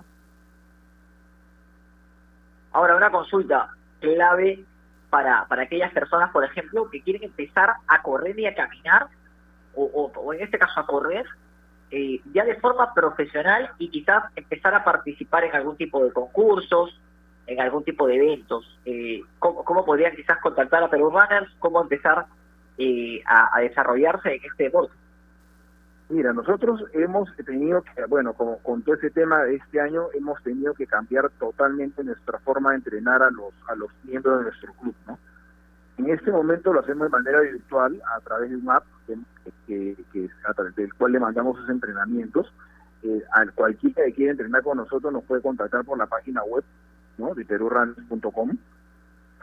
Ahora, 2.71 2.95
una 2.95 3.11
consulta 3.11 3.75
clave 3.99 4.63
para, 5.09 5.47
para 5.49 5.63
aquellas 5.63 5.91
personas, 5.91 6.31
por 6.31 6.45
ejemplo, 6.45 6.89
que 6.89 7.01
quieren 7.03 7.23
empezar 7.23 7.73
a 7.85 8.01
correr 8.01 8.39
y 8.39 8.45
a 8.45 8.55
caminar, 8.55 9.07
o, 9.75 9.83
o, 9.83 10.17
o 10.17 10.33
en 10.33 10.41
este 10.41 10.57
caso 10.57 10.79
a 10.79 10.87
correr, 10.87 11.25
eh, 11.91 12.21
ya 12.33 12.45
de 12.45 12.55
forma 12.55 12.93
profesional 12.93 13.69
y 13.79 13.89
quizás 13.89 14.23
empezar 14.37 14.73
a 14.73 14.85
participar 14.85 15.43
en 15.43 15.57
algún 15.57 15.75
tipo 15.75 16.05
de 16.05 16.13
concursos, 16.13 16.97
en 17.49 17.59
algún 17.59 17.83
tipo 17.83 18.07
de 18.07 18.15
eventos. 18.15 18.79
Eh, 18.85 19.21
¿cómo, 19.39 19.63
¿Cómo 19.63 19.83
podrían 19.83 20.15
quizás 20.15 20.39
contactar 20.41 20.83
a 20.83 20.89
Perú 20.89 21.09
Runners? 21.09 21.51
¿Cómo 21.59 21.81
empezar 21.81 22.25
eh, 22.77 23.21
a, 23.25 23.57
a 23.57 23.61
desarrollarse 23.61 24.35
en 24.35 24.41
este 24.43 24.65
deporte? 24.65 24.93
Mira, 26.09 26.33
nosotros 26.33 26.83
hemos 26.93 27.29
tenido 27.45 27.83
que, 27.83 28.05
bueno, 28.05 28.33
como 28.33 28.57
con 28.59 28.81
todo 28.81 28.95
ese 28.95 29.11
tema 29.11 29.43
de 29.43 29.55
este 29.55 29.79
año, 29.79 30.07
hemos 30.13 30.41
tenido 30.43 30.73
que 30.73 30.87
cambiar 30.87 31.29
totalmente 31.39 32.03
nuestra 32.03 32.39
forma 32.39 32.71
de 32.71 32.77
entrenar 32.77 33.21
a 33.21 33.29
los 33.29 33.53
a 33.67 33.75
los 33.75 33.91
miembros 34.03 34.39
de 34.39 34.43
nuestro 34.45 34.73
club, 34.73 34.95
¿no? 35.07 35.19
En 35.99 36.09
este 36.09 36.31
momento 36.31 36.71
lo 36.71 36.79
hacemos 36.79 37.07
de 37.07 37.17
manera 37.17 37.41
virtual 37.41 38.01
a 38.15 38.21
través 38.21 38.49
de 38.49 38.55
un 38.55 38.71
app 38.71 38.85
que, 39.67 39.95
a 40.47 40.53
través 40.53 40.75
del 40.75 40.93
cual 40.93 41.11
le 41.11 41.19
mandamos 41.19 41.57
sus 41.57 41.69
entrenamientos. 41.69 42.51
Eh, 43.03 43.23
al 43.33 43.53
cualquiera 43.53 44.05
que 44.05 44.13
quiera 44.13 44.31
entrenar 44.31 44.63
con 44.63 44.77
nosotros 44.77 45.11
nos 45.13 45.23
puede 45.25 45.41
contactar 45.41 45.85
por 45.85 45.97
la 45.97 46.05
página 46.05 46.41
web, 46.43 46.63
¿no? 47.19 47.35
De 47.35 47.45
perurruns.com 47.45 48.57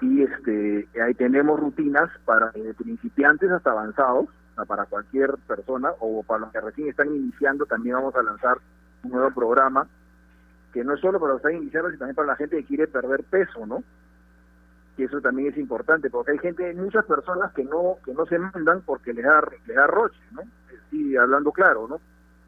y 0.00 0.22
este 0.22 0.88
ahí 1.00 1.14
tenemos 1.14 1.58
rutinas 1.58 2.10
para 2.24 2.50
eh, 2.54 2.74
principiantes 2.76 3.50
hasta 3.50 3.70
avanzados 3.70 4.26
para 4.66 4.86
cualquier 4.86 5.36
persona 5.46 5.90
o 6.00 6.22
para 6.22 6.40
los 6.40 6.52
que 6.52 6.60
recién 6.60 6.88
están 6.88 7.14
iniciando 7.14 7.66
también 7.66 7.96
vamos 7.96 8.14
a 8.14 8.22
lanzar 8.22 8.58
un 9.04 9.10
nuevo 9.12 9.30
programa 9.30 9.86
que 10.72 10.84
no 10.84 10.94
es 10.94 11.00
solo 11.00 11.18
para 11.20 11.34
los 11.34 11.42
que 11.42 11.48
están 11.48 11.62
iniciando 11.62 11.88
sino 11.90 11.98
también 12.00 12.16
para 12.16 12.28
la 12.28 12.36
gente 12.36 12.56
que 12.56 12.64
quiere 12.64 12.86
perder 12.86 13.24
peso 13.24 13.66
no 13.66 13.82
y 14.98 15.04
eso 15.04 15.20
también 15.20 15.52
es 15.52 15.58
importante 15.58 16.10
porque 16.10 16.32
hay 16.32 16.38
gente 16.38 16.74
muchas 16.74 17.04
personas 17.04 17.52
que 17.52 17.64
no 17.64 17.96
que 18.04 18.12
no 18.12 18.26
se 18.26 18.38
mandan 18.38 18.82
porque 18.82 19.12
les 19.12 19.24
da 19.24 19.42
les 19.66 19.76
da 19.76 19.86
roche 19.86 20.20
no 20.32 20.42
sí 20.90 21.16
hablando 21.16 21.52
claro 21.52 21.86
no 21.88 22.00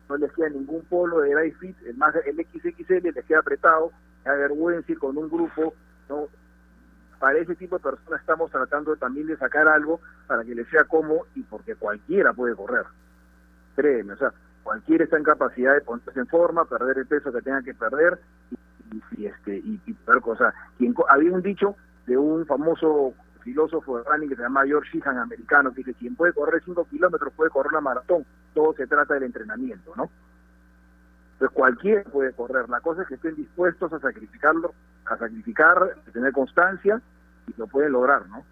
no 0.09 0.17
les 0.17 0.33
queda 0.33 0.49
ningún 0.51 0.83
polo 0.85 1.21
de 1.21 1.35
Dry 1.35 1.53
Fit 1.53 1.77
el 1.87 1.97
más 1.97 2.15
el 2.27 2.37
XXL 2.37 3.11
les 3.15 3.25
queda 3.25 3.41
apretado 3.41 3.93
da 4.29 4.37
vergüenza 4.37 4.93
ir 4.93 4.99
con 4.99 5.17
un 5.17 5.29
grupo 5.29 5.75
no 6.09 6.29
para 7.19 7.39
ese 7.39 7.57
tipo 7.57 7.77
de 7.77 7.83
personas 7.83 8.21
estamos 8.21 8.51
tratando 8.51 8.97
también 8.97 9.27
de 9.27 9.37
sacar 9.37 9.67
algo 9.69 10.01
para 10.27 10.45
que 10.45 10.55
les 10.55 10.69
sea 10.69 10.85
cómodo 10.85 11.27
y 11.35 11.43
porque 11.43 11.75
cualquiera 11.75 12.33
puede 12.33 12.55
correr. 12.55 12.85
Créeme, 13.75 14.13
o 14.13 14.17
sea, 14.17 14.33
cualquiera 14.63 15.05
está 15.05 15.17
en 15.17 15.25
capacidad 15.25 15.75
de 15.75 15.81
ponerse 15.81 16.19
en 16.19 16.27
forma, 16.27 16.65
perder 16.65 16.99
el 16.99 17.07
peso 17.07 17.33
que 17.33 17.43
tenga 17.43 17.63
que 17.63 17.75
perder 17.75 18.21
y, 18.93 19.23
y 19.23 19.27
este 19.27 19.57
y, 19.57 19.81
y 19.87 19.95
cosas. 20.21 20.55
Había 21.09 21.33
un 21.33 21.43
dicho 21.43 21.77
de 22.07 22.17
un 22.17 22.47
famoso 22.47 23.15
filósofo 23.43 23.99
de 23.99 24.05
running 24.05 24.29
que 24.29 24.37
se 24.37 24.43
llama 24.43 24.67
George 24.67 24.91
Sheehan, 24.93 25.19
americano, 25.19 25.71
que 25.73 25.79
dice, 25.79 25.95
quien 25.95 26.15
puede 26.15 26.33
correr 26.33 26.63
5 26.65 26.87
kilómetros 26.87 27.33
puede 27.35 27.51
correr 27.51 27.73
una 27.73 27.81
maratón. 27.81 28.25
Todo 28.55 28.75
se 28.75 28.87
trata 28.87 29.15
del 29.15 29.25
entrenamiento, 29.25 29.93
¿no? 29.97 30.11
Entonces 31.39 31.55
cualquiera 31.55 32.03
puede 32.03 32.33
correr. 32.33 32.69
La 32.69 32.81
cosa 32.81 33.03
es 33.03 33.09
que 33.09 33.15
estén 33.15 33.37
dispuestos 33.37 33.93
a 33.93 34.01
sacrificarlo, 34.01 34.75
a 35.07 35.17
sacrificar, 35.17 35.79
a 35.81 36.11
tener 36.11 36.33
constancia 36.33 37.01
y 37.47 37.55
lo 37.57 37.69
pueden 37.69 37.93
lograr, 37.93 38.27
¿no? 38.27 38.45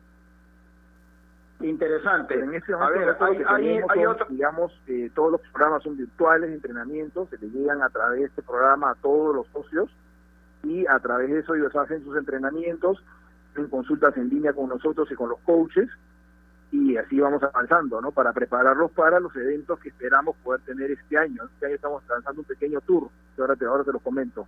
Interesante. 1.63 2.35
Pero 2.35 2.47
en 2.47 2.55
este 2.55 2.75
A 2.75 2.77
momento 2.77 3.01
ver, 3.01 3.17
hay, 3.21 3.43
hay, 3.49 3.79
hay 3.89 4.05
son, 4.05 4.07
otro... 4.07 4.27
digamos, 4.29 4.81
eh, 4.87 5.11
todos 5.17 5.33
los 5.33 5.41
programas 5.41 5.83
son 5.83 5.97
virtuales 5.97 6.51
de 6.51 6.55
entrenamiento, 6.55 7.27
se 7.29 7.39
le 7.39 7.51
llegan 7.51 7.83
a 7.83 7.89
través 7.89 8.21
de 8.21 8.27
este 8.27 8.43
programa 8.43 8.93
a 8.93 8.95
todos 8.95 9.35
los 9.35 9.49
socios 9.49 9.91
y 10.63 10.87
a 10.87 11.01
través 11.01 11.31
de 11.31 11.41
eso 11.41 11.57
ellos 11.57 11.75
hacen 11.75 12.05
sus 12.05 12.17
entrenamientos, 12.17 13.03
en 13.57 13.67
consultas 13.67 14.17
en 14.17 14.29
línea 14.29 14.53
con 14.53 14.69
nosotros 14.69 15.11
y 15.11 15.17
con 15.17 15.31
los 15.31 15.41
coaches 15.41 15.89
y 16.77 16.97
así 16.97 17.19
vamos 17.19 17.43
avanzando, 17.43 18.01
¿no? 18.01 18.13
Para 18.13 18.33
prepararlos 18.33 18.91
para 18.93 19.19
los 19.19 19.35
eventos 19.35 19.79
que 19.81 19.89
esperamos 19.89 20.37
poder 20.37 20.61
tener 20.63 20.91
este 20.91 21.17
año. 21.17 21.45
Este 21.45 21.67
año 21.67 21.75
estamos 21.77 22.03
lanzando 22.09 22.43
un 22.43 22.47
pequeño 22.47 22.81
tour, 22.83 23.09
que 23.35 23.43
ahora 23.43 23.57
te, 23.57 23.65
ahora 23.65 23.85
te 23.85 23.93
lo 23.93 23.99
comento. 23.99 24.47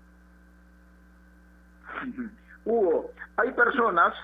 Hugo, 2.65 3.11
hay 3.37 3.53
personas 3.53 4.15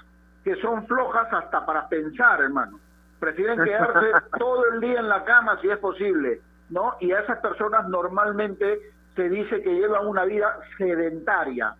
que 0.42 0.54
son 0.56 0.86
flojas 0.86 1.32
hasta 1.32 1.64
para 1.64 1.88
pensar, 1.88 2.42
hermano. 2.42 2.78
prefieren 3.18 3.62
quedarse 3.64 4.12
todo 4.38 4.70
el 4.72 4.80
día 4.80 5.00
en 5.00 5.08
la 5.08 5.24
cama 5.24 5.58
si 5.62 5.70
es 5.70 5.78
posible, 5.78 6.42
¿no? 6.68 6.96
Y 7.00 7.12
a 7.12 7.20
esas 7.20 7.38
personas 7.38 7.88
normalmente 7.88 8.92
se 9.16 9.28
dice 9.28 9.62
que 9.62 9.74
llevan 9.74 10.06
una 10.06 10.24
vida 10.24 10.58
sedentaria, 10.76 11.74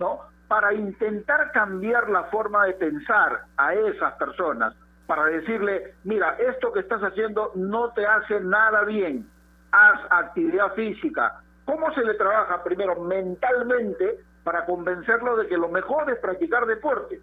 ¿no? 0.00 0.22
Para 0.48 0.74
intentar 0.74 1.52
cambiar 1.52 2.08
la 2.10 2.24
forma 2.24 2.64
de 2.64 2.72
pensar 2.72 3.44
a 3.56 3.74
esas 3.74 4.14
personas, 4.14 4.74
para 5.08 5.24
decirle, 5.24 5.94
mira, 6.04 6.36
esto 6.38 6.70
que 6.70 6.80
estás 6.80 7.00
haciendo 7.00 7.50
no 7.54 7.92
te 7.94 8.06
hace 8.06 8.40
nada 8.40 8.84
bien, 8.84 9.26
haz 9.72 10.00
actividad 10.10 10.74
física. 10.74 11.40
¿Cómo 11.64 11.90
se 11.94 12.04
le 12.04 12.12
trabaja 12.12 12.62
primero 12.62 13.00
mentalmente 13.00 14.20
para 14.44 14.66
convencerlo 14.66 15.36
de 15.36 15.48
que 15.48 15.56
lo 15.56 15.70
mejor 15.70 16.10
es 16.10 16.18
practicar 16.18 16.66
deporte? 16.66 17.22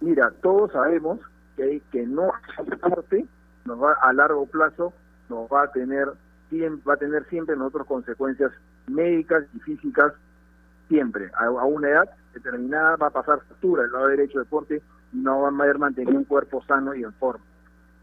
Mira, 0.00 0.30
todos 0.42 0.72
sabemos 0.72 1.20
que, 1.56 1.80
que 1.90 2.06
no 2.06 2.30
hacer 2.34 2.66
deporte 2.66 3.24
nos 3.64 3.82
va 3.82 3.94
a 3.94 4.12
largo 4.12 4.44
plazo 4.44 4.92
nos 5.30 5.50
va 5.50 5.62
a 5.62 5.72
tener 5.72 6.06
va 6.86 6.94
a 6.94 6.98
tener 6.98 7.24
siempre 7.30 7.56
nosotros 7.56 7.86
consecuencias 7.86 8.52
médicas 8.86 9.44
y 9.54 9.60
físicas 9.60 10.12
siempre 10.88 11.30
a, 11.34 11.48
una 11.48 11.88
edad 11.88 12.10
determinada 12.34 12.96
va 12.96 13.06
a 13.06 13.10
pasar 13.10 13.40
factura 13.40 13.84
el 13.84 13.90
lado 13.90 14.08
derecho 14.08 14.38
deporte 14.38 14.76
y 14.76 14.82
no 15.14 15.42
va 15.42 15.48
a 15.48 15.52
poder 15.52 15.78
mantener 15.78 16.14
un 16.14 16.24
cuerpo 16.24 16.62
sano 16.64 16.94
y 16.94 17.02
en 17.02 17.12
forma 17.14 17.44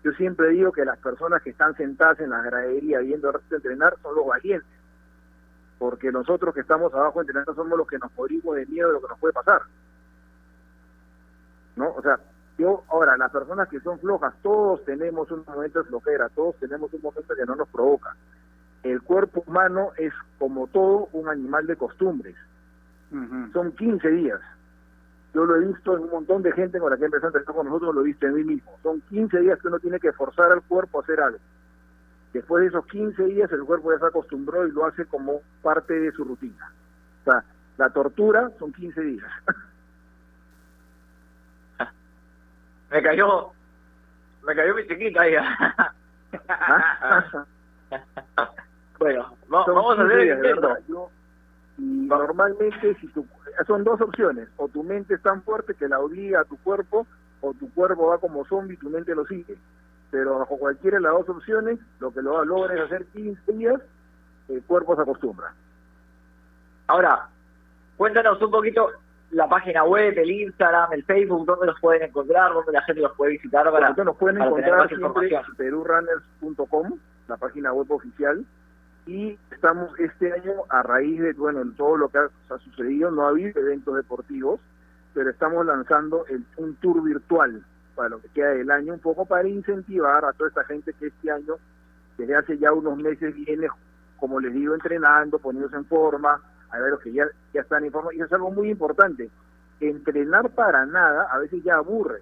yo 0.04 0.12
siempre 0.14 0.50
digo 0.50 0.72
que 0.72 0.84
las 0.84 0.98
personas 0.98 1.44
que 1.44 1.52
están 1.52 1.76
sentadas 1.76 2.20
en 2.20 2.32
la 2.32 2.42
gradería 2.42 3.00
viendo 3.00 3.28
al 3.28 3.36
resto 3.36 3.56
entrenar 3.56 3.96
son 4.02 4.16
los 4.16 4.26
valientes 4.26 4.68
porque 5.78 6.12
nosotros 6.12 6.54
que 6.54 6.62
estamos 6.62 6.94
abajo 6.94 7.22
entrenando 7.22 7.54
somos 7.54 7.78
los 7.78 7.88
que 7.88 8.00
nos 8.00 8.12
morimos 8.16 8.56
de 8.56 8.66
miedo 8.66 8.88
de 8.88 8.94
lo 8.94 9.02
que 9.02 9.08
nos 9.08 9.20
puede 9.20 9.34
pasar 9.34 9.62
¿no? 11.76 11.94
O 11.94 12.02
sea, 12.02 12.20
yo, 12.58 12.84
ahora, 12.90 13.18
las 13.18 13.32
personas 13.32 13.68
que 13.70 13.80
son 13.80 14.00
flojas, 14.00 14.34
todos 14.44 14.84
tenemos 14.86 15.32
un 15.32 15.44
momento 15.48 15.80
de 15.80 15.90
flojera, 15.90 16.30
todos 16.30 16.56
tenemos 16.58 16.94
un 16.94 17.02
momento 17.02 17.36
que 17.36 17.46
no 17.46 17.56
nos 17.56 17.68
provoca. 17.70 18.16
El 18.84 19.02
cuerpo 19.02 19.44
humano 19.48 19.92
es, 19.98 20.14
como 20.38 20.68
todo, 20.68 21.10
un 21.14 21.30
animal 21.30 21.66
de 21.68 21.76
costumbres. 21.76 22.36
Son 23.52 23.72
15 23.74 24.10
días. 24.10 24.40
Yo 25.34 25.46
lo 25.46 25.56
he 25.56 25.66
visto 25.66 25.96
en 25.96 26.04
un 26.04 26.10
montón 26.10 26.42
de 26.42 26.52
gente 26.52 26.80
con 26.80 26.92
la 26.92 26.98
que 26.98 27.04
he 27.04 27.06
empezado 27.06 27.28
a 27.28 27.40
entrenar 27.40 27.56
con 27.56 27.68
nosotros, 27.68 27.96
lo 27.96 28.02
he 28.02 28.06
visto 28.06 28.28
en 28.28 28.34
mí 28.34 28.44
mismo. 28.44 28.78
Son 28.84 29.00
15 29.02 29.40
días 29.40 29.60
que 29.60 29.68
uno 29.70 29.80
tiene 29.80 30.00
que 30.00 30.12
forzar 30.12 30.52
al 30.52 30.62
cuerpo 30.64 31.00
a 31.00 31.04
hacer 31.04 31.22
algo. 31.22 31.40
Después 32.34 32.62
de 32.62 32.68
esos 32.68 32.86
15 32.88 33.24
días 33.26 33.52
el 33.52 33.64
cuerpo 33.64 33.94
ya 33.94 34.00
se 34.00 34.08
acostumbró 34.08 34.68
y 34.68 34.72
lo 34.72 34.86
hace 34.86 35.06
como 35.06 35.42
parte 35.62 35.94
de 35.94 36.12
su 36.12 36.24
rutina. 36.24 36.72
O 37.22 37.24
sea, 37.26 37.44
la 37.78 37.90
tortura 37.90 38.52
son 38.60 38.74
15 38.74 39.02
días. 39.02 39.32
Me 42.92 43.02
cayó, 43.02 43.52
me 44.46 44.54
cayó 44.54 44.76
mi 44.76 44.86
chiquita 44.86 45.22
ahí. 45.22 45.34
bueno, 49.00 49.34
vamos 49.48 49.98
a 49.98 50.04
hacer 50.04 50.20
el 50.20 50.36
intento. 50.36 50.78
Y 51.78 52.08
normalmente 52.08 52.96
si 53.00 53.08
tu, 53.08 53.26
son 53.68 53.84
dos 53.84 54.00
opciones, 54.02 54.48
o 54.58 54.68
tu 54.68 54.84
mente 54.84 55.16
es 55.16 55.22
tan 55.22 55.42
fuerte 55.44 55.74
que 55.74 55.88
la 55.88 56.00
obliga 56.00 56.42
a 56.42 56.46
tu 56.46 56.58
cuerpo, 56.58 57.08
o 57.42 57.54
tu 57.54 57.74
cuerpo 57.74 58.08
va 58.08 58.18
como 58.18 58.46
zombie 58.46 58.76
y 58.76 58.78
tu 58.78 58.90
mente 58.90 59.16
lo 59.16 59.26
sigue. 59.26 59.58
Pero 60.12 60.40
bajo 60.40 60.58
cualquiera 60.58 60.98
de 60.98 61.04
las 61.04 61.14
dos 61.14 61.30
opciones, 61.30 61.80
lo 62.00 62.14
que 62.14 62.22
lo 62.22 62.44
logra 62.44 62.76
es 62.76 62.82
hacer 62.82 63.06
15 63.06 63.52
días, 63.54 63.82
el 64.50 64.62
cuerpo 64.64 64.96
se 64.96 65.02
acostumbra. 65.02 65.54
Ahora, 66.88 67.30
cuéntanos 67.98 68.42
un 68.42 68.52
poquito 68.52 68.90
la 69.32 69.48
página 69.48 69.86
web, 69.86 70.14
el 70.18 70.30
Instagram, 70.30 70.92
el 70.94 71.06
Facebook, 71.06 71.46
dónde 71.46 71.68
los 71.68 71.80
pueden 71.80 72.04
encontrar, 72.04 72.54
dónde 72.54 72.74
la 72.74 72.82
gente 72.82 73.02
los 73.02 73.16
puede 73.16 73.34
visitar 73.34 73.72
para, 73.72 73.94
nos 73.94 74.18
pueden 74.18 74.42
encontrar 74.42 74.90
siempre 74.90 75.30
en 75.30 75.56
perurunners.com, 75.56 77.00
la 77.30 77.38
página 77.38 77.72
web 77.72 77.90
oficial, 77.92 78.46
y 79.06 79.38
estamos 79.52 79.98
este 80.00 80.32
año 80.32 80.54
a 80.70 80.84
raíz 80.84 81.20
de 81.20 81.34
bueno 81.34 81.62
todo 81.76 81.98
lo 81.98 82.10
que 82.10 82.20
ha, 82.20 82.58
sucedido, 82.60 83.12
no 83.12 83.26
ha 83.26 83.30
habido 83.30 83.60
eventos 83.60 83.96
deportivos, 83.96 84.60
pero 85.14 85.30
estamos 85.30 85.66
lanzando 85.66 86.26
el, 86.28 86.46
un 86.58 86.76
tour 86.76 87.04
virtual 87.04 87.64
para 87.96 88.10
lo 88.10 88.22
que 88.22 88.30
queda 88.30 88.50
del 88.50 88.72
año, 88.72 88.94
un 88.94 89.00
poco 89.00 89.26
para 89.26 89.48
incentivar 89.48 90.24
a 90.26 90.34
toda 90.34 90.50
esta 90.50 90.64
gente 90.66 90.94
que 90.94 91.08
este 91.08 91.32
año, 91.32 91.56
desde 92.18 92.36
hace 92.36 92.58
ya 92.58 92.72
unos 92.72 92.98
meses, 92.98 93.36
viene, 93.36 93.68
como 94.18 94.40
les 94.40 94.54
digo, 94.54 94.74
entrenando, 94.74 95.40
poniéndose 95.40 95.76
en 95.76 95.86
forma, 95.86 96.42
a 96.70 96.80
ver 96.80 96.92
los 96.92 97.02
que 97.02 97.12
ya, 97.12 97.26
ya 97.54 97.62
están 97.62 97.86
informados. 97.86 98.14
Y 98.14 98.18
eso 98.18 98.28
es 98.28 98.34
algo 98.34 98.52
muy 98.52 98.70
importante. 98.70 99.30
Entrenar 99.80 100.50
para 100.52 100.86
nada 100.86 101.28
a 101.32 101.40
veces 101.40 101.64
ya 101.64 101.76
aburre. 101.76 102.22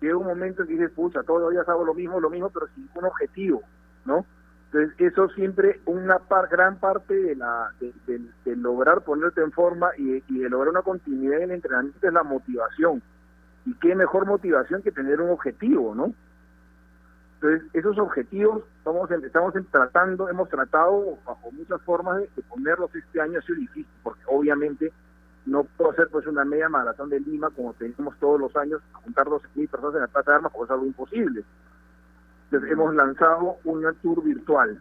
Llega 0.00 0.16
un 0.16 0.26
momento 0.26 0.62
en 0.62 0.68
que 0.68 0.74
dices, 0.74 0.90
pucha, 0.90 1.22
todos 1.22 1.42
los 1.42 1.52
días 1.52 1.68
hago 1.68 1.84
lo 1.84 1.94
mismo, 1.94 2.20
lo 2.20 2.30
mismo, 2.30 2.50
pero 2.50 2.66
sin 2.74 2.88
un 2.94 3.04
objetivo, 3.04 3.62
¿no? 4.04 4.26
Entonces, 4.76 5.00
eso 5.10 5.30
siempre, 5.30 5.80
una 5.86 6.18
par, 6.18 6.48
gran 6.48 6.76
parte 6.76 7.14
de, 7.14 7.34
la, 7.34 7.72
de, 7.80 8.56
lograr 8.56 9.00
ponerte 9.00 9.40
en 9.40 9.50
forma 9.50 9.88
y, 9.96 10.20
de 10.20 10.50
lograr 10.50 10.68
una 10.68 10.82
continuidad 10.82 11.38
en 11.38 11.44
el 11.44 11.50
entrenamiento 11.52 12.06
es 12.06 12.12
la 12.12 12.22
motivación. 12.22 13.02
Y 13.64 13.72
qué 13.76 13.94
mejor 13.94 14.26
motivación 14.26 14.82
que 14.82 14.92
tener 14.92 15.18
un 15.22 15.30
objetivo, 15.30 15.94
¿no? 15.94 16.12
Entonces, 17.36 17.70
esos 17.72 17.98
objetivos 17.98 18.64
estamos, 18.76 19.10
estamos 19.10 19.54
tratando, 19.70 20.28
hemos 20.28 20.50
tratado 20.50 21.20
bajo 21.24 21.50
muchas 21.52 21.80
formas 21.80 22.18
de, 22.18 22.42
ponerlos 22.42 22.94
este 22.94 23.18
año, 23.18 23.38
ha 23.38 23.42
sido 23.42 23.56
difícil, 23.56 23.86
porque 24.02 24.20
obviamente 24.26 24.92
no 25.46 25.64
puedo 25.64 25.92
hacer 25.92 26.08
pues 26.10 26.26
una 26.26 26.44
media 26.44 26.68
maratón 26.68 27.08
de 27.08 27.20
Lima 27.20 27.48
como 27.48 27.72
tenemos 27.72 28.14
todos 28.18 28.38
los 28.38 28.54
años, 28.56 28.82
juntar 28.92 29.26
12.000 29.26 29.70
personas 29.70 29.94
en 29.94 30.00
la 30.02 30.08
Plaza 30.08 30.32
de 30.32 30.36
Armas, 30.36 30.52
porque 30.52 30.66
es 30.66 30.70
algo 30.72 30.84
imposible. 30.84 31.44
Hemos 32.52 32.94
lanzado 32.94 33.56
una 33.64 33.92
tour 33.94 34.22
virtual, 34.22 34.80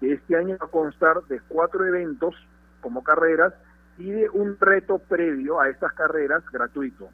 que 0.00 0.12
este 0.12 0.36
año 0.36 0.56
va 0.60 0.66
a 0.66 0.70
constar 0.70 1.22
de 1.24 1.40
cuatro 1.48 1.84
eventos 1.84 2.34
como 2.80 3.02
carreras 3.02 3.54
y 3.96 4.10
de 4.10 4.28
un 4.30 4.56
reto 4.60 4.98
previo 4.98 5.60
a 5.60 5.68
estas 5.68 5.92
carreras 5.94 6.44
gratuito, 6.52 7.08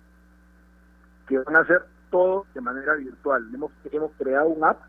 que 1.28 1.38
van 1.38 1.56
a 1.56 1.66
ser 1.66 1.84
todo 2.10 2.46
de 2.54 2.60
manera 2.60 2.94
virtual. 2.94 3.48
Hemos, 3.52 3.72
hemos 3.90 4.12
creado 4.18 4.48
un 4.48 4.64
app 4.64 4.82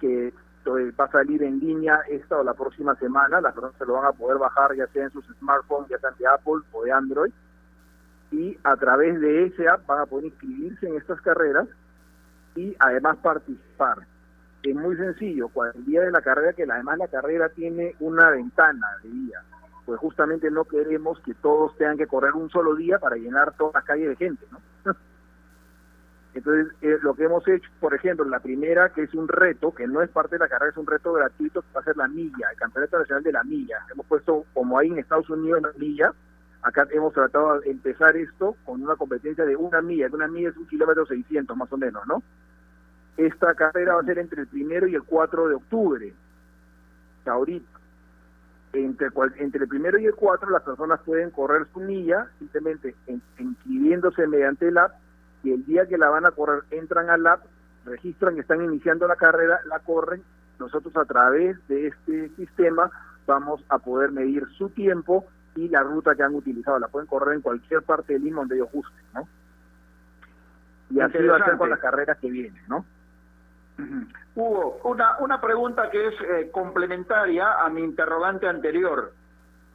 que 0.00 0.28
eh, 0.28 0.92
va 0.98 1.04
a 1.04 1.10
salir 1.10 1.42
en 1.42 1.58
línea 1.60 2.00
esta 2.08 2.38
o 2.38 2.44
la 2.44 2.54
próxima 2.54 2.94
semana. 2.96 3.40
Las 3.40 3.54
personas 3.54 3.76
se 3.78 3.86
lo 3.86 3.94
van 3.94 4.06
a 4.06 4.12
poder 4.12 4.38
bajar 4.38 4.74
ya 4.74 4.86
sea 4.88 5.04
en 5.04 5.12
sus 5.12 5.24
smartphones, 5.38 5.88
ya 5.88 5.98
sean 5.98 6.14
de 6.18 6.26
Apple 6.26 6.60
o 6.72 6.84
de 6.84 6.92
Android. 6.92 7.32
Y 8.30 8.58
a 8.62 8.76
través 8.76 9.18
de 9.20 9.46
ese 9.46 9.68
app 9.68 9.86
van 9.86 10.00
a 10.00 10.06
poder 10.06 10.26
inscribirse 10.26 10.86
en 10.86 10.96
estas 10.96 11.20
carreras 11.22 11.66
y 12.56 12.74
además 12.78 13.16
participar. 13.18 13.98
Es 14.62 14.74
muy 14.74 14.96
sencillo, 14.96 15.48
cuando 15.48 15.78
el 15.78 15.84
día 15.84 16.02
de 16.02 16.10
la 16.10 16.20
carrera, 16.20 16.52
que 16.52 16.64
además 16.64 16.98
la 16.98 17.08
carrera 17.08 17.48
tiene 17.48 17.94
una 18.00 18.30
ventana 18.30 18.86
de 19.02 19.08
día, 19.08 19.42
pues 19.86 20.00
justamente 20.00 20.50
no 20.50 20.64
queremos 20.64 21.20
que 21.20 21.34
todos 21.34 21.76
tengan 21.76 21.96
que 21.96 22.06
correr 22.06 22.34
un 22.34 22.50
solo 22.50 22.74
día 22.74 22.98
para 22.98 23.16
llenar 23.16 23.56
toda 23.56 23.72
la 23.74 23.82
calle 23.82 24.08
de 24.08 24.16
gente, 24.16 24.44
¿no? 24.50 24.60
Entonces, 26.34 26.74
eh, 26.82 26.98
lo 27.02 27.14
que 27.14 27.24
hemos 27.24 27.46
hecho, 27.48 27.70
por 27.80 27.94
ejemplo, 27.94 28.24
la 28.26 28.40
primera, 28.40 28.90
que 28.90 29.02
es 29.04 29.14
un 29.14 29.26
reto, 29.28 29.74
que 29.74 29.86
no 29.86 30.02
es 30.02 30.10
parte 30.10 30.36
de 30.36 30.40
la 30.40 30.48
carrera, 30.48 30.70
es 30.70 30.76
un 30.76 30.86
reto 30.86 31.12
gratuito, 31.12 31.62
que 31.62 31.68
va 31.74 31.80
a 31.80 31.84
ser 31.84 31.96
la 31.96 32.06
milla, 32.06 32.50
el 32.50 32.56
Campeonato 32.58 32.98
Nacional 32.98 33.22
de 33.22 33.32
la 33.32 33.44
Milla. 33.44 33.78
Hemos 33.90 34.06
puesto, 34.06 34.44
como 34.52 34.78
hay 34.78 34.88
en 34.88 34.98
Estados 34.98 35.30
Unidos, 35.30 35.62
la 35.62 35.72
milla, 35.76 36.12
acá 36.62 36.86
hemos 36.90 37.12
tratado 37.12 37.60
de 37.60 37.70
empezar 37.70 38.16
esto 38.16 38.56
con 38.64 38.82
una 38.82 38.96
competencia 38.96 39.44
de 39.44 39.56
una 39.56 39.80
milla, 39.80 40.08
que 40.08 40.16
una 40.16 40.28
milla 40.28 40.50
es 40.50 40.56
un 40.56 40.66
kilómetro 40.66 41.06
600 41.06 41.56
más 41.56 41.72
o 41.72 41.76
menos, 41.76 42.06
¿no? 42.06 42.22
Esta 43.16 43.54
carrera 43.54 43.94
va 43.94 44.00
a 44.00 44.04
ser 44.04 44.18
entre 44.18 44.42
el 44.42 44.48
primero 44.48 44.86
y 44.86 44.94
el 44.94 45.02
4 45.02 45.48
de 45.48 45.54
octubre, 45.54 46.12
ahorita. 47.26 47.78
Entre, 48.72 49.08
entre 49.38 49.62
el 49.62 49.68
primero 49.68 49.98
y 49.98 50.06
el 50.06 50.14
4 50.14 50.50
las 50.50 50.62
personas 50.62 51.00
pueden 51.00 51.30
correr 51.30 51.66
su 51.72 51.80
milla 51.80 52.28
simplemente 52.38 52.94
inscribiéndose 53.38 54.26
mediante 54.26 54.68
el 54.68 54.76
app 54.76 54.92
y 55.42 55.52
el 55.52 55.64
día 55.64 55.86
que 55.86 55.96
la 55.96 56.10
van 56.10 56.26
a 56.26 56.32
correr 56.32 56.64
entran 56.70 57.08
al 57.08 57.26
app, 57.26 57.44
registran 57.86 58.34
que 58.34 58.42
están 58.42 58.62
iniciando 58.62 59.08
la 59.08 59.16
carrera, 59.16 59.60
la 59.66 59.78
corren, 59.78 60.22
nosotros 60.58 60.94
a 60.96 61.06
través 61.06 61.56
de 61.68 61.86
este 61.86 62.28
sistema 62.36 62.90
vamos 63.26 63.64
a 63.68 63.78
poder 63.78 64.10
medir 64.10 64.46
su 64.58 64.68
tiempo 64.68 65.24
y 65.58 65.68
la 65.68 65.82
ruta 65.82 66.14
que 66.14 66.22
han 66.22 66.34
utilizado. 66.34 66.78
La 66.78 66.88
pueden 66.88 67.08
correr 67.08 67.34
en 67.34 67.42
cualquier 67.42 67.82
parte 67.82 68.12
del 68.12 68.22
Lima 68.22 68.40
donde 68.40 68.56
ellos 68.56 68.70
gusten, 68.72 69.04
¿no? 69.14 69.28
Y 70.90 71.00
así 71.00 71.18
va 71.26 71.36
a 71.36 71.44
ser 71.44 71.56
con 71.56 71.68
las 71.68 71.80
carreras 71.80 72.16
que 72.18 72.30
vienen, 72.30 72.62
¿no? 72.68 72.84
Hugo, 74.34 74.80
una, 74.84 75.18
una 75.18 75.40
pregunta 75.40 75.90
que 75.90 76.08
es 76.08 76.14
eh, 76.20 76.50
complementaria 76.50 77.60
a 77.60 77.68
mi 77.68 77.82
interrogante 77.82 78.46
anterior. 78.46 79.12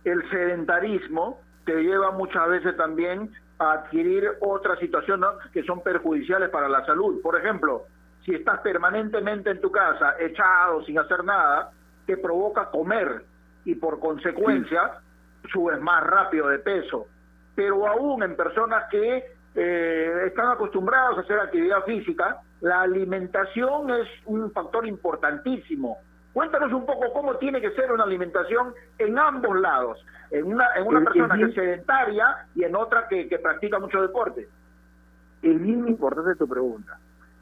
El 0.04 0.30
sedentarismo 0.30 1.40
te 1.66 1.82
lleva 1.82 2.12
muchas 2.12 2.48
veces 2.48 2.76
también 2.76 3.32
adquirir 3.60 4.30
otras 4.42 4.80
situaciones 4.80 5.30
que 5.54 5.64
son 5.64 5.84
perjudiciales 5.84 6.50
para 6.50 6.68
la 6.68 6.86
salud. 6.86 7.22
Por 7.22 7.38
ejemplo, 7.38 7.84
si 8.26 8.34
estás 8.34 8.60
permanentemente 8.62 9.52
en 9.52 9.62
tu 9.62 9.72
casa, 9.72 10.16
echado, 10.20 10.84
sin 10.84 10.98
hacer 10.98 11.24
nada, 11.24 11.72
te 12.06 12.18
provoca 12.18 12.70
comer 12.70 13.24
y 13.66 13.76
por 13.76 14.00
consecuencia 14.00 15.00
subes 15.52 15.80
más 15.82 16.04
rápido 16.04 16.48
de 16.48 16.60
peso. 16.60 17.08
Pero 17.56 17.88
aún 17.88 18.24
en 18.24 18.36
personas 18.36 18.86
que 18.90 19.24
eh, 19.56 20.24
están 20.26 20.50
acostumbrados 20.50 21.18
a 21.18 21.22
hacer 21.22 21.40
actividad 21.40 21.84
física, 21.84 22.42
la 22.62 22.82
alimentación 22.82 23.92
es 23.92 24.08
un 24.26 24.52
factor 24.52 24.88
importantísimo. 24.88 25.98
Cuéntanos 26.34 26.74
un 26.74 26.86
poco 26.86 27.14
cómo 27.14 27.36
tiene 27.36 27.62
que 27.62 27.72
ser 27.72 27.92
una 27.92 28.06
alimentación 28.06 28.74
en 28.98 29.20
ambos 29.20 29.60
lados, 29.60 30.04
en 30.32 30.46
una, 30.46 30.68
en 30.76 30.88
una 30.88 31.02
persona 31.02 31.38
que 31.38 31.44
es 31.44 31.54
sedentaria 31.54 32.48
y 32.56 32.64
en 32.64 32.76
otra 32.76 33.08
que, 33.08 33.28
que 33.28 33.38
practica 33.38 33.78
mucho 33.78 34.02
deporte. 34.02 34.48
Es 35.44 35.62
bien 35.62 35.88
importante 35.88 36.36
tu 36.36 36.48
pregunta. 36.48 36.98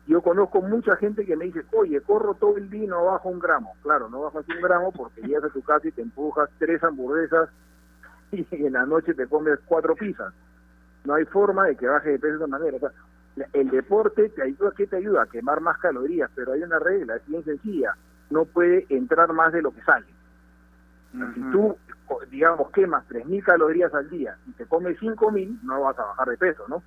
Yo 0.08 0.22
conozco 0.22 0.62
mucha 0.62 0.98
gente 0.98 1.26
que 1.26 1.38
me 1.38 1.46
dice, 1.46 1.62
oye, 1.72 2.02
corro 2.02 2.34
todo 2.34 2.58
el 2.58 2.70
día 2.70 2.84
y 2.84 2.88
no 2.88 3.06
bajo 3.06 3.30
un 3.30 3.40
gramo. 3.40 3.76
Claro, 3.82 4.10
no 4.10 4.24
bajas 4.24 4.46
un 4.50 4.62
gramo 4.62 4.92
porque 4.92 5.22
llegas 5.22 5.46
a 5.46 5.54
tu 5.54 5.62
casa 5.62 5.88
y 5.88 5.92
te 5.92 6.02
empujas 6.02 6.50
tres 6.58 6.84
hamburguesas 6.84 7.50
y 8.32 8.48
en 8.52 8.74
la 8.74 8.86
noche 8.86 9.14
te 9.14 9.28
comes 9.28 9.60
cuatro 9.66 9.96
pizzas. 9.96 10.34
No 11.04 11.16
hay 11.16 11.26
forma 11.26 11.66
de 11.66 11.76
que 11.76 11.88
baje 11.88 12.12
de 12.12 12.20
peso 12.20 12.38
de 12.38 12.46
esa 12.46 12.48
manera. 12.48 12.78
O 12.78 12.80
sea, 12.80 12.92
el 13.54 13.70
deporte 13.70 14.30
te 14.30 14.44
ayuda, 14.44 14.72
¿qué 14.76 14.88
te 14.88 14.98
ayuda? 14.98 15.24
A 15.24 15.28
quemar 15.28 15.62
más 15.62 15.78
calorías, 15.80 16.30
pero 16.36 16.54
hay 16.54 16.64
una 16.64 16.80
regla, 16.80 17.16
es 17.16 17.26
bien 17.28 17.44
sencilla. 17.44 17.96
No 18.30 18.46
puede 18.46 18.86
entrar 18.90 19.34
más 19.34 19.52
de 19.52 19.62
lo 19.62 19.72
que 19.72 19.82
sale. 19.82 20.06
Si 21.12 21.42
tú, 21.52 21.76
digamos, 22.30 22.72
quemas 22.72 23.06
3.000 23.10 23.44
calorías 23.44 23.94
al 23.94 24.10
día 24.10 24.38
y 24.48 24.52
te 24.54 24.66
comes 24.66 24.98
5.000, 25.00 25.62
no 25.64 25.82
vas 25.82 26.00
a 26.00 26.06
bajar 26.06 26.30
de 26.30 26.38
peso, 26.38 26.66
¿no? 26.70 26.78
O 26.78 26.84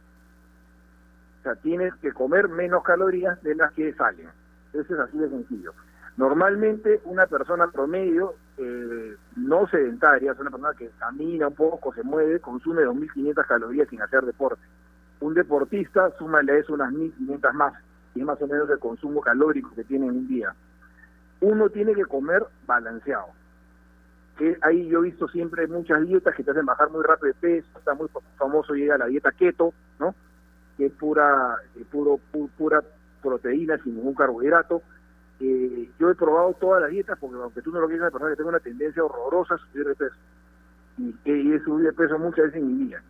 sea, 1.43 1.55
tienes 1.57 1.93
que 1.97 2.11
comer 2.13 2.49
menos 2.49 2.83
calorías 2.85 3.43
de 3.43 3.55
las 3.55 3.71
que 3.73 3.93
salen. 3.93 4.29
Eso 4.73 4.95
es 4.95 5.01
así 5.01 5.19
de 5.19 5.29
sencillo. 5.29 5.75
Normalmente 6.17 7.01
una 7.05 7.27
persona 7.27 7.67
promedio, 7.69 8.35
eh, 8.57 9.17
no 9.37 9.67
sedentaria, 9.67 10.33
es 10.33 10.39
una 10.39 10.51
persona 10.51 10.73
que 10.79 10.91
camina 10.99 11.49
un 11.49 11.55
poco, 11.55 11.93
se 11.93 12.05
mueve, 12.05 12.39
consume 12.41 12.83
2.500 12.83 13.47
calorías 13.47 13.89
sin 13.89 14.01
hacer 14.01 14.23
deporte. 14.25 14.63
Un 15.21 15.35
deportista, 15.35 16.11
súmale 16.19 16.59
eso 16.61 16.75
unas 16.75 16.93
1.500 16.93 17.53
más, 17.55 17.75
y 18.15 18.21
es 18.21 18.27
más 18.27 18.41
o 18.41 18.47
menos 18.47 18.71
el 18.71 18.79
consumo 18.79 19.21
calórico 19.21 19.75
que 19.75 19.83
tiene 19.85 20.07
en 20.07 20.13
un 20.13 20.29
día. 20.29 20.55
Uno 21.41 21.69
tiene 21.69 21.95
que 21.95 22.05
comer 22.05 22.45
balanceado. 22.67 23.27
Que 24.39 24.57
ahí 24.63 24.87
yo 24.89 25.01
he 25.01 25.03
visto 25.11 25.27
siempre 25.29 25.67
muchas 25.67 26.01
dietas 26.07 26.35
que 26.37 26.45
te 26.45 26.51
hacen 26.53 26.67
bajar 26.67 26.91
muy 26.91 27.03
rápido 27.03 27.29
de 27.29 27.35
peso, 27.35 27.79
está 27.79 27.95
muy 27.95 28.09
famoso, 28.37 28.75
llega 28.75 28.99
la 28.99 29.07
dieta 29.07 29.33
keto, 29.33 29.73
¿no? 29.99 30.15
que 30.77 30.87
es 30.87 30.93
pura, 30.93 31.57
eh, 31.77 31.85
puro, 31.91 32.19
pu- 32.33 32.51
pura 32.57 32.83
proteína 33.23 33.79
sin 33.79 33.95
ningún 33.97 34.15
carbohidrato. 34.15 34.83
Eh, 35.41 35.91
yo 35.99 36.11
he 36.11 36.15
probado 36.15 36.55
todas 36.55 36.83
las 36.83 36.91
dietas 36.91 37.19
porque 37.19 37.37
aunque 37.37 37.63
tú 37.63 37.73
no 37.73 37.81
lo 37.81 37.89
quieras, 37.89 38.13
persona 38.13 38.31
que 38.31 38.37
tengo 38.37 38.51
una 38.51 38.61
tendencia 38.61 39.05
horrorosa 39.05 39.55
a 39.55 39.59
subir 39.59 39.87
de 39.87 39.95
peso. 39.95 40.17
Y, 40.97 41.15
y 41.25 41.59
subido 41.61 41.91
de 41.91 41.93
peso 41.93 42.19
muchas 42.19 42.47
veces 42.47 42.61
en 42.61 42.69
mi 42.69 42.85
vida. 42.85 43.03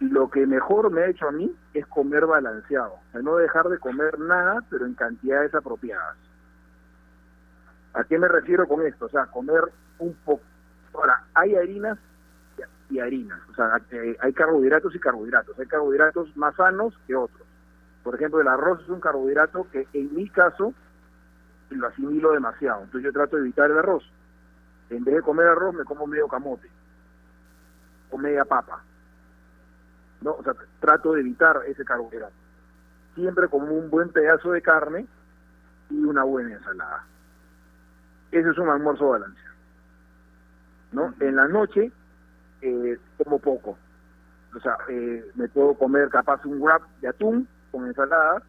Y 0.00 0.08
lo 0.08 0.30
que 0.30 0.46
mejor 0.46 0.90
me 0.90 1.02
ha 1.02 1.06
hecho 1.08 1.28
a 1.28 1.32
mí 1.32 1.54
es 1.72 1.86
comer 1.86 2.26
balanceado. 2.26 2.94
O 3.12 3.18
no 3.20 3.36
dejar 3.36 3.68
de 3.68 3.78
comer 3.78 4.18
nada, 4.18 4.60
pero 4.70 4.86
en 4.86 4.94
cantidades 4.94 5.54
apropiadas. 5.54 6.16
¿A 7.94 8.04
qué 8.04 8.18
me 8.18 8.28
refiero 8.28 8.66
con 8.66 8.84
esto? 8.86 9.06
O 9.06 9.08
sea, 9.08 9.26
comer 9.26 9.62
un 9.98 10.14
poco. 10.24 10.42
Ahora, 10.94 11.24
hay 11.34 11.54
harinas 11.54 11.98
y 12.90 12.98
harinas. 12.98 13.40
O 13.50 13.54
sea, 13.54 13.80
eh, 13.90 14.16
hay 14.20 14.32
carbohidratos 14.32 14.94
y 14.94 14.98
carbohidratos. 14.98 15.58
Hay 15.58 15.66
carbohidratos 15.66 16.36
más 16.36 16.54
sanos 16.56 16.94
que 17.06 17.14
otros. 17.14 17.46
Por 18.02 18.16
ejemplo, 18.16 18.40
el 18.40 18.48
arroz 18.48 18.82
es 18.82 18.88
un 18.88 19.00
carbohidrato 19.00 19.66
que 19.70 19.86
en 19.92 20.14
mi 20.14 20.28
caso 20.28 20.74
lo 21.70 21.88
asimilo 21.88 22.32
demasiado. 22.32 22.82
Entonces 22.84 23.04
yo 23.04 23.12
trato 23.12 23.36
de 23.36 23.42
evitar 23.42 23.70
el 23.70 23.78
arroz. 23.78 24.04
En 24.90 25.04
vez 25.04 25.16
de 25.16 25.22
comer 25.22 25.46
arroz, 25.46 25.74
me 25.74 25.84
como 25.84 26.06
medio 26.06 26.28
camote 26.28 26.68
o 28.10 28.18
media 28.18 28.44
papa. 28.44 28.82
¿No? 30.20 30.32
O 30.32 30.42
sea, 30.42 30.54
trato 30.80 31.12
de 31.12 31.20
evitar 31.20 31.60
ese 31.66 31.84
carbohidrato. 31.84 32.34
Siempre 33.14 33.48
como 33.48 33.66
un 33.74 33.90
buen 33.90 34.10
pedazo 34.10 34.52
de 34.52 34.62
carne 34.62 35.06
y 35.90 35.98
una 36.04 36.24
buena 36.24 36.52
ensalada. 36.52 37.04
Ese 38.30 38.50
es 38.50 38.58
un 38.58 38.68
almuerzo 38.68 39.10
balanceado. 39.10 39.54
¿No? 40.92 41.14
En 41.20 41.36
la 41.36 41.48
noche 41.48 41.90
eh, 42.62 42.98
como 43.22 43.38
poco. 43.38 43.76
O 44.54 44.60
sea, 44.60 44.78
eh, 44.88 45.24
me 45.34 45.48
puedo 45.48 45.74
comer 45.74 46.08
capaz 46.08 46.44
un 46.44 46.60
wrap 46.60 46.82
de 47.00 47.08
atún 47.08 47.48
con 47.70 47.86
ensalada 47.86 48.42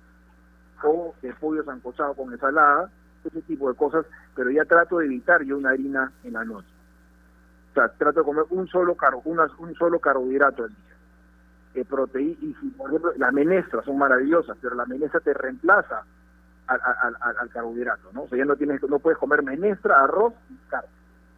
o 0.84 1.16
de 1.22 1.34
pollo 1.34 1.64
sancochado 1.64 2.14
con 2.14 2.32
ensalada, 2.32 2.90
ese 3.30 3.42
tipo 3.44 3.70
de 3.70 3.76
cosas, 3.78 4.06
pero 4.36 4.50
ya 4.52 4.66
trato 4.66 5.00
de 5.00 5.06
evitar 5.06 5.44
yo 5.44 5.58
una 5.58 5.70
harina 5.72 6.12
en 6.24 6.34
la 6.34 6.44
noche. 6.46 6.68
O 7.72 7.74
sea, 7.74 7.90
trato 7.90 8.20
de 8.22 8.26
comer 8.26 8.46
un 8.50 8.68
solo 8.68 8.96
carbo, 8.96 9.22
una- 9.26 9.50
un 9.60 9.74
solo 9.76 10.00
carbohidrato 10.00 10.64
al 10.64 10.70
día. 10.70 10.78
Eh, 11.74 11.86
proteí- 11.86 12.38
y 12.42 12.56
si, 12.62 12.70
por 12.70 12.90
ejemplo, 12.90 13.12
las 13.18 13.34
menestras 13.34 13.84
son 13.86 13.98
maravillosas, 13.98 14.58
pero 14.62 14.76
la 14.76 14.86
menestra 14.86 15.20
te 15.20 15.34
reemplaza 15.34 16.04
al, 16.68 17.50
carbohidrato, 17.50 18.10
¿no? 18.14 18.24
O 18.24 18.28
sea, 18.30 18.38
ya 18.38 18.46
no 18.46 18.56
tienes, 18.56 18.82
no 18.90 19.00
puedes 19.00 19.20
comer 19.20 19.44
menestra, 19.44 20.02
arroz 20.04 20.34
y 20.50 20.56
carne. 20.70 20.90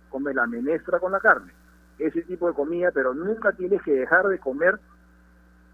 Come 0.10 0.34
la 0.34 0.48
menestra 0.48 1.00
con 1.00 1.12
la 1.12 1.20
carne 1.20 1.52
ese 2.00 2.22
tipo 2.22 2.48
de 2.48 2.54
comida, 2.54 2.92
pero 2.94 3.14
nunca 3.14 3.52
tienes 3.54 3.82
que 3.82 3.92
dejar 3.94 4.28
de 4.28 4.38
comer 4.40 4.80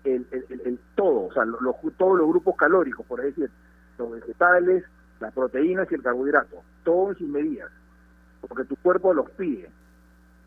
el, 0.05 0.25
el- 0.31 0.45
el- 0.49 0.61
el 0.65 0.79
todo, 0.95 1.27
o 1.27 1.33
sea, 1.33 1.43
lo- 1.45 1.59
lo- 1.61 1.75
todos 1.97 2.17
los 2.17 2.27
grupos 2.29 2.55
calóricos, 2.55 3.05
por 3.05 3.21
decir, 3.21 3.49
los 3.97 4.11
vegetales, 4.11 4.83
las 5.23 5.33
proteínas 5.33 5.89
y 5.89 5.95
el 5.95 6.03
carbohidrato, 6.03 6.61
todo 6.83 7.09
en 7.09 7.17
sus 7.17 7.29
medidas, 7.29 7.71
porque 8.41 8.65
tu 8.65 8.75
cuerpo 8.75 9.13
los 9.13 9.29
pide. 9.31 9.69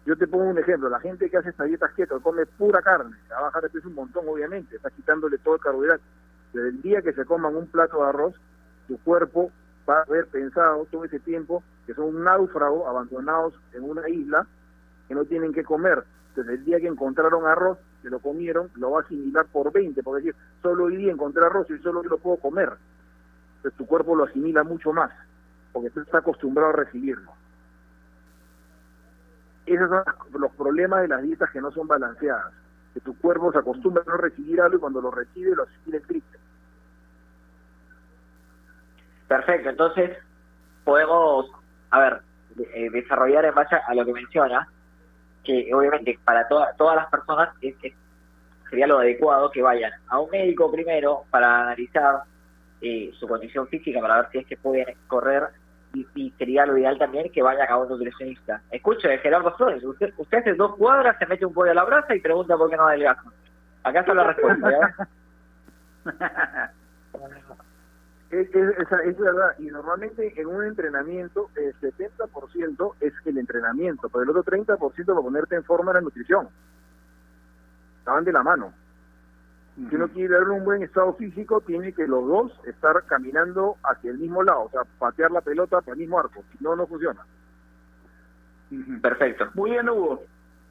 Yo 0.04 0.16
te 0.16 0.28
pongo 0.28 0.44
un 0.44 0.58
ejemplo, 0.58 0.88
la 0.88 1.00
gente 1.00 1.28
que 1.30 1.38
hace 1.38 1.48
esta 1.48 1.64
dieta 1.64 1.90
keto, 1.96 2.20
come 2.20 2.46
pura 2.46 2.80
carne, 2.82 3.16
va 3.32 3.38
a 3.38 3.42
bajar 3.42 3.62
de 3.62 3.70
peso 3.70 3.88
un 3.88 3.94
montón, 3.94 4.28
obviamente, 4.28 4.76
está 4.76 4.90
quitándole 4.90 5.38
todo 5.38 5.54
el 5.54 5.60
carbohidrato. 5.60 6.02
Desde 6.52 6.68
el 6.68 6.82
día 6.82 7.02
que 7.02 7.12
se 7.14 7.24
coman 7.24 7.56
un 7.56 7.66
plato 7.66 8.02
de 8.02 8.08
arroz, 8.08 8.34
tu 8.86 8.98
cuerpo 8.98 9.50
va 9.88 10.00
a 10.00 10.02
haber 10.02 10.26
pensado 10.26 10.86
todo 10.90 11.04
ese 11.04 11.18
tiempo 11.20 11.62
que 11.86 11.94
son 11.94 12.16
un 12.16 12.24
náufrago 12.24 12.86
abandonados 12.86 13.54
en 13.72 13.82
una 13.82 14.08
isla 14.08 14.46
que 15.08 15.14
no 15.14 15.24
tienen 15.24 15.52
que 15.52 15.64
comer. 15.64 16.04
Desde 16.36 16.54
el 16.54 16.64
día 16.64 16.78
que 16.78 16.86
encontraron 16.86 17.46
arroz, 17.46 17.78
se 18.02 18.10
lo 18.10 18.20
comieron, 18.20 18.70
lo 18.74 18.90
va 18.90 19.00
a 19.00 19.02
asimilar 19.02 19.46
por 19.46 19.72
20, 19.72 20.02
por 20.02 20.16
decir, 20.16 20.34
solo 20.62 20.84
hoy 20.84 20.96
día 20.96 21.12
encontré 21.12 21.44
arroz 21.44 21.68
y 21.70 21.78
solo 21.78 22.00
hoy 22.00 22.08
lo 22.08 22.18
puedo 22.18 22.36
comer. 22.36 22.72
Tu 23.76 23.86
cuerpo 23.86 24.14
lo 24.14 24.24
asimila 24.24 24.62
mucho 24.62 24.92
más, 24.92 25.10
porque 25.72 25.90
tú 25.90 26.00
está 26.00 26.18
acostumbrado 26.18 26.70
a 26.70 26.76
recibirlo. 26.76 27.32
Esos 29.66 29.90
son 29.90 30.04
los 30.40 30.52
problemas 30.52 31.02
de 31.02 31.08
las 31.08 31.22
dietas 31.22 31.50
que 31.50 31.60
no 31.60 31.72
son 31.72 31.88
balanceadas, 31.88 32.52
que 32.94 33.00
tu 33.00 33.18
cuerpo 33.18 33.50
se 33.50 33.58
acostumbra 33.58 34.02
a 34.06 34.10
no 34.10 34.16
recibir 34.18 34.60
algo 34.60 34.76
y 34.76 34.80
cuando 34.80 35.00
lo 35.00 35.10
recibe 35.10 35.56
lo 35.56 35.64
asimila 35.64 35.96
en 35.98 36.02
triple. 36.04 36.38
Perfecto, 39.26 39.70
entonces 39.70 40.18
podemos, 40.84 41.50
a 41.90 41.98
ver, 41.98 42.22
eh, 42.74 42.90
desarrollar 42.90 43.44
en 43.44 43.54
base 43.54 43.74
a 43.74 43.94
lo 43.94 44.04
que 44.04 44.12
menciona, 44.12 44.68
que 45.42 45.68
obviamente 45.74 46.18
para 46.24 46.46
toda- 46.46 46.72
todas 46.74 46.94
las 46.96 47.10
personas 47.10 47.48
es- 47.60 47.74
sería 48.70 48.86
lo 48.86 48.98
adecuado 49.00 49.50
que 49.50 49.62
vayan 49.62 49.92
a 50.08 50.20
un 50.20 50.30
médico 50.30 50.70
primero 50.70 51.24
para 51.30 51.62
analizar 51.62 52.22
eh, 52.80 53.10
su 53.18 53.26
condición 53.26 53.66
física, 53.68 54.00
para 54.00 54.22
ver 54.22 54.30
si 54.30 54.38
es 54.38 54.46
que 54.46 54.56
pueden 54.56 54.86
correr, 55.06 55.44
y, 55.94 56.06
y 56.14 56.30
sería 56.32 56.66
lo 56.66 56.76
ideal 56.76 56.98
también 56.98 57.30
que 57.32 57.42
vayan 57.42 57.68
a 57.68 57.78
un 57.78 57.88
nutricionista. 57.88 58.60
Escuche, 58.70 59.18
Gerardo 59.18 59.54
Flores, 59.56 59.82
usted, 59.84 60.12
usted 60.16 60.38
hace 60.38 60.54
dos 60.54 60.76
cuadras, 60.76 61.18
se 61.18 61.26
mete 61.26 61.46
un 61.46 61.54
pollo 61.54 61.70
a 61.70 61.74
la 61.74 61.84
brasa 61.84 62.14
y 62.14 62.20
pregunta 62.20 62.56
por 62.56 62.68
qué 62.68 62.76
no 62.76 62.86
adelgaza. 62.86 63.22
Acá 63.82 64.00
está 64.00 64.14
la 64.14 64.24
respuesta, 64.24 64.70
¿ya? 64.70 65.16
Es, 68.30 69.18
verdad, 69.18 69.54
y 69.58 69.66
normalmente 69.66 70.32
en 70.36 70.46
un 70.48 70.64
entrenamiento 70.64 71.48
el 71.54 71.72
70% 71.80 72.94
es 73.00 73.12
el 73.24 73.38
entrenamiento, 73.38 74.08
pero 74.08 74.24
el 74.24 74.30
otro 74.30 74.44
30% 74.44 74.78
para 74.78 75.20
ponerte 75.20 75.54
en 75.54 75.64
forma 75.64 75.92
es 75.92 75.94
la 75.94 76.00
nutrición. 76.00 76.48
Estaban 78.00 78.24
de 78.24 78.32
la 78.32 78.42
mano. 78.42 78.72
Si 79.76 79.94
uno 79.94 80.08
quiere 80.08 80.34
darle 80.34 80.54
un 80.54 80.64
buen 80.64 80.82
estado 80.82 81.12
físico, 81.14 81.60
tiene 81.60 81.92
que 81.92 82.06
los 82.06 82.26
dos 82.26 82.52
estar 82.66 83.04
caminando 83.04 83.76
hacia 83.84 84.10
el 84.10 84.18
mismo 84.18 84.42
lado, 84.42 84.62
o 84.62 84.70
sea, 84.70 84.80
patear 84.98 85.30
la 85.30 85.42
pelota 85.42 85.82
para 85.82 85.92
el 85.92 85.98
mismo 85.98 86.18
arco, 86.18 86.42
si 86.50 86.64
no, 86.64 86.74
no 86.74 86.86
funciona. 86.86 87.20
Perfecto. 89.02 89.48
Muy 89.54 89.72
bien, 89.72 89.88
Hugo. 89.88 90.22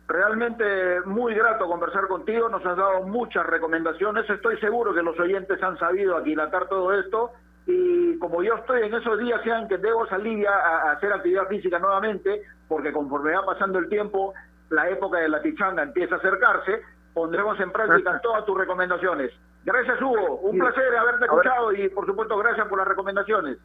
Realmente 0.08 1.02
muy 1.06 1.36
grato 1.36 1.68
conversar 1.68 2.08
contigo, 2.08 2.50
nos 2.50 2.66
has 2.66 2.78
dado 2.78 3.04
muchas 3.04 3.46
recomendaciones, 3.46 4.30
estoy 4.30 4.58
seguro 4.60 4.94
que 4.94 5.02
los 5.02 5.20
oyentes 5.20 5.62
han 5.64 5.78
sabido 5.80 6.16
aquilatar 6.18 6.68
todo 6.68 6.94
esto 6.94 7.32
y 7.66 8.18
como 8.20 8.44
yo 8.44 8.56
estoy 8.56 8.84
en 8.84 8.94
esos 8.94 9.18
días 9.20 9.42
ya 9.44 9.60
en 9.60 9.68
que 9.68 9.80
debo 9.80 10.06
salir 10.06 10.44
ya 10.44 10.52
a, 10.52 10.90
a 10.90 10.92
hacer 10.92 11.12
actividad 11.12 11.48
física 11.48 11.80
nuevamente, 11.80 12.44
porque 12.68 12.94
conforme 12.94 13.34
va 13.34 13.46
pasando 13.46 13.80
el 13.80 13.90
tiempo, 13.90 14.36
la 14.70 14.90
época 14.90 15.20
de 15.20 15.30
la 15.30 15.42
pichanga 15.42 15.82
empieza 15.82 16.16
a 16.16 16.18
acercarse, 16.20 16.82
pondremos 17.16 17.60
en 17.60 17.72
práctica 17.72 18.20
todas 18.24 18.46
tus 18.46 18.56
recomendaciones. 18.56 19.32
Gracias 19.66 20.00
Hugo, 20.00 20.36
un 20.42 20.60
placer 20.60 20.96
haberte 20.96 21.26
escuchado 21.26 21.74
y 21.74 21.90
por 21.90 22.06
supuesto 22.06 22.38
gracias 22.38 22.68
por 22.68 22.78
las 22.78 22.88
recomendaciones. 22.88 23.58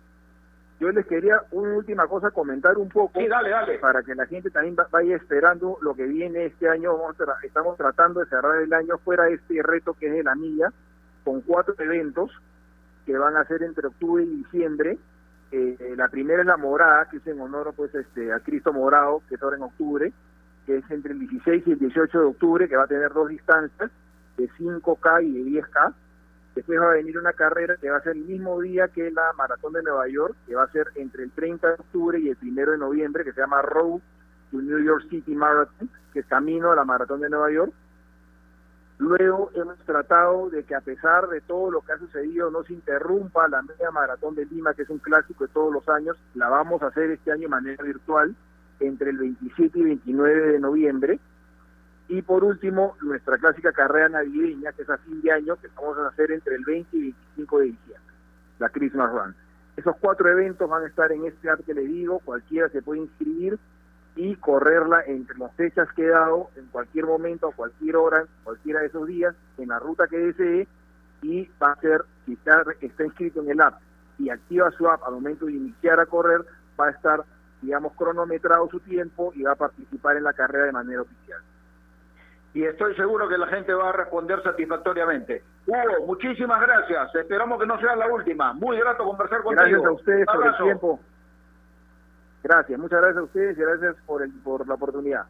Yo 0.78 0.90
les 0.92 1.05
quería 1.07 1.42
una 1.51 1.76
última 1.76 2.07
cosa 2.07 2.30
comentar 2.30 2.78
un 2.78 2.88
poco 2.88 3.20
Sí, 3.20 3.26
dale, 3.28 3.51
dale. 3.51 3.78
para 3.80 4.03
que 4.03 4.14
la 4.14 4.24
gente 4.24 4.48
también 4.51 4.74
va- 4.80 4.88
vaya 4.90 5.14
esperando 5.16 5.76
lo 5.82 5.94
que 5.94 6.05
viene 6.07 6.46
este 6.46 6.70
año. 6.70 6.92
Estamos 7.42 7.76
tratando 7.76 8.20
de 8.20 8.26
cerrar 8.30 8.57
el 8.62 8.72
año 8.72 8.96
fuera 9.05 9.24
de 9.24 9.34
este 9.34 9.62
reto 9.62 9.92
que 9.92 10.07
es 10.07 10.12
de 10.14 10.22
la 10.22 10.34
milla. 10.34 10.70
con 11.22 11.42
cuatro 11.42 11.74
eventos 11.78 12.30
que 13.05 13.18
van 13.18 13.36
a 13.36 13.44
ser 13.44 13.62
entre 13.62 13.88
octubre 13.88 14.24
y 14.24 14.26
diciembre. 14.36 14.96
Eh, 15.53 15.92
la 15.94 16.09
primera 16.09 16.40
es 16.40 16.46
la 16.46 16.57
morada, 16.57 17.11
que 17.11 17.18
es 17.18 17.26
en 17.26 17.38
honor 17.42 17.74
pues 17.76 17.94
este 17.94 18.32
a 18.32 18.40
Cristo 18.40 18.72
Morado, 18.72 19.20
que 19.28 19.34
es 19.34 19.42
ahora 19.42 19.57
en 19.57 19.64
octubre, 19.64 20.11
que 20.66 20.78
es 20.78 20.90
entre 20.90 21.12
el 21.12 21.20
16 21.20 21.64
y 21.66 21.72
el 21.72 21.78
18 21.78 22.18
de 22.18 22.24
octubre, 22.24 22.68
que 22.68 22.76
va 22.76 22.84
a 22.84 22.88
tener 22.88 23.12
dos 23.12 23.28
distancias, 23.28 23.90
de 24.36 24.48
5K 24.50 25.24
y 25.24 25.32
de 25.32 25.61
10K. 25.61 25.94
Después 26.54 26.80
va 26.80 26.90
a 26.90 26.94
venir 26.94 27.18
una 27.18 27.32
carrera 27.32 27.76
que 27.76 27.90
va 27.90 27.98
a 27.98 28.02
ser 28.02 28.16
el 28.16 28.24
mismo 28.24 28.61
día 28.61 28.88
que 28.88 29.11
la 29.11 29.32
Maratón 29.34 29.72
de 29.72 29.82
Nueva 29.82 30.08
York, 30.08 30.34
que 30.46 30.54
va 30.54 30.64
a 30.64 30.72
ser 30.72 30.88
entre 30.96 31.24
el 31.24 31.30
30 31.30 31.68
de 31.68 31.74
octubre 31.74 32.18
y 32.18 32.28
el 32.28 32.36
1 32.42 32.72
de 32.72 32.78
noviembre, 32.78 33.24
que 33.24 33.32
se 33.32 33.40
llama 33.40 33.62
Road 33.62 34.00
to 34.50 34.61
New 34.61 34.78
York 34.78 35.06
City 35.08 35.34
Marathon, 35.34 35.88
que 36.12 36.20
es 36.20 36.26
camino 36.26 36.72
a 36.72 36.76
la 36.76 36.84
Maratón 36.84 37.20
de 37.20 37.30
Nueva 37.30 37.50
York. 37.52 37.72
Luego 38.98 39.50
hemos 39.54 39.78
tratado 39.86 40.50
de 40.50 40.64
que 40.64 40.74
a 40.74 40.80
pesar 40.80 41.28
de 41.28 41.40
todo 41.40 41.70
lo 41.70 41.80
que 41.80 41.92
ha 41.92 41.98
sucedido 41.98 42.50
no 42.50 42.62
se 42.64 42.74
interrumpa 42.74 43.48
la 43.48 43.62
media 43.62 43.90
maratón 43.90 44.34
de 44.34 44.44
Lima, 44.44 44.74
que 44.74 44.82
es 44.82 44.90
un 44.90 44.98
clásico 44.98 45.46
de 45.46 45.52
todos 45.54 45.72
los 45.72 45.88
años. 45.88 46.18
La 46.34 46.50
vamos 46.50 46.82
a 46.82 46.88
hacer 46.88 47.11
este 47.11 47.32
año 47.32 47.42
de 47.42 47.48
manera 47.48 47.82
virtual 47.82 48.36
entre 48.81 49.11
el 49.11 49.18
27 49.18 49.78
y 49.78 49.83
29 49.83 50.53
de 50.53 50.59
noviembre. 50.61 51.20
Y 52.09 52.22
por 52.22 52.43
último, 52.43 52.97
nuestra 53.03 53.39
clásica 53.39 53.72
carrera 53.72 54.09
navideña, 54.09 54.72
que 54.72 54.83
es 54.83 54.91
a 54.91 54.99
fin 54.99 55.22
de 55.22 55.31
año, 55.31 55.57
que 55.57 55.68
vamos 55.76 55.97
a 55.99 56.09
hacer 56.09 56.33
entre 56.33 56.57
el 56.57 56.64
20 56.64 56.97
y 56.97 57.01
25 57.01 57.59
de 57.59 57.64
diciembre, 57.66 58.14
la 58.59 58.68
Christmas 58.68 59.12
Run. 59.12 59.35
Esos 59.76 59.97
cuatro 60.01 60.28
eventos 60.28 60.68
van 60.68 60.83
a 60.83 60.89
estar 60.89 61.12
en 61.12 61.24
este 61.24 61.49
app 61.49 61.61
que 61.64 61.74
les 61.74 61.87
digo, 61.87 62.18
cualquiera 62.20 62.68
se 62.68 62.83
puede 62.83 63.03
inscribir 63.03 63.59
y 64.16 64.35
correrla 64.37 65.03
entre 65.07 65.39
las 65.39 65.55
fechas 65.55 65.89
que 65.93 66.05
he 66.05 66.09
dado 66.09 66.51
en 66.57 66.66
cualquier 66.66 67.07
momento, 67.07 67.49
a 67.49 67.53
cualquier 67.53 67.97
hora, 67.97 68.26
cualquiera 68.43 68.81
de 68.81 68.87
esos 68.87 69.07
días, 69.07 69.35
en 69.57 69.68
la 69.68 69.78
ruta 69.78 70.09
que 70.09 70.18
desee 70.18 70.66
y 71.22 71.49
va 71.62 71.72
a 71.72 71.81
ser, 71.81 72.05
si 72.26 72.33
está, 72.33 72.64
está 72.81 73.05
inscrito 73.05 73.41
en 73.43 73.51
el 73.51 73.61
app 73.61 73.81
y 74.18 74.31
activa 74.31 74.70
su 74.72 74.89
app 74.89 75.03
al 75.05 75.14
momento 75.14 75.47
de 75.47 75.53
iniciar 75.53 76.01
a 76.01 76.07
correr, 76.07 76.45
va 76.78 76.89
a 76.89 76.91
estar, 76.91 77.24
digamos, 77.62 77.92
cronometrado 77.94 78.68
su 78.68 78.80
tiempo 78.80 79.32
y 79.34 79.42
va 79.42 79.52
a 79.52 79.56
participar 79.56 80.16
en 80.16 80.24
la 80.24 80.32
carrera 80.32 80.66
de 80.66 80.72
manera 80.72 81.02
oficial. 81.02 81.40
Y 82.52 82.64
estoy 82.64 82.94
seguro 82.96 83.28
que 83.28 83.38
la 83.38 83.46
gente 83.46 83.72
va 83.72 83.90
a 83.90 83.92
responder 83.92 84.42
satisfactoriamente. 84.42 85.42
Hugo, 85.66 86.06
muchísimas 86.06 86.61
gracias. 86.61 87.14
Esperamos 87.14 87.61
que 87.61 87.66
no 87.66 87.78
sea 87.78 87.94
la 87.94 88.08
última. 88.08 88.52
Muy 88.54 88.76
grato 88.78 89.04
conversar 89.04 89.42
contigo. 89.42 89.62
Gracias 89.62 89.84
a 89.84 89.92
ustedes 89.92 90.26
por 90.26 90.46
el 90.46 90.56
tiempo. 90.56 91.00
Gracias, 92.42 92.78
muchas 92.78 93.00
gracias 93.00 93.18
a 93.18 93.22
ustedes 93.22 93.58
y 93.58 93.61
gracias 93.61 93.96
por, 94.06 94.22
el, 94.22 94.32
por 94.42 94.66
la 94.66 94.74
oportunidad. 94.74 95.26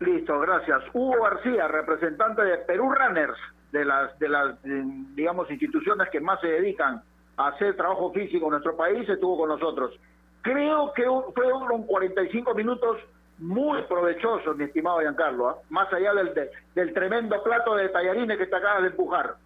Listo, 0.00 0.40
gracias. 0.40 0.82
Hugo 0.92 1.22
García, 1.22 1.68
representante 1.68 2.42
de 2.42 2.58
Perú 2.58 2.92
Runners, 2.92 3.38
de 3.70 3.84
las, 3.84 4.18
de 4.18 4.28
las 4.28 4.54
eh, 4.64 4.82
digamos, 5.14 5.48
instituciones 5.50 6.08
que 6.10 6.20
más 6.20 6.40
se 6.40 6.48
dedican 6.48 7.02
a 7.36 7.48
hacer 7.48 7.76
trabajo 7.76 8.12
físico 8.12 8.46
en 8.46 8.52
nuestro 8.52 8.76
país, 8.76 9.08
estuvo 9.08 9.38
con 9.38 9.48
nosotros. 9.48 9.94
Creo 10.42 10.92
que 10.92 11.08
un- 11.08 11.32
fueron 11.34 11.86
45 11.86 12.54
minutos 12.54 12.98
muy 13.38 13.82
provechosos, 13.82 14.56
mi 14.56 14.64
estimado 14.64 15.00
Giancarlo, 15.00 15.48
¿ah? 15.48 15.56
más 15.70 15.92
allá 15.92 16.12
del, 16.14 16.34
de- 16.34 16.50
del 16.74 16.92
tremendo 16.92 17.42
plato 17.42 17.74
de 17.74 17.88
tallarines 17.88 18.38
que 18.38 18.46
te 18.46 18.56
acabas 18.56 18.82
de 18.82 18.88
empujar. 18.88 19.36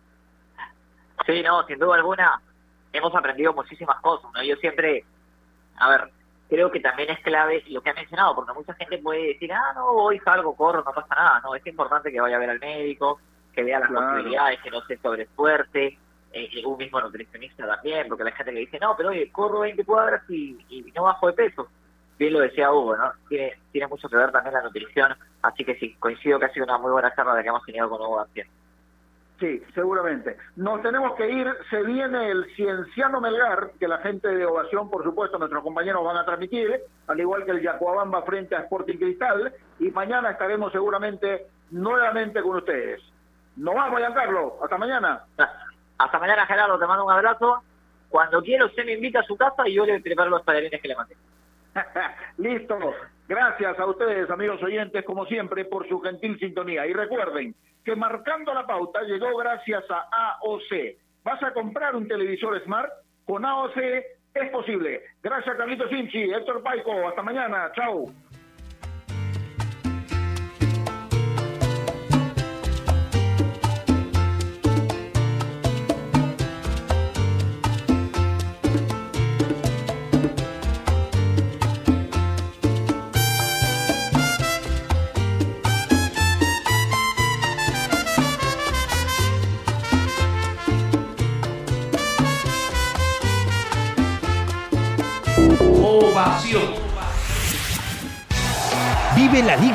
Sí, 1.26 1.42
no, 1.42 1.64
sin 1.66 1.78
duda 1.78 1.96
alguna 1.96 2.40
hemos 2.92 3.14
aprendido 3.14 3.52
muchísimas 3.52 4.00
cosas, 4.00 4.30
¿no? 4.34 4.42
Yo 4.42 4.56
siempre, 4.56 5.04
a 5.78 5.90
ver, 5.90 6.10
creo 6.48 6.70
que 6.70 6.80
también 6.80 7.10
es 7.10 7.18
clave 7.20 7.62
lo 7.68 7.80
que 7.82 7.90
ha 7.90 7.94
mencionado, 7.94 8.34
porque 8.34 8.52
mucha 8.54 8.74
gente 8.74 8.98
puede 8.98 9.28
decir, 9.28 9.52
ah, 9.52 9.72
no, 9.74 9.86
hoy 9.86 10.18
salgo, 10.20 10.54
corro, 10.56 10.82
no 10.84 10.92
pasa 10.92 11.14
nada, 11.14 11.40
no, 11.40 11.54
es 11.54 11.66
importante 11.66 12.10
que 12.12 12.20
vaya 12.20 12.36
a 12.36 12.40
ver 12.40 12.50
al 12.50 12.60
médico, 12.60 13.18
que 13.52 13.62
vea 13.62 13.80
las 13.80 13.88
Claro. 13.90 14.08
posibilidades, 14.08 14.60
que 14.62 14.70
no 14.70 14.80
se 14.82 14.96
sobreesfuerce, 14.98 15.98
eh, 16.32 16.48
un 16.64 16.76
mismo 16.76 17.00
nutricionista 17.00 17.66
también, 17.66 18.08
porque 18.08 18.24
la 18.24 18.32
gente 18.32 18.52
que 18.52 18.60
dice, 18.60 18.78
no, 18.80 18.94
pero 18.96 19.10
oye, 19.10 19.30
corro 19.30 19.60
20 19.60 19.84
cuadras 19.84 20.22
y, 20.28 20.58
y 20.68 20.92
no 20.94 21.04
bajo 21.04 21.26
de 21.28 21.32
peso. 21.32 21.68
Bien 22.18 22.32
lo 22.32 22.40
decía 22.40 22.72
Hugo, 22.72 22.96
¿no? 22.96 23.12
Tiene, 23.28 23.58
tiene 23.72 23.86
mucho 23.88 24.08
que 24.08 24.16
ver 24.16 24.32
también 24.32 24.54
la 24.54 24.62
nutrición, 24.62 25.14
así 25.42 25.64
que 25.64 25.74
sí, 25.76 25.94
coincido 25.98 26.38
que 26.38 26.46
ha 26.46 26.52
sido 26.52 26.64
una 26.64 26.78
muy 26.78 26.90
buena 26.90 27.14
charla 27.14 27.34
la 27.34 27.42
que 27.42 27.48
hemos 27.48 27.64
tenido 27.64 27.90
con 27.90 28.00
Hugo 28.00 28.16
García. 28.16 28.46
Sí, 29.38 29.62
seguramente. 29.74 30.38
Nos 30.56 30.80
tenemos 30.80 31.14
que 31.14 31.30
ir. 31.30 31.46
Se 31.68 31.82
viene 31.82 32.30
el 32.30 32.46
Cienciano 32.56 33.20
Melgar, 33.20 33.72
que 33.78 33.86
la 33.86 33.98
gente 33.98 34.28
de 34.28 34.46
Ovación, 34.46 34.88
por 34.88 35.04
supuesto, 35.04 35.38
nuestros 35.38 35.62
compañeros 35.62 36.04
van 36.04 36.16
a 36.16 36.24
transmitir, 36.24 36.80
al 37.06 37.20
igual 37.20 37.44
que 37.44 37.50
el 37.50 37.60
Yacuabamba 37.60 38.22
frente 38.22 38.56
a 38.56 38.60
Sporting 38.60 38.96
Cristal. 38.96 39.52
Y 39.78 39.90
mañana 39.90 40.30
estaremos 40.30 40.72
seguramente 40.72 41.48
nuevamente 41.70 42.40
con 42.40 42.56
ustedes. 42.56 43.02
Nos 43.56 43.74
vamos, 43.74 44.00
Giancarlo. 44.00 44.56
Hasta 44.62 44.78
mañana. 44.78 45.24
Hasta 45.98 46.18
mañana, 46.18 46.46
Gerardo, 46.46 46.78
te 46.78 46.86
mando 46.86 47.04
un 47.04 47.12
abrazo. 47.12 47.62
Cuando 48.08 48.42
quiera, 48.42 48.66
usted 48.66 48.84
me 48.84 48.92
invita 48.92 49.20
a 49.20 49.24
su 49.24 49.36
casa 49.36 49.66
y 49.66 49.74
yo 49.74 49.84
le 49.84 50.00
preparo 50.00 50.30
los 50.30 50.44
tallarines 50.44 50.80
que 50.80 50.88
le 50.88 50.96
mandé. 50.96 51.16
Listo. 52.38 52.78
Gracias 53.28 53.78
a 53.78 53.86
ustedes, 53.86 54.30
amigos 54.30 54.62
oyentes, 54.62 55.04
como 55.04 55.26
siempre, 55.26 55.64
por 55.64 55.88
su 55.88 56.00
gentil 56.00 56.38
sintonía. 56.38 56.86
Y 56.86 56.92
recuerden 56.92 57.54
que 57.84 57.96
marcando 57.96 58.54
la 58.54 58.66
pauta 58.66 59.02
llegó 59.02 59.36
gracias 59.36 59.84
a 59.90 60.38
AOC. 60.40 60.96
¿Vas 61.24 61.42
a 61.42 61.52
comprar 61.52 61.96
un 61.96 62.06
televisor 62.06 62.62
Smart? 62.62 62.90
Con 63.24 63.44
AOC 63.44 63.76
es 64.34 64.50
posible. 64.52 65.02
Gracias, 65.22 65.56
Carlito 65.56 65.88
Sinchi, 65.88 66.22
Héctor 66.22 66.62
Paico. 66.62 67.08
Hasta 67.08 67.22
mañana. 67.22 67.72
Chao. 67.74 68.06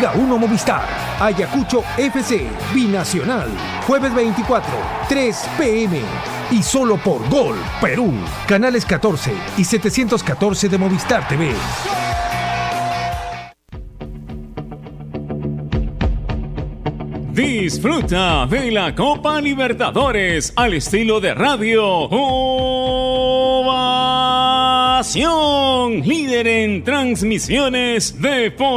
Liga 0.01 0.13
1 0.15 0.37
Movistar. 0.39 0.81
Ayacucho 1.19 1.83
FC, 1.95 2.47
Binacional. 2.73 3.47
Jueves 3.85 4.11
24, 4.15 4.67
3 5.07 5.49
pm. 5.59 5.99
Y 6.49 6.63
solo 6.63 6.97
por 6.97 7.29
Gol, 7.29 7.55
Perú. 7.79 8.11
Canales 8.47 8.83
14 8.83 9.31
y 9.59 9.63
714 9.63 10.69
de 10.69 10.77
Movistar 10.79 11.27
TV. 11.27 11.53
Disfruta 17.31 18.47
de 18.47 18.71
la 18.71 18.95
Copa 18.95 19.39
Libertadores 19.39 20.51
al 20.55 20.73
estilo 20.73 21.19
de 21.19 21.35
radio. 21.35 22.09
Ovación, 25.01 26.07
líder 26.07 26.45
en 26.45 26.83
transmisiones 26.83 28.21
deportivas. 28.21 28.67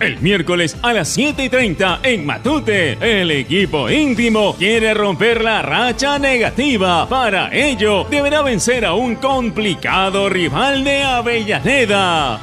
El 0.00 0.18
miércoles 0.22 0.78
a 0.80 0.94
las 0.94 1.08
7 1.08 1.44
y 1.44 1.50
30 1.50 2.00
en 2.02 2.24
Matute, 2.24 2.96
el 3.02 3.30
equipo 3.32 3.90
íntimo 3.90 4.56
quiere 4.56 4.94
romper 4.94 5.44
la 5.44 5.60
racha 5.60 6.18
negativa. 6.18 7.06
Para 7.06 7.54
ello, 7.54 8.06
deberá 8.08 8.40
vencer 8.40 8.86
a 8.86 8.94
un 8.94 9.16
complicado 9.16 10.30
rival 10.30 10.84
de 10.84 11.02
Avellaneda. 11.02 12.40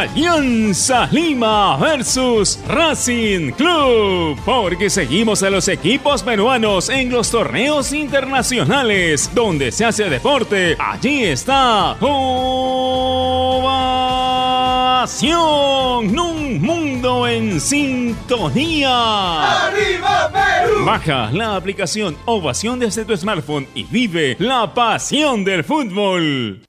Alianza 0.00 1.08
Lima 1.12 1.76
versus 1.76 2.58
Racing 2.66 3.52
Club. 3.52 4.36
Porque 4.44 4.90
seguimos 4.90 5.44
a 5.44 5.50
los 5.50 5.68
equipos 5.68 6.24
peruanos 6.24 6.88
en 6.88 7.12
los 7.12 7.30
torneos 7.30 7.92
internacionales. 7.92 9.30
Donde 9.32 9.70
se 9.70 9.84
hace 9.84 10.10
deporte, 10.10 10.76
allí 10.80 11.22
está 11.22 11.67
Ovación. 12.00 13.68
Un 16.18 16.62
mundo 16.62 17.28
en 17.28 17.60
sintonía. 17.60 19.66
¡Arriba 19.66 20.30
Perú! 20.32 20.84
Baja 20.86 21.30
la 21.30 21.56
aplicación 21.56 22.16
Ovación 22.24 22.78
desde 22.78 23.04
tu 23.04 23.14
smartphone 23.14 23.68
y 23.74 23.84
vive 23.84 24.36
la 24.38 24.72
pasión 24.72 25.44
del 25.44 25.62
fútbol. 25.62 26.62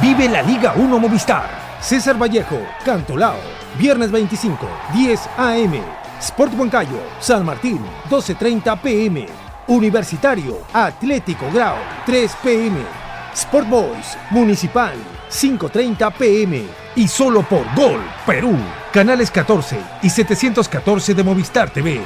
Vive 0.00 0.28
la 0.28 0.42
Liga 0.42 0.74
1 0.76 0.98
Movistar. 0.98 1.50
César 1.80 2.16
Vallejo, 2.20 2.58
Cantolao. 2.84 3.36
Viernes 3.78 4.12
25, 4.12 4.66
10 4.94 5.28
AM. 5.36 5.74
Sport 6.20 6.54
Huancayo, 6.54 7.00
San 7.20 7.44
Martín, 7.44 7.80
12.30 8.10 8.80
pm. 8.80 9.26
Universitario, 9.66 10.62
Atlético 10.72 11.46
Grau, 11.52 11.76
3 12.06 12.36
pm. 12.42 13.07
Sport 13.38 13.68
Boys, 13.68 14.18
Municipal, 14.30 14.94
5.30 15.30 16.12
pm. 16.12 16.64
Y 16.96 17.06
solo 17.06 17.42
por 17.42 17.64
Gol, 17.76 18.00
Perú. 18.26 18.56
Canales 18.92 19.30
14 19.30 19.78
y 20.02 20.10
714 20.10 21.14
de 21.14 21.22
Movistar 21.22 21.70
TV. 21.70 22.00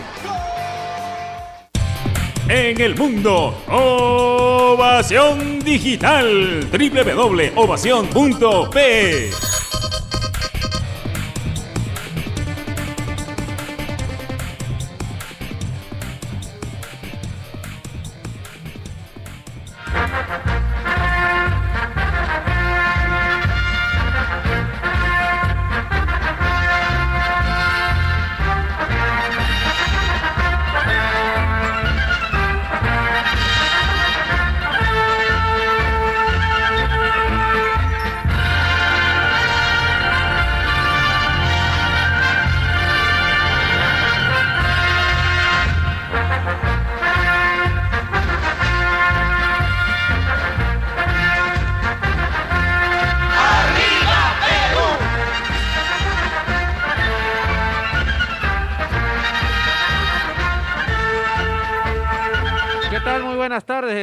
en 2.49 2.80
el 2.80 2.95
mundo. 2.95 3.57
Ovación 3.66 5.59
Digital. 5.61 6.68
www.ovación.p. 6.70 9.30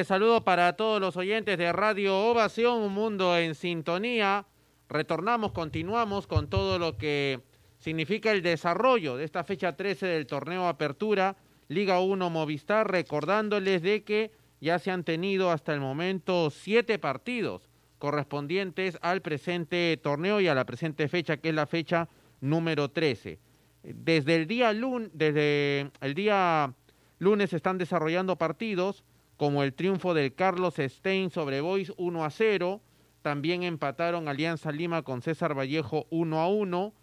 Saludo 0.10 0.44
para 0.44 0.74
todos 0.74 1.00
los 1.00 1.18
oyentes 1.18 1.56
de 1.60 1.72
Radio 1.72 2.18
Ovación, 2.18 2.80
un 2.80 2.94
mundo 2.94 3.38
en 3.38 3.54
sintonía. 3.54 4.48
Retornamos, 4.90 5.52
continuamos 5.52 6.26
con 6.26 6.50
todo 6.50 6.80
lo 6.80 6.98
que 6.98 7.42
significa 7.78 8.32
el 8.32 8.42
desarrollo 8.42 9.18
de 9.18 9.26
esta 9.26 9.44
fecha 9.44 9.76
13 9.76 10.08
del 10.08 10.26
torneo 10.26 10.68
Apertura 10.68 11.38
Liga 11.68 12.00
1 12.00 12.28
Movistar, 12.32 12.90
recordándoles 12.90 13.84
de 13.84 14.04
que 14.04 14.32
ya 14.60 14.80
se 14.80 14.90
han 14.90 15.04
tenido 15.04 15.52
hasta 15.52 15.76
el 15.76 15.80
momento 15.80 16.50
siete 16.50 16.98
partidos 16.98 17.70
correspondientes 18.00 18.98
al 19.04 19.22
presente 19.22 19.96
torneo 20.02 20.42
y 20.42 20.48
a 20.48 20.56
la 20.56 20.66
presente 20.66 21.08
fecha, 21.08 21.38
que 21.38 21.50
es 21.50 21.56
la 21.56 21.68
fecha 21.68 22.10
número 22.42 22.90
13. 22.90 23.38
Desde 23.84 24.36
el 24.38 24.48
día 24.48 24.74
lun 24.74 25.12
desde 25.14 25.92
el 26.02 26.16
día 26.16 26.74
lunes 27.20 27.54
están 27.54 27.78
desarrollando 27.78 28.38
partidos 28.38 29.04
como 29.40 29.64
el 29.64 29.74
triunfo 29.74 30.14
del 30.14 30.36
Carlos 30.36 30.74
Stein 30.78 31.30
sobre 31.30 31.62
Boys 31.62 31.94
1 31.96 32.26
a 32.26 32.30
0. 32.30 32.82
También 33.22 33.64
empataron 33.64 34.28
Alianza 34.28 34.70
Lima 34.70 35.02
con 35.04 35.22
César 35.22 35.58
Vallejo 35.58 36.08
1 36.10 36.40
a 36.42 36.50
1. 36.50 36.94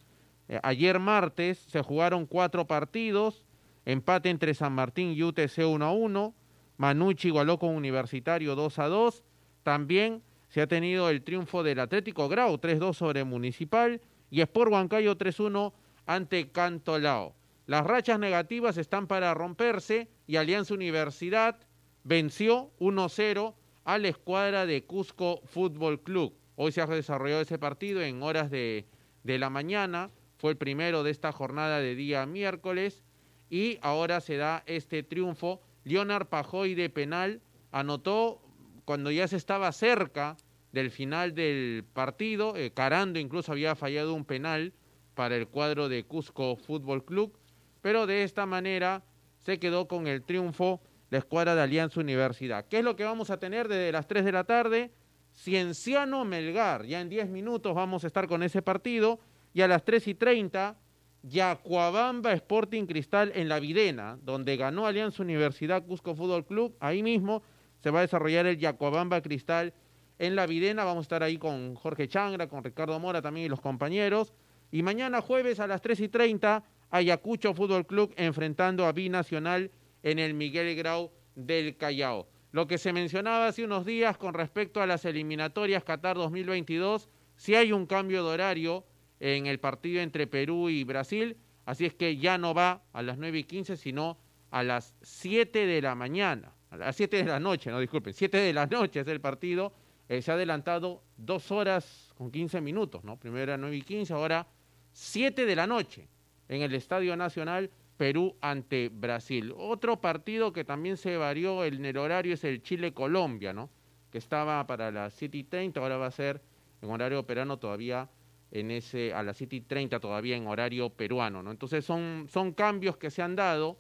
Eh, 0.51 0.61
ayer 0.63 0.99
martes 0.99 1.57
se 1.57 1.81
jugaron 1.81 2.27
cuatro 2.27 2.67
partidos. 2.67 3.43
Empate 3.87 4.29
entre 4.29 4.53
San 4.53 4.75
Martín 4.75 5.15
y 5.15 5.23
UTC 5.23 5.67
1 5.67 5.83
a 5.83 5.93
1. 5.93 6.35
Manucci 6.77 7.29
igualó 7.29 7.59
con 7.59 7.75
Universitario 7.75 8.55
2 8.55 8.79
a 8.81 8.89
2. 8.89 9.25
También 9.63 10.23
se 10.51 10.61
ha 10.61 10.67
tenido 10.67 11.09
el 11.09 11.25
triunfo 11.25 11.63
del 11.63 11.81
Atlético 11.81 12.29
Grau 12.29 12.59
3-2 12.59 12.93
sobre 12.93 13.25
Municipal 13.25 14.03
y 14.31 14.43
Sport 14.43 14.73
Huancayo 14.73 15.17
3-1 15.17 15.73
ante 16.05 16.51
Cantolao. 16.51 17.35
Las 17.65 17.87
rachas 17.87 18.19
negativas 18.19 18.77
están 18.77 19.07
para 19.07 19.33
romperse 19.33 20.11
y 20.27 20.37
Alianza 20.37 20.75
Universidad 20.75 21.66
venció 22.07 22.71
1-0 22.79 23.55
a 23.85 23.99
la 23.99 24.09
escuadra 24.09 24.65
de 24.65 24.85
Cusco 24.85 25.41
Fútbol 25.45 26.01
Club. 26.01 26.33
Hoy 26.55 26.71
se 26.71 26.81
ha 26.81 26.87
desarrollado 26.87 27.41
ese 27.41 27.59
partido 27.59 28.01
en 28.01 28.23
horas 28.23 28.49
de, 28.49 28.87
de 29.25 29.39
la 29.41 29.51
mañana. 29.51 30.11
Fue 30.39 30.53
el 30.53 30.57
primero 30.57 31.03
de 31.03 31.11
esta 31.11 31.33
jornada 31.33 31.81
de 31.81 31.97
día 31.97 32.25
miércoles 32.25 33.03
y 33.51 33.79
ahora 33.83 34.21
se 34.21 34.37
da 34.37 34.63
este 34.67 35.03
triunfo. 35.03 35.61
Leonard 35.83 36.29
Pajoy 36.29 36.77
de 36.77 36.91
penal 36.91 37.41
anotó 37.73 38.41
cuando 38.85 39.11
ya 39.11 39.27
se 39.27 39.37
estaba 39.37 39.73
cerca 39.73 40.37
del 40.71 40.93
final 40.93 41.35
del 41.35 41.85
partido. 41.93 42.55
Eh, 42.55 42.71
Carando 42.73 43.19
incluso 43.19 43.51
había 43.51 43.75
fallado 43.75 44.15
un 44.15 44.25
penal 44.25 44.73
para 45.17 45.35
el 45.35 45.49
cuadro 45.49 45.89
de 45.89 46.05
Cusco 46.05 46.55
Fútbol 46.55 47.05
Club, 47.05 47.37
pero 47.83 48.07
de 48.07 48.23
esta 48.23 48.47
manera 48.47 49.03
se 49.39 49.59
quedó 49.59 49.89
con 49.89 50.07
el 50.07 50.23
triunfo 50.23 50.81
la 51.11 51.19
escuadra 51.19 51.55
de 51.55 51.63
Alianza 51.63 52.01
Universidad. 52.01 52.67
¿Qué 52.67 52.79
es 52.79 52.85
lo 52.85 52.97
que 52.97 53.05
vamos 53.05 53.31
a 53.31 53.39
tener 53.39 53.69
desde 53.69 53.93
las 53.93 54.07
3 54.07 54.25
de 54.25 54.33
la 54.33 54.45
tarde? 54.45 54.91
Cienciano 55.33 56.25
Melgar, 56.25 56.87
ya 56.87 57.01
en 57.01 57.09
10 57.09 57.29
minutos 57.29 57.75
vamos 57.75 58.05
a 58.05 58.07
estar 58.07 58.27
con 58.27 58.43
ese 58.43 58.63
partido, 58.63 59.21
y 59.53 59.61
a 59.63 59.69
las 59.69 59.85
3 59.85 60.09
y 60.09 60.15
30, 60.15 60.77
Yacuabamba 61.23 62.33
Sporting 62.33 62.87
Cristal 62.87 63.33
en 63.35 63.49
la 63.49 63.61
Videna, 63.61 64.19
donde 64.23 64.57
ganó 64.57 64.87
Alianza 64.87 65.23
Universidad 65.23 65.85
Cusco 65.85 66.15
Fútbol 66.15 66.47
Club, 66.47 66.77
ahí 66.81 67.03
mismo 67.03 67.43
se 67.83 67.91
va 67.91 67.99
a 67.99 68.03
desarrollar 68.03 68.47
el 68.47 68.59
Yacuabamba 68.59 69.21
Cristal 69.21 69.75
en 70.19 70.37
la 70.37 70.47
Videna, 70.47 70.85
vamos 70.85 71.03
a 71.03 71.07
estar 71.07 71.23
ahí 71.23 71.37
con 71.37 71.75
Jorge 71.75 72.09
Changra, 72.09 72.49
con 72.49 72.65
Ricardo 72.65 72.99
Mora 72.99 73.21
también 73.21 73.47
y 73.47 73.49
los 73.49 73.61
compañeros, 73.61 74.33
y 74.73 74.83
mañana 74.83 75.21
jueves 75.21 75.61
a 75.61 75.67
las 75.67 75.83
3 75.83 76.01
y 76.01 76.09
30, 76.09 76.65
Ayacucho 76.91 77.53
Fútbol 77.55 77.87
Club 77.87 78.15
enfrentando 78.17 78.87
a 78.87 78.93
Binacional 78.93 79.71
en 80.03 80.19
el 80.19 80.35
Miguel 80.35 80.75
Grau 80.77 81.11
del 81.35 81.77
Callao. 81.77 82.29
Lo 82.53 82.67
que 82.67 82.79
se 82.79 82.93
mencionaba 82.93 83.49
hace 83.49 83.65
unos 83.65 83.85
días 83.85 84.17
con 84.17 84.35
respecto 84.35 84.81
a 84.81 84.87
las 84.87 85.05
eliminatorias 85.05 85.85
Qatar 85.85 86.17
2022, 86.17 87.09
si 87.37 87.55
hay 87.55 87.73
un 87.73 87.87
cambio 87.87 88.25
de 88.25 88.31
horario 88.31 88.85
en 89.21 89.47
el 89.47 89.59
partido 89.59 90.01
entre 90.01 90.27
Perú 90.27 90.69
y 90.69 90.85
Brasil, 90.85 91.37
así 91.67 91.85
es 91.85 91.95
que 91.95 92.17
ya 92.17 92.39
no 92.39 92.55
va 92.55 92.83
a 92.93 93.03
las 93.03 93.19
9 93.19 93.39
y 93.39 93.45
15, 93.45 93.77
sino 93.77 94.19
a 94.51 94.63
las 94.63 94.95
7 95.03 95.67
de 95.67 95.83
la 95.83 95.95
mañana, 95.95 96.55
a 96.71 96.77
las 96.77 96.97
7 96.97 97.19
de 97.19 97.25
la 97.25 97.41
noche, 97.41 97.71
no 97.71 97.79
disculpen, 97.79 98.15
7 98.15 98.39
de 98.39 98.53
la 98.53 98.67
noche 98.67 99.01
es 99.01 99.09
el 99.09 99.21
partido, 99.21 99.73
eh, 100.09 100.23
se 100.23 100.31
ha 100.31 100.35
adelantado 100.35 101.03
dos 101.17 101.51
horas 101.51 102.15
con 102.17 102.31
15 102.31 102.61
minutos, 102.61 103.05
¿no? 103.05 103.19
Primero 103.19 103.43
era 103.43 103.57
9 103.57 103.77
y 103.77 103.83
15, 103.83 104.15
ahora 104.15 104.47
7 104.93 105.45
de 105.45 105.57
la 105.57 105.67
noche 105.67 106.09
en 106.49 106.63
el 106.63 106.75
Estadio 106.75 107.17
Nacional 107.17 107.71
Perú 107.97 108.37
ante 108.41 108.89
Brasil. 108.89 109.55
Otro 109.57 110.01
partido 110.01 110.53
que 110.53 110.65
también 110.65 110.97
se 110.97 111.17
varió 111.17 111.65
en 111.65 111.85
el 111.85 111.97
horario 111.97 112.35
es 112.35 112.45
el 112.45 112.63
Chile-Colombia, 112.63 113.53
¿no? 113.53 113.71
Que 114.11 114.19
estaba 114.19 114.67
para 114.67 114.91
las 114.91 115.15
7 115.15 115.39
y 115.39 115.45
30, 115.45 115.81
ahora 115.81 115.97
va 115.97 116.07
a 116.07 116.11
ser 116.11 116.41
en 116.83 116.91
horario 116.91 117.25
peruano 117.27 117.59
todavía 117.59 118.09
en 118.51 118.71
ese, 118.71 119.13
a 119.13 119.23
las 119.23 119.37
7 119.37 119.57
y 119.57 119.61
30 119.63 120.01
todavía 120.01 120.37
en 120.37 120.47
horario 120.47 120.91
peruano, 120.91 121.43
¿no? 121.43 121.51
Entonces 121.51 121.85
son, 121.85 122.27
son 122.29 122.53
cambios 122.53 122.97
que 122.97 123.11
se 123.11 123.23
han 123.23 123.37
dado 123.37 123.79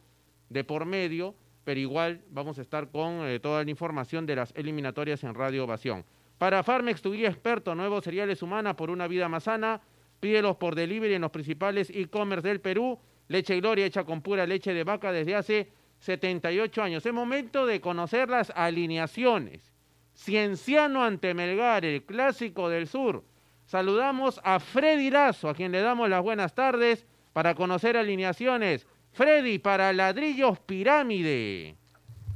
de 0.48 0.64
por 0.64 0.84
medio, 0.86 1.34
pero 1.64 1.80
igual 1.80 2.22
vamos 2.30 2.58
a 2.58 2.62
estar 2.62 2.90
con 2.90 3.26
eh, 3.26 3.40
toda 3.40 3.64
la 3.64 3.70
información 3.70 4.26
de 4.26 4.36
las 4.36 4.52
eliminatorias 4.56 5.24
en 5.24 5.34
Radio 5.34 5.64
Ovación. 5.64 6.04
Para 6.38 6.62
Farmex, 6.62 7.00
tu 7.00 7.12
guía 7.12 7.28
experto, 7.28 7.74
nuevos 7.74 8.04
cereales 8.04 8.42
humanas 8.42 8.74
por 8.74 8.90
una 8.90 9.08
vida 9.08 9.28
más 9.28 9.44
sana, 9.44 9.80
pídelos 10.20 10.56
por 10.56 10.74
delivery 10.74 11.14
en 11.14 11.22
los 11.22 11.30
principales 11.30 11.90
e-commerce 11.90 12.46
del 12.46 12.60
Perú. 12.60 12.98
Leche 13.28 13.60
Gloria 13.60 13.86
hecha 13.86 14.04
con 14.04 14.22
pura 14.22 14.46
leche 14.46 14.72
de 14.72 14.84
vaca 14.84 15.12
desde 15.12 15.34
hace 15.34 15.72
78 16.00 16.82
años. 16.82 17.04
Es 17.04 17.12
momento 17.12 17.66
de 17.66 17.80
conocer 17.80 18.28
las 18.28 18.50
alineaciones. 18.54 19.72
Cienciano 20.14 21.04
ante 21.04 21.34
Melgar, 21.34 21.84
el 21.84 22.04
clásico 22.04 22.68
del 22.68 22.86
sur. 22.86 23.22
Saludamos 23.66 24.40
a 24.44 24.60
Freddy 24.60 25.10
Lazo, 25.10 25.48
a 25.48 25.54
quien 25.54 25.72
le 25.72 25.80
damos 25.80 26.08
las 26.08 26.22
buenas 26.22 26.54
tardes 26.54 27.04
para 27.32 27.54
conocer 27.54 27.96
alineaciones. 27.96 28.86
Freddy, 29.12 29.58
para 29.58 29.92
Ladrillos 29.92 30.58
Pirámide. 30.60 31.76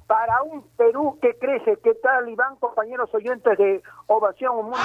Para 0.06 0.42
un 0.42 0.66
Perú 0.76 1.18
que 1.22 1.38
crece, 1.38 1.78
¿qué 1.84 1.94
tal 1.94 2.28
Iván, 2.28 2.56
compañeros 2.56 3.14
oyentes 3.14 3.56
de 3.56 3.80
Ovación, 4.08 4.56
un 4.56 4.64
mundo? 4.64 4.78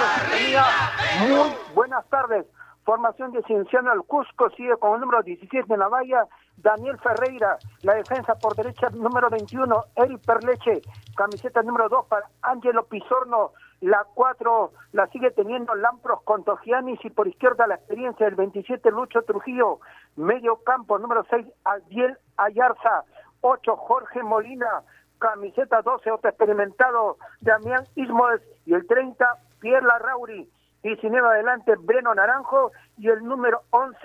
Muy 1.28 1.50
buenas 1.74 2.08
tardes. 2.08 2.46
Formación 2.86 3.32
de 3.32 3.42
Cienciano 3.42 3.90
al 3.90 4.04
Cusco 4.04 4.48
sigue 4.50 4.76
con 4.76 4.94
el 4.94 5.00
número 5.00 5.20
17 5.20 5.74
en 5.74 5.80
la 5.80 5.88
valla, 5.88 6.24
Daniel 6.56 6.96
Ferreira, 6.98 7.58
la 7.82 7.94
defensa 7.94 8.36
por 8.36 8.54
derecha 8.54 8.90
número 8.90 9.28
21, 9.28 9.74
Eric 9.96 10.24
Perleche, 10.24 10.82
camiseta 11.16 11.62
número 11.64 11.88
2 11.88 12.06
para 12.06 12.30
Ángelo 12.42 12.84
Pizorno, 12.84 13.50
la 13.80 14.06
4 14.14 14.70
la 14.92 15.08
sigue 15.08 15.32
teniendo 15.32 15.74
Lampros 15.74 16.22
Contogianis 16.22 17.04
y 17.04 17.10
por 17.10 17.26
izquierda 17.26 17.66
la 17.66 17.74
experiencia 17.74 18.26
del 18.26 18.36
27 18.36 18.88
Lucho 18.92 19.22
Trujillo, 19.22 19.80
medio 20.14 20.62
campo 20.62 20.96
número 21.00 21.26
6 21.28 21.44
Adiel 21.64 22.16
Ayarza, 22.36 23.02
8 23.40 23.76
Jorge 23.78 24.22
Molina, 24.22 24.84
camiseta 25.18 25.82
12 25.82 26.08
otro 26.12 26.30
experimentado 26.30 27.16
Damián 27.40 27.84
Ismoes 27.96 28.42
y 28.64 28.74
el 28.74 28.86
30 28.86 29.26
Pierre 29.58 29.84
Larrauri 29.84 30.48
19 30.86 31.26
adelante 31.26 31.74
Breno 31.76 32.14
Naranjo 32.14 32.70
y 32.96 33.08
el 33.08 33.24
número 33.24 33.62
11 33.70 33.98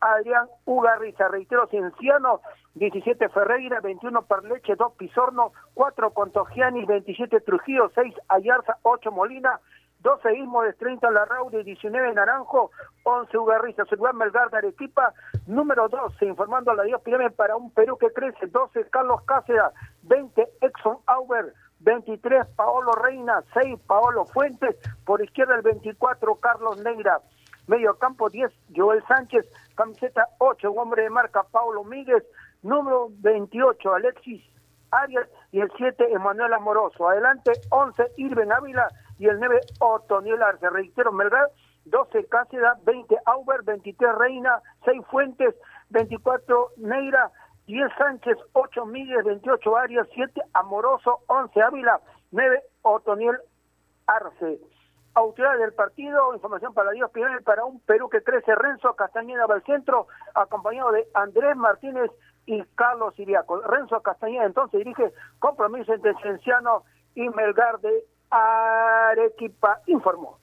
Adrián 0.00 0.48
Ugarriza. 0.64 1.28
Reitero, 1.28 1.68
Cienciano, 1.68 2.40
17 2.74 3.28
Ferreira, 3.28 3.80
21 3.80 4.22
Parleche, 4.22 4.74
2 4.74 4.94
Pisorno, 4.94 5.52
4 5.74 6.10
Contogiani, 6.10 6.84
27 6.86 7.40
Trujillo, 7.42 7.88
6 7.94 8.14
Ayarza, 8.28 8.78
8 8.82 9.12
Molina, 9.12 9.60
12 10.00 10.36
Ismodes, 10.36 10.76
30 10.78 11.08
Larrauri, 11.12 11.62
19 11.62 12.12
Naranjo, 12.14 12.72
11 13.04 13.38
Ugarriza, 13.38 13.84
Surban 13.84 14.16
Melgar 14.16 14.50
de 14.50 14.58
Arequipa, 14.58 15.14
número 15.46 15.88
12, 15.88 16.26
informando 16.26 16.72
a 16.72 16.74
la 16.74 16.82
Dios 16.82 17.00
Pirame 17.02 17.30
para 17.30 17.54
un 17.54 17.70
Perú 17.70 17.96
que 17.96 18.12
crece, 18.12 18.48
12 18.48 18.90
Carlos 18.90 19.22
Cáceres, 19.22 19.62
20 20.02 20.48
Exxon 20.62 20.98
Auber, 21.06 21.54
23 21.84 22.46
Paolo 22.56 22.92
Reina, 22.92 23.42
6 23.52 23.78
Paolo 23.86 24.24
Fuentes, 24.26 24.76
por 25.04 25.22
izquierda 25.22 25.54
el 25.54 25.62
24 25.62 26.34
Carlos 26.36 26.82
Negra, 26.82 27.20
medio 27.66 27.96
campo 27.98 28.30
10 28.30 28.50
Joel 28.74 29.04
Sánchez, 29.06 29.46
camiseta 29.74 30.28
8, 30.38 30.72
un 30.72 30.78
hombre 30.78 31.02
de 31.02 31.10
marca 31.10 31.42
Paulo 31.44 31.84
Míguez, 31.84 32.24
número 32.62 33.08
28 33.20 33.94
Alexis 33.94 34.42
Arias 34.90 35.28
y 35.52 35.60
el 35.60 35.70
7 35.76 36.12
Emanuel 36.12 36.52
Amoroso. 36.54 37.08
Adelante 37.08 37.52
11 37.70 38.12
Irben 38.16 38.52
Ávila 38.52 38.88
y 39.18 39.26
el 39.26 39.38
9 39.38 39.60
Otoniel 39.80 40.42
Arce. 40.42 40.70
Reitero, 40.70 41.12
Melgar 41.12 41.50
12 41.86 42.26
Cáceres, 42.26 42.68
20 42.84 43.16
Auber, 43.26 43.62
23 43.62 44.14
Reina, 44.14 44.60
6 44.84 45.02
Fuentes, 45.10 45.54
24 45.90 46.70
Neira, 46.78 47.30
10 47.66 47.92
Sánchez, 47.96 48.36
8 48.52 48.86
Miguel, 48.86 49.22
28 49.22 49.76
Arias, 49.76 50.06
7 50.14 50.40
Amoroso, 50.52 51.20
11 51.26 51.62
Ávila, 51.62 52.00
9 52.30 52.62
Otoniel 52.82 53.38
Arce. 54.06 54.60
Autoridad 55.14 55.58
del 55.58 55.72
partido, 55.72 56.34
información 56.34 56.74
para 56.74 56.90
Dios 56.90 57.10
Pinel, 57.12 57.42
para 57.42 57.64
un 57.64 57.80
Perú 57.80 58.08
que 58.08 58.22
crece, 58.22 58.54
Renzo 58.54 58.94
Castañeda 58.94 59.46
va 59.46 59.54
al 59.54 59.62
centro, 59.62 60.08
acompañado 60.34 60.90
de 60.92 61.06
Andrés 61.14 61.56
Martínez 61.56 62.10
y 62.46 62.62
Carlos 62.74 63.18
Iriaco. 63.18 63.60
Renzo 63.62 64.02
Castañeda 64.02 64.44
entonces 64.44 64.78
dirige 64.78 65.12
compromiso 65.38 65.94
entre 65.94 66.14
Cienciano 66.16 66.82
y 67.14 67.28
Melgar 67.28 67.78
de 67.80 68.04
Arequipa, 68.30 69.80
informó. 69.86 70.38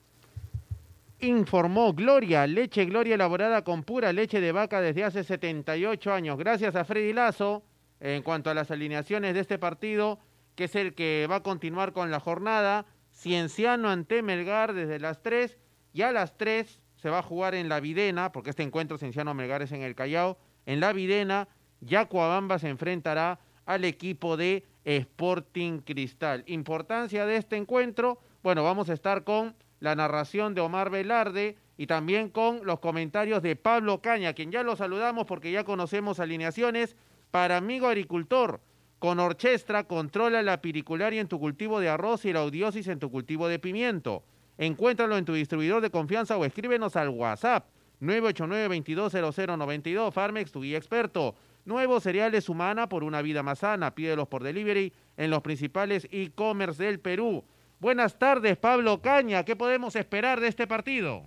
Informó 1.24 1.92
Gloria, 1.92 2.48
leche 2.48 2.84
Gloria 2.84 3.14
elaborada 3.14 3.62
con 3.62 3.84
pura 3.84 4.12
leche 4.12 4.40
de 4.40 4.50
vaca 4.50 4.80
desde 4.80 5.04
hace 5.04 5.22
78 5.22 6.12
años. 6.12 6.36
Gracias 6.36 6.74
a 6.74 6.84
Freddy 6.84 7.12
Lazo 7.12 7.62
en 8.00 8.24
cuanto 8.24 8.50
a 8.50 8.54
las 8.54 8.72
alineaciones 8.72 9.32
de 9.32 9.38
este 9.38 9.56
partido, 9.56 10.18
que 10.56 10.64
es 10.64 10.74
el 10.74 10.94
que 10.96 11.28
va 11.30 11.36
a 11.36 11.42
continuar 11.44 11.92
con 11.92 12.10
la 12.10 12.18
jornada. 12.18 12.86
Cienciano 13.12 13.88
ante 13.88 14.20
Melgar 14.20 14.72
desde 14.72 14.98
las 14.98 15.22
3 15.22 15.58
y 15.92 16.02
a 16.02 16.10
las 16.10 16.36
3 16.36 16.80
se 16.96 17.08
va 17.08 17.20
a 17.20 17.22
jugar 17.22 17.54
en 17.54 17.68
la 17.68 17.78
Videna, 17.78 18.32
porque 18.32 18.50
este 18.50 18.64
encuentro 18.64 18.98
Cienciano-Melgar 18.98 19.62
es 19.62 19.70
en 19.70 19.82
el 19.82 19.94
Callao. 19.94 20.38
En 20.66 20.80
la 20.80 20.92
Videna, 20.92 21.46
Yacuabamba 21.82 22.58
se 22.58 22.68
enfrentará 22.68 23.38
al 23.64 23.84
equipo 23.84 24.36
de 24.36 24.64
Sporting 24.84 25.82
Cristal. 25.82 26.42
Importancia 26.48 27.26
de 27.26 27.36
este 27.36 27.54
encuentro, 27.54 28.18
bueno, 28.42 28.64
vamos 28.64 28.90
a 28.90 28.94
estar 28.94 29.22
con 29.22 29.54
la 29.82 29.94
narración 29.96 30.54
de 30.54 30.60
Omar 30.60 30.90
Velarde 30.90 31.56
y 31.76 31.88
también 31.88 32.28
con 32.28 32.64
los 32.64 32.78
comentarios 32.78 33.42
de 33.42 33.56
Pablo 33.56 34.00
Caña, 34.00 34.32
quien 34.32 34.52
ya 34.52 34.62
lo 34.62 34.76
saludamos 34.76 35.26
porque 35.26 35.50
ya 35.50 35.64
conocemos 35.64 36.20
alineaciones 36.20 36.94
para 37.32 37.56
amigo 37.56 37.88
agricultor. 37.88 38.60
Con 39.00 39.18
orchestra 39.18 39.82
controla 39.82 40.40
la 40.42 40.62
piricularia 40.62 41.20
en 41.20 41.26
tu 41.26 41.40
cultivo 41.40 41.80
de 41.80 41.88
arroz 41.88 42.24
y 42.24 42.32
la 42.32 42.42
audiosis 42.42 42.86
en 42.86 43.00
tu 43.00 43.10
cultivo 43.10 43.48
de 43.48 43.58
pimiento. 43.58 44.22
Encuéntralo 44.56 45.18
en 45.18 45.24
tu 45.24 45.34
distribuidor 45.34 45.82
de 45.82 45.90
confianza 45.90 46.36
o 46.36 46.44
escríbenos 46.44 46.94
al 46.94 47.08
WhatsApp 47.08 47.66
989-220092. 48.00 50.12
Farmex, 50.12 50.52
tu 50.52 50.62
guía 50.62 50.78
experto. 50.78 51.34
Nuevos 51.64 52.04
cereales 52.04 52.48
humana 52.48 52.88
por 52.88 53.02
una 53.02 53.20
vida 53.20 53.42
más 53.42 53.58
sana. 53.58 53.96
Pídelos 53.96 54.28
por 54.28 54.44
delivery 54.44 54.92
en 55.16 55.30
los 55.30 55.42
principales 55.42 56.06
e-commerce 56.12 56.80
del 56.80 57.00
Perú. 57.00 57.42
Buenas 57.82 58.16
tardes, 58.16 58.56
Pablo 58.58 59.02
Caña. 59.02 59.44
¿Qué 59.44 59.56
podemos 59.56 59.96
esperar 59.96 60.38
de 60.38 60.46
este 60.46 60.68
partido? 60.68 61.24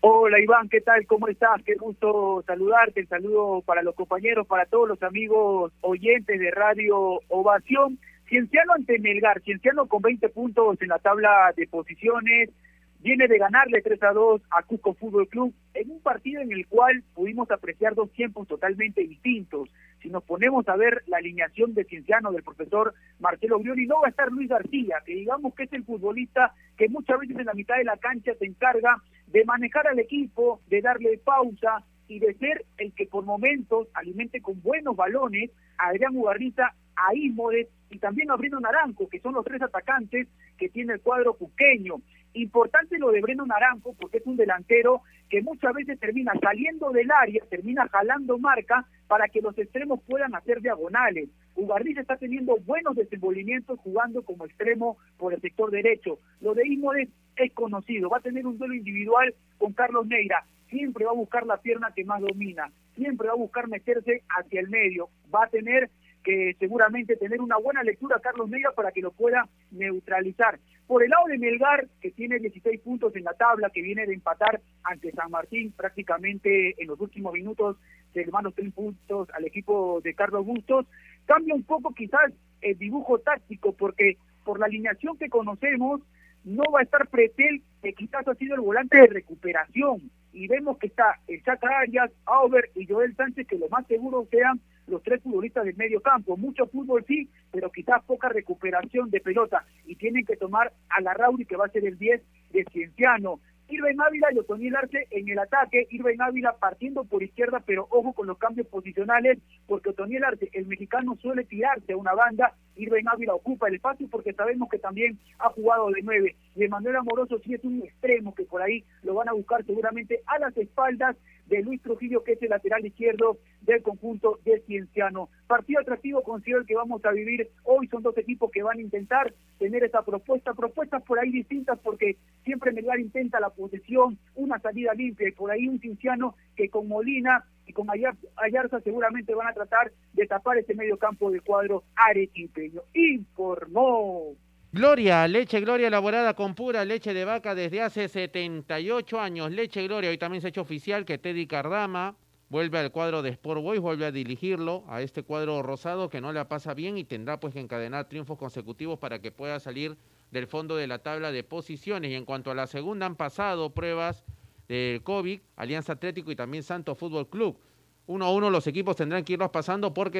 Hola 0.00 0.40
Iván, 0.40 0.68
¿qué 0.68 0.80
tal? 0.80 1.06
¿Cómo 1.06 1.28
estás? 1.28 1.62
Qué 1.64 1.76
gusto 1.76 2.42
saludarte. 2.48 2.98
El 2.98 3.06
saludo 3.06 3.62
para 3.64 3.84
los 3.84 3.94
compañeros, 3.94 4.48
para 4.48 4.66
todos 4.66 4.88
los 4.88 5.00
amigos 5.04 5.72
oyentes 5.82 6.40
de 6.40 6.50
Radio 6.50 7.20
Ovación. 7.28 7.96
Cienciano 8.28 8.72
ante 8.72 8.98
Melgar, 8.98 9.40
Cienciano 9.42 9.86
con 9.86 10.02
20 10.02 10.30
puntos 10.30 10.82
en 10.82 10.88
la 10.88 10.98
tabla 10.98 11.52
de 11.56 11.68
posiciones, 11.68 12.50
viene 12.98 13.28
de 13.28 13.38
ganarle 13.38 13.82
3 13.82 14.02
a 14.02 14.12
2 14.12 14.42
a 14.50 14.64
Cusco 14.64 14.94
Fútbol 14.94 15.28
Club 15.28 15.54
en 15.74 15.92
un 15.92 16.00
partido 16.00 16.42
en 16.42 16.50
el 16.50 16.66
cual 16.66 17.04
pudimos 17.14 17.48
apreciar 17.52 17.94
dos 17.94 18.10
tiempos 18.10 18.48
totalmente 18.48 19.02
distintos. 19.02 19.68
Si 20.02 20.08
nos 20.08 20.24
ponemos 20.24 20.66
a 20.68 20.76
ver 20.76 21.02
la 21.06 21.18
alineación 21.18 21.74
de 21.74 21.84
Cienciano 21.84 22.32
del 22.32 22.42
profesor 22.42 22.94
Marcelo 23.18 23.58
Brioni, 23.58 23.86
no 23.86 24.00
va 24.00 24.06
a 24.06 24.10
estar 24.10 24.30
Luis 24.32 24.48
García, 24.48 24.96
que 25.04 25.14
digamos 25.14 25.54
que 25.54 25.64
es 25.64 25.72
el 25.72 25.84
futbolista 25.84 26.54
que 26.76 26.88
muchas 26.88 27.20
veces 27.20 27.38
en 27.38 27.46
la 27.46 27.54
mitad 27.54 27.76
de 27.76 27.84
la 27.84 27.96
cancha 27.98 28.32
se 28.38 28.46
encarga 28.46 28.96
de 29.26 29.44
manejar 29.44 29.86
al 29.86 29.98
equipo, 29.98 30.60
de 30.68 30.80
darle 30.80 31.18
pausa 31.18 31.84
y 32.08 32.18
de 32.18 32.34
ser 32.34 32.64
el 32.78 32.92
que 32.92 33.06
por 33.06 33.24
momentos 33.24 33.88
alimente 33.94 34.40
con 34.40 34.60
buenos 34.62 34.96
balones 34.96 35.50
a 35.78 35.88
Adrián 35.88 36.16
Ugarriza, 36.16 36.74
a 36.96 37.14
Ismodes 37.14 37.68
y 37.90 37.98
también 37.98 38.30
a 38.30 38.36
Breno 38.36 38.58
Naranjo, 38.58 39.08
que 39.08 39.20
son 39.20 39.34
los 39.34 39.44
tres 39.44 39.62
atacantes 39.62 40.28
que 40.58 40.68
tiene 40.68 40.94
el 40.94 41.00
cuadro 41.00 41.34
cuqueño. 41.34 41.96
Importante 42.34 42.98
lo 42.98 43.10
de 43.10 43.20
Breno 43.20 43.44
Naranjo 43.44 43.94
porque 43.94 44.18
es 44.18 44.26
un 44.26 44.36
delantero 44.36 45.02
que 45.28 45.42
muchas 45.42 45.74
veces 45.74 45.98
termina 45.98 46.32
saliendo 46.40 46.90
del 46.90 47.10
área, 47.10 47.44
termina 47.48 47.88
jalando 47.88 48.38
marca 48.38 48.86
para 49.08 49.28
que 49.28 49.40
los 49.40 49.56
extremos 49.58 50.00
puedan 50.06 50.34
hacer 50.34 50.60
diagonales. 50.60 51.28
Ugarriza 51.56 52.00
está 52.00 52.16
teniendo 52.16 52.56
buenos 52.58 52.94
desenvolvimientos 52.94 53.78
jugando 53.80 54.22
como 54.22 54.46
extremo 54.46 54.96
por 55.18 55.34
el 55.34 55.40
sector 55.40 55.70
derecho. 55.70 56.18
Lo 56.40 56.54
de 56.54 56.66
Ismodes 56.66 57.08
es 57.36 57.52
conocido, 57.52 58.10
va 58.10 58.18
a 58.18 58.22
tener 58.22 58.46
un 58.46 58.58
duelo 58.58 58.74
individual 58.74 59.34
con 59.58 59.72
Carlos 59.72 60.06
Neira, 60.06 60.44
siempre 60.68 61.04
va 61.04 61.10
a 61.10 61.14
buscar 61.14 61.46
la 61.46 61.56
pierna 61.58 61.92
que 61.94 62.04
más 62.04 62.20
domina, 62.20 62.70
siempre 62.94 63.28
va 63.28 63.34
a 63.34 63.36
buscar 63.36 63.68
meterse 63.68 64.22
hacia 64.28 64.60
el 64.60 64.68
medio, 64.68 65.08
va 65.34 65.44
a 65.44 65.48
tener 65.48 65.90
que 66.22 66.54
seguramente 66.58 67.16
tener 67.16 67.40
una 67.40 67.56
buena 67.56 67.82
lectura 67.82 68.20
Carlos 68.20 68.48
Neira 68.48 68.72
para 68.72 68.92
que 68.92 69.00
lo 69.00 69.10
pueda 69.10 69.48
neutralizar. 69.70 70.58
Por 70.90 71.04
el 71.04 71.10
lado 71.10 71.26
de 71.28 71.38
Melgar, 71.38 71.86
que 72.00 72.10
tiene 72.10 72.40
16 72.40 72.80
puntos 72.80 73.14
en 73.14 73.22
la 73.22 73.32
tabla, 73.34 73.70
que 73.70 73.80
viene 73.80 74.06
de 74.06 74.14
empatar 74.14 74.60
ante 74.82 75.12
San 75.12 75.30
Martín 75.30 75.70
prácticamente 75.70 76.74
en 76.82 76.88
los 76.88 76.98
últimos 76.98 77.32
minutos, 77.32 77.76
de 78.12 78.22
hermanos 78.22 78.54
tres 78.56 78.72
puntos 78.72 79.28
al 79.32 79.44
equipo 79.44 80.00
de 80.02 80.14
Carlos 80.14 80.44
Bustos, 80.44 80.86
cambia 81.26 81.54
un 81.54 81.62
poco 81.62 81.94
quizás 81.94 82.32
el 82.60 82.76
dibujo 82.76 83.20
táctico, 83.20 83.72
porque 83.72 84.16
por 84.44 84.58
la 84.58 84.66
alineación 84.66 85.16
que 85.16 85.28
conocemos, 85.28 86.00
no 86.42 86.64
va 86.74 86.80
a 86.80 86.82
estar 86.82 87.06
Pretel, 87.06 87.62
que 87.84 87.92
quizás 87.92 88.26
ha 88.26 88.34
sido 88.34 88.56
el 88.56 88.62
volante 88.62 88.98
de 88.98 89.06
recuperación. 89.06 90.10
Y 90.32 90.48
vemos 90.48 90.76
que 90.78 90.88
está 90.88 91.20
el 91.28 91.40
Chaca 91.44 91.68
Arias, 91.82 92.10
Auber 92.26 92.68
y 92.74 92.84
Joel 92.84 93.14
Sánchez, 93.14 93.46
que 93.46 93.58
lo 93.58 93.68
más 93.68 93.86
seguro 93.86 94.26
sean 94.28 94.60
los 94.90 95.02
tres 95.02 95.22
futbolistas 95.22 95.64
del 95.64 95.76
medio 95.76 96.00
campo. 96.00 96.36
Mucho 96.36 96.66
fútbol 96.66 97.04
sí, 97.06 97.28
pero 97.50 97.70
quizás 97.70 98.02
poca 98.04 98.28
recuperación 98.28 99.10
de 99.10 99.20
pelota. 99.20 99.64
Y 99.86 99.96
tienen 99.96 100.24
que 100.24 100.36
tomar 100.36 100.72
a 100.88 101.00
la 101.00 101.14
Rauri, 101.14 101.46
que 101.46 101.56
va 101.56 101.66
a 101.66 101.70
ser 101.70 101.86
el 101.86 101.98
10 101.98 102.22
de 102.52 102.64
Cienciano. 102.72 103.40
Irving 103.70 104.00
Ávila 104.00 104.28
y 104.32 104.38
Otoniel 104.38 104.74
Arce 104.74 105.06
en 105.10 105.28
el 105.28 105.38
ataque, 105.38 105.86
Irving 105.90 106.18
Ávila 106.18 106.56
partiendo 106.58 107.04
por 107.04 107.22
izquierda, 107.22 107.62
pero 107.64 107.86
ojo 107.90 108.12
con 108.12 108.26
los 108.26 108.36
cambios 108.36 108.66
posicionales, 108.66 109.38
porque 109.66 109.90
Otoniel 109.90 110.24
Arce, 110.24 110.50
el 110.52 110.66
mexicano, 110.66 111.16
suele 111.22 111.44
tirarse 111.44 111.92
a 111.92 111.96
una 111.96 112.12
banda, 112.12 112.52
Irving 112.74 113.04
Ávila 113.06 113.34
ocupa 113.34 113.68
el 113.68 113.76
espacio 113.76 114.08
porque 114.10 114.32
sabemos 114.32 114.68
que 114.68 114.78
también 114.78 115.18
ha 115.38 115.50
jugado 115.50 115.90
de 115.90 116.02
nueve. 116.02 116.36
Y 116.56 116.66
Manuel 116.66 116.96
Amoroso 116.96 117.38
sí 117.44 117.54
es 117.54 117.62
un 117.64 117.82
extremo 117.82 118.34
que 118.34 118.44
por 118.44 118.60
ahí 118.60 118.84
lo 119.02 119.14
van 119.14 119.28
a 119.28 119.32
buscar 119.32 119.64
seguramente 119.64 120.20
a 120.26 120.38
las 120.38 120.56
espaldas 120.56 121.16
de 121.50 121.62
Luis 121.62 121.82
Trujillo, 121.82 122.22
que 122.22 122.32
es 122.32 122.42
el 122.42 122.48
lateral 122.48 122.86
izquierdo 122.86 123.38
del 123.60 123.82
conjunto 123.82 124.38
de 124.44 124.60
Cienciano. 124.60 125.28
Partido 125.46 125.80
atractivo 125.80 126.22
considero 126.22 126.60
el 126.60 126.66
que 126.66 126.76
vamos 126.76 127.04
a 127.04 127.10
vivir 127.10 127.50
hoy. 127.64 127.88
Son 127.88 128.02
dos 128.02 128.16
equipos 128.16 128.50
que 128.50 128.62
van 128.62 128.78
a 128.78 128.82
intentar 128.82 129.34
tener 129.58 129.84
esa 129.84 130.02
propuesta, 130.02 130.54
propuestas 130.54 131.02
por 131.02 131.18
ahí 131.18 131.30
distintas 131.30 131.78
porque 131.80 132.16
siempre 132.44 132.72
Melgar 132.72 133.00
intenta 133.00 133.40
la 133.40 133.50
posesión, 133.50 134.16
una 134.36 134.58
salida 134.60 134.94
limpia 134.94 135.28
y 135.28 135.32
por 135.32 135.50
ahí 135.50 135.68
un 135.68 135.80
Cienciano 135.80 136.36
que 136.56 136.70
con 136.70 136.88
Molina 136.88 137.44
y 137.66 137.72
con 137.72 137.88
Ayarza 137.90 138.80
seguramente 138.80 139.34
van 139.34 139.48
a 139.48 139.52
tratar 139.52 139.92
de 140.12 140.26
tapar 140.26 140.56
ese 140.56 140.74
medio 140.74 140.96
campo 140.98 141.30
del 141.30 141.42
cuadro 141.42 141.82
arequipeño. 141.96 142.82
Informó 142.94 144.34
Gloria, 144.72 145.26
leche 145.26 145.60
Gloria 145.60 145.88
elaborada 145.88 146.34
con 146.34 146.54
pura 146.54 146.84
leche 146.84 147.12
de 147.12 147.24
vaca 147.24 147.56
desde 147.56 147.82
hace 147.82 148.06
78 148.06 149.20
años. 149.20 149.50
Leche 149.50 149.82
Gloria, 149.82 150.10
hoy 150.10 150.16
también 150.16 150.40
se 150.40 150.46
ha 150.46 150.50
hecho 150.50 150.60
oficial 150.60 151.04
que 151.04 151.18
Teddy 151.18 151.48
Cardama 151.48 152.14
vuelve 152.50 152.78
al 152.78 152.92
cuadro 152.92 153.20
de 153.22 153.30
Sport 153.30 153.62
Boys, 153.62 153.80
vuelve 153.80 154.06
a 154.06 154.12
dirigirlo 154.12 154.84
a 154.86 155.02
este 155.02 155.24
cuadro 155.24 155.60
rosado 155.64 156.08
que 156.08 156.20
no 156.20 156.32
le 156.32 156.44
pasa 156.44 156.72
bien 156.72 156.98
y 156.98 157.02
tendrá 157.02 157.40
pues 157.40 157.52
que 157.52 157.58
encadenar 157.58 158.08
triunfos 158.08 158.38
consecutivos 158.38 158.96
para 159.00 159.20
que 159.20 159.32
pueda 159.32 159.58
salir 159.58 159.96
del 160.30 160.46
fondo 160.46 160.76
de 160.76 160.86
la 160.86 161.00
tabla 161.00 161.32
de 161.32 161.42
posiciones. 161.42 162.12
Y 162.12 162.14
en 162.14 162.24
cuanto 162.24 162.52
a 162.52 162.54
la 162.54 162.68
segunda, 162.68 163.06
han 163.06 163.16
pasado 163.16 163.70
pruebas 163.70 164.22
del 164.68 165.02
COVID, 165.02 165.40
Alianza 165.56 165.94
Atlético 165.94 166.30
y 166.30 166.36
también 166.36 166.62
Santo 166.62 166.94
Fútbol 166.94 167.28
Club. 167.28 167.58
Uno 168.06 168.24
a 168.24 168.32
uno 168.32 168.50
los 168.50 168.66
equipos 168.66 168.94
tendrán 168.96 169.24
que 169.24 169.32
irlos 169.32 169.50
pasando 169.50 169.94
porque 169.94 170.18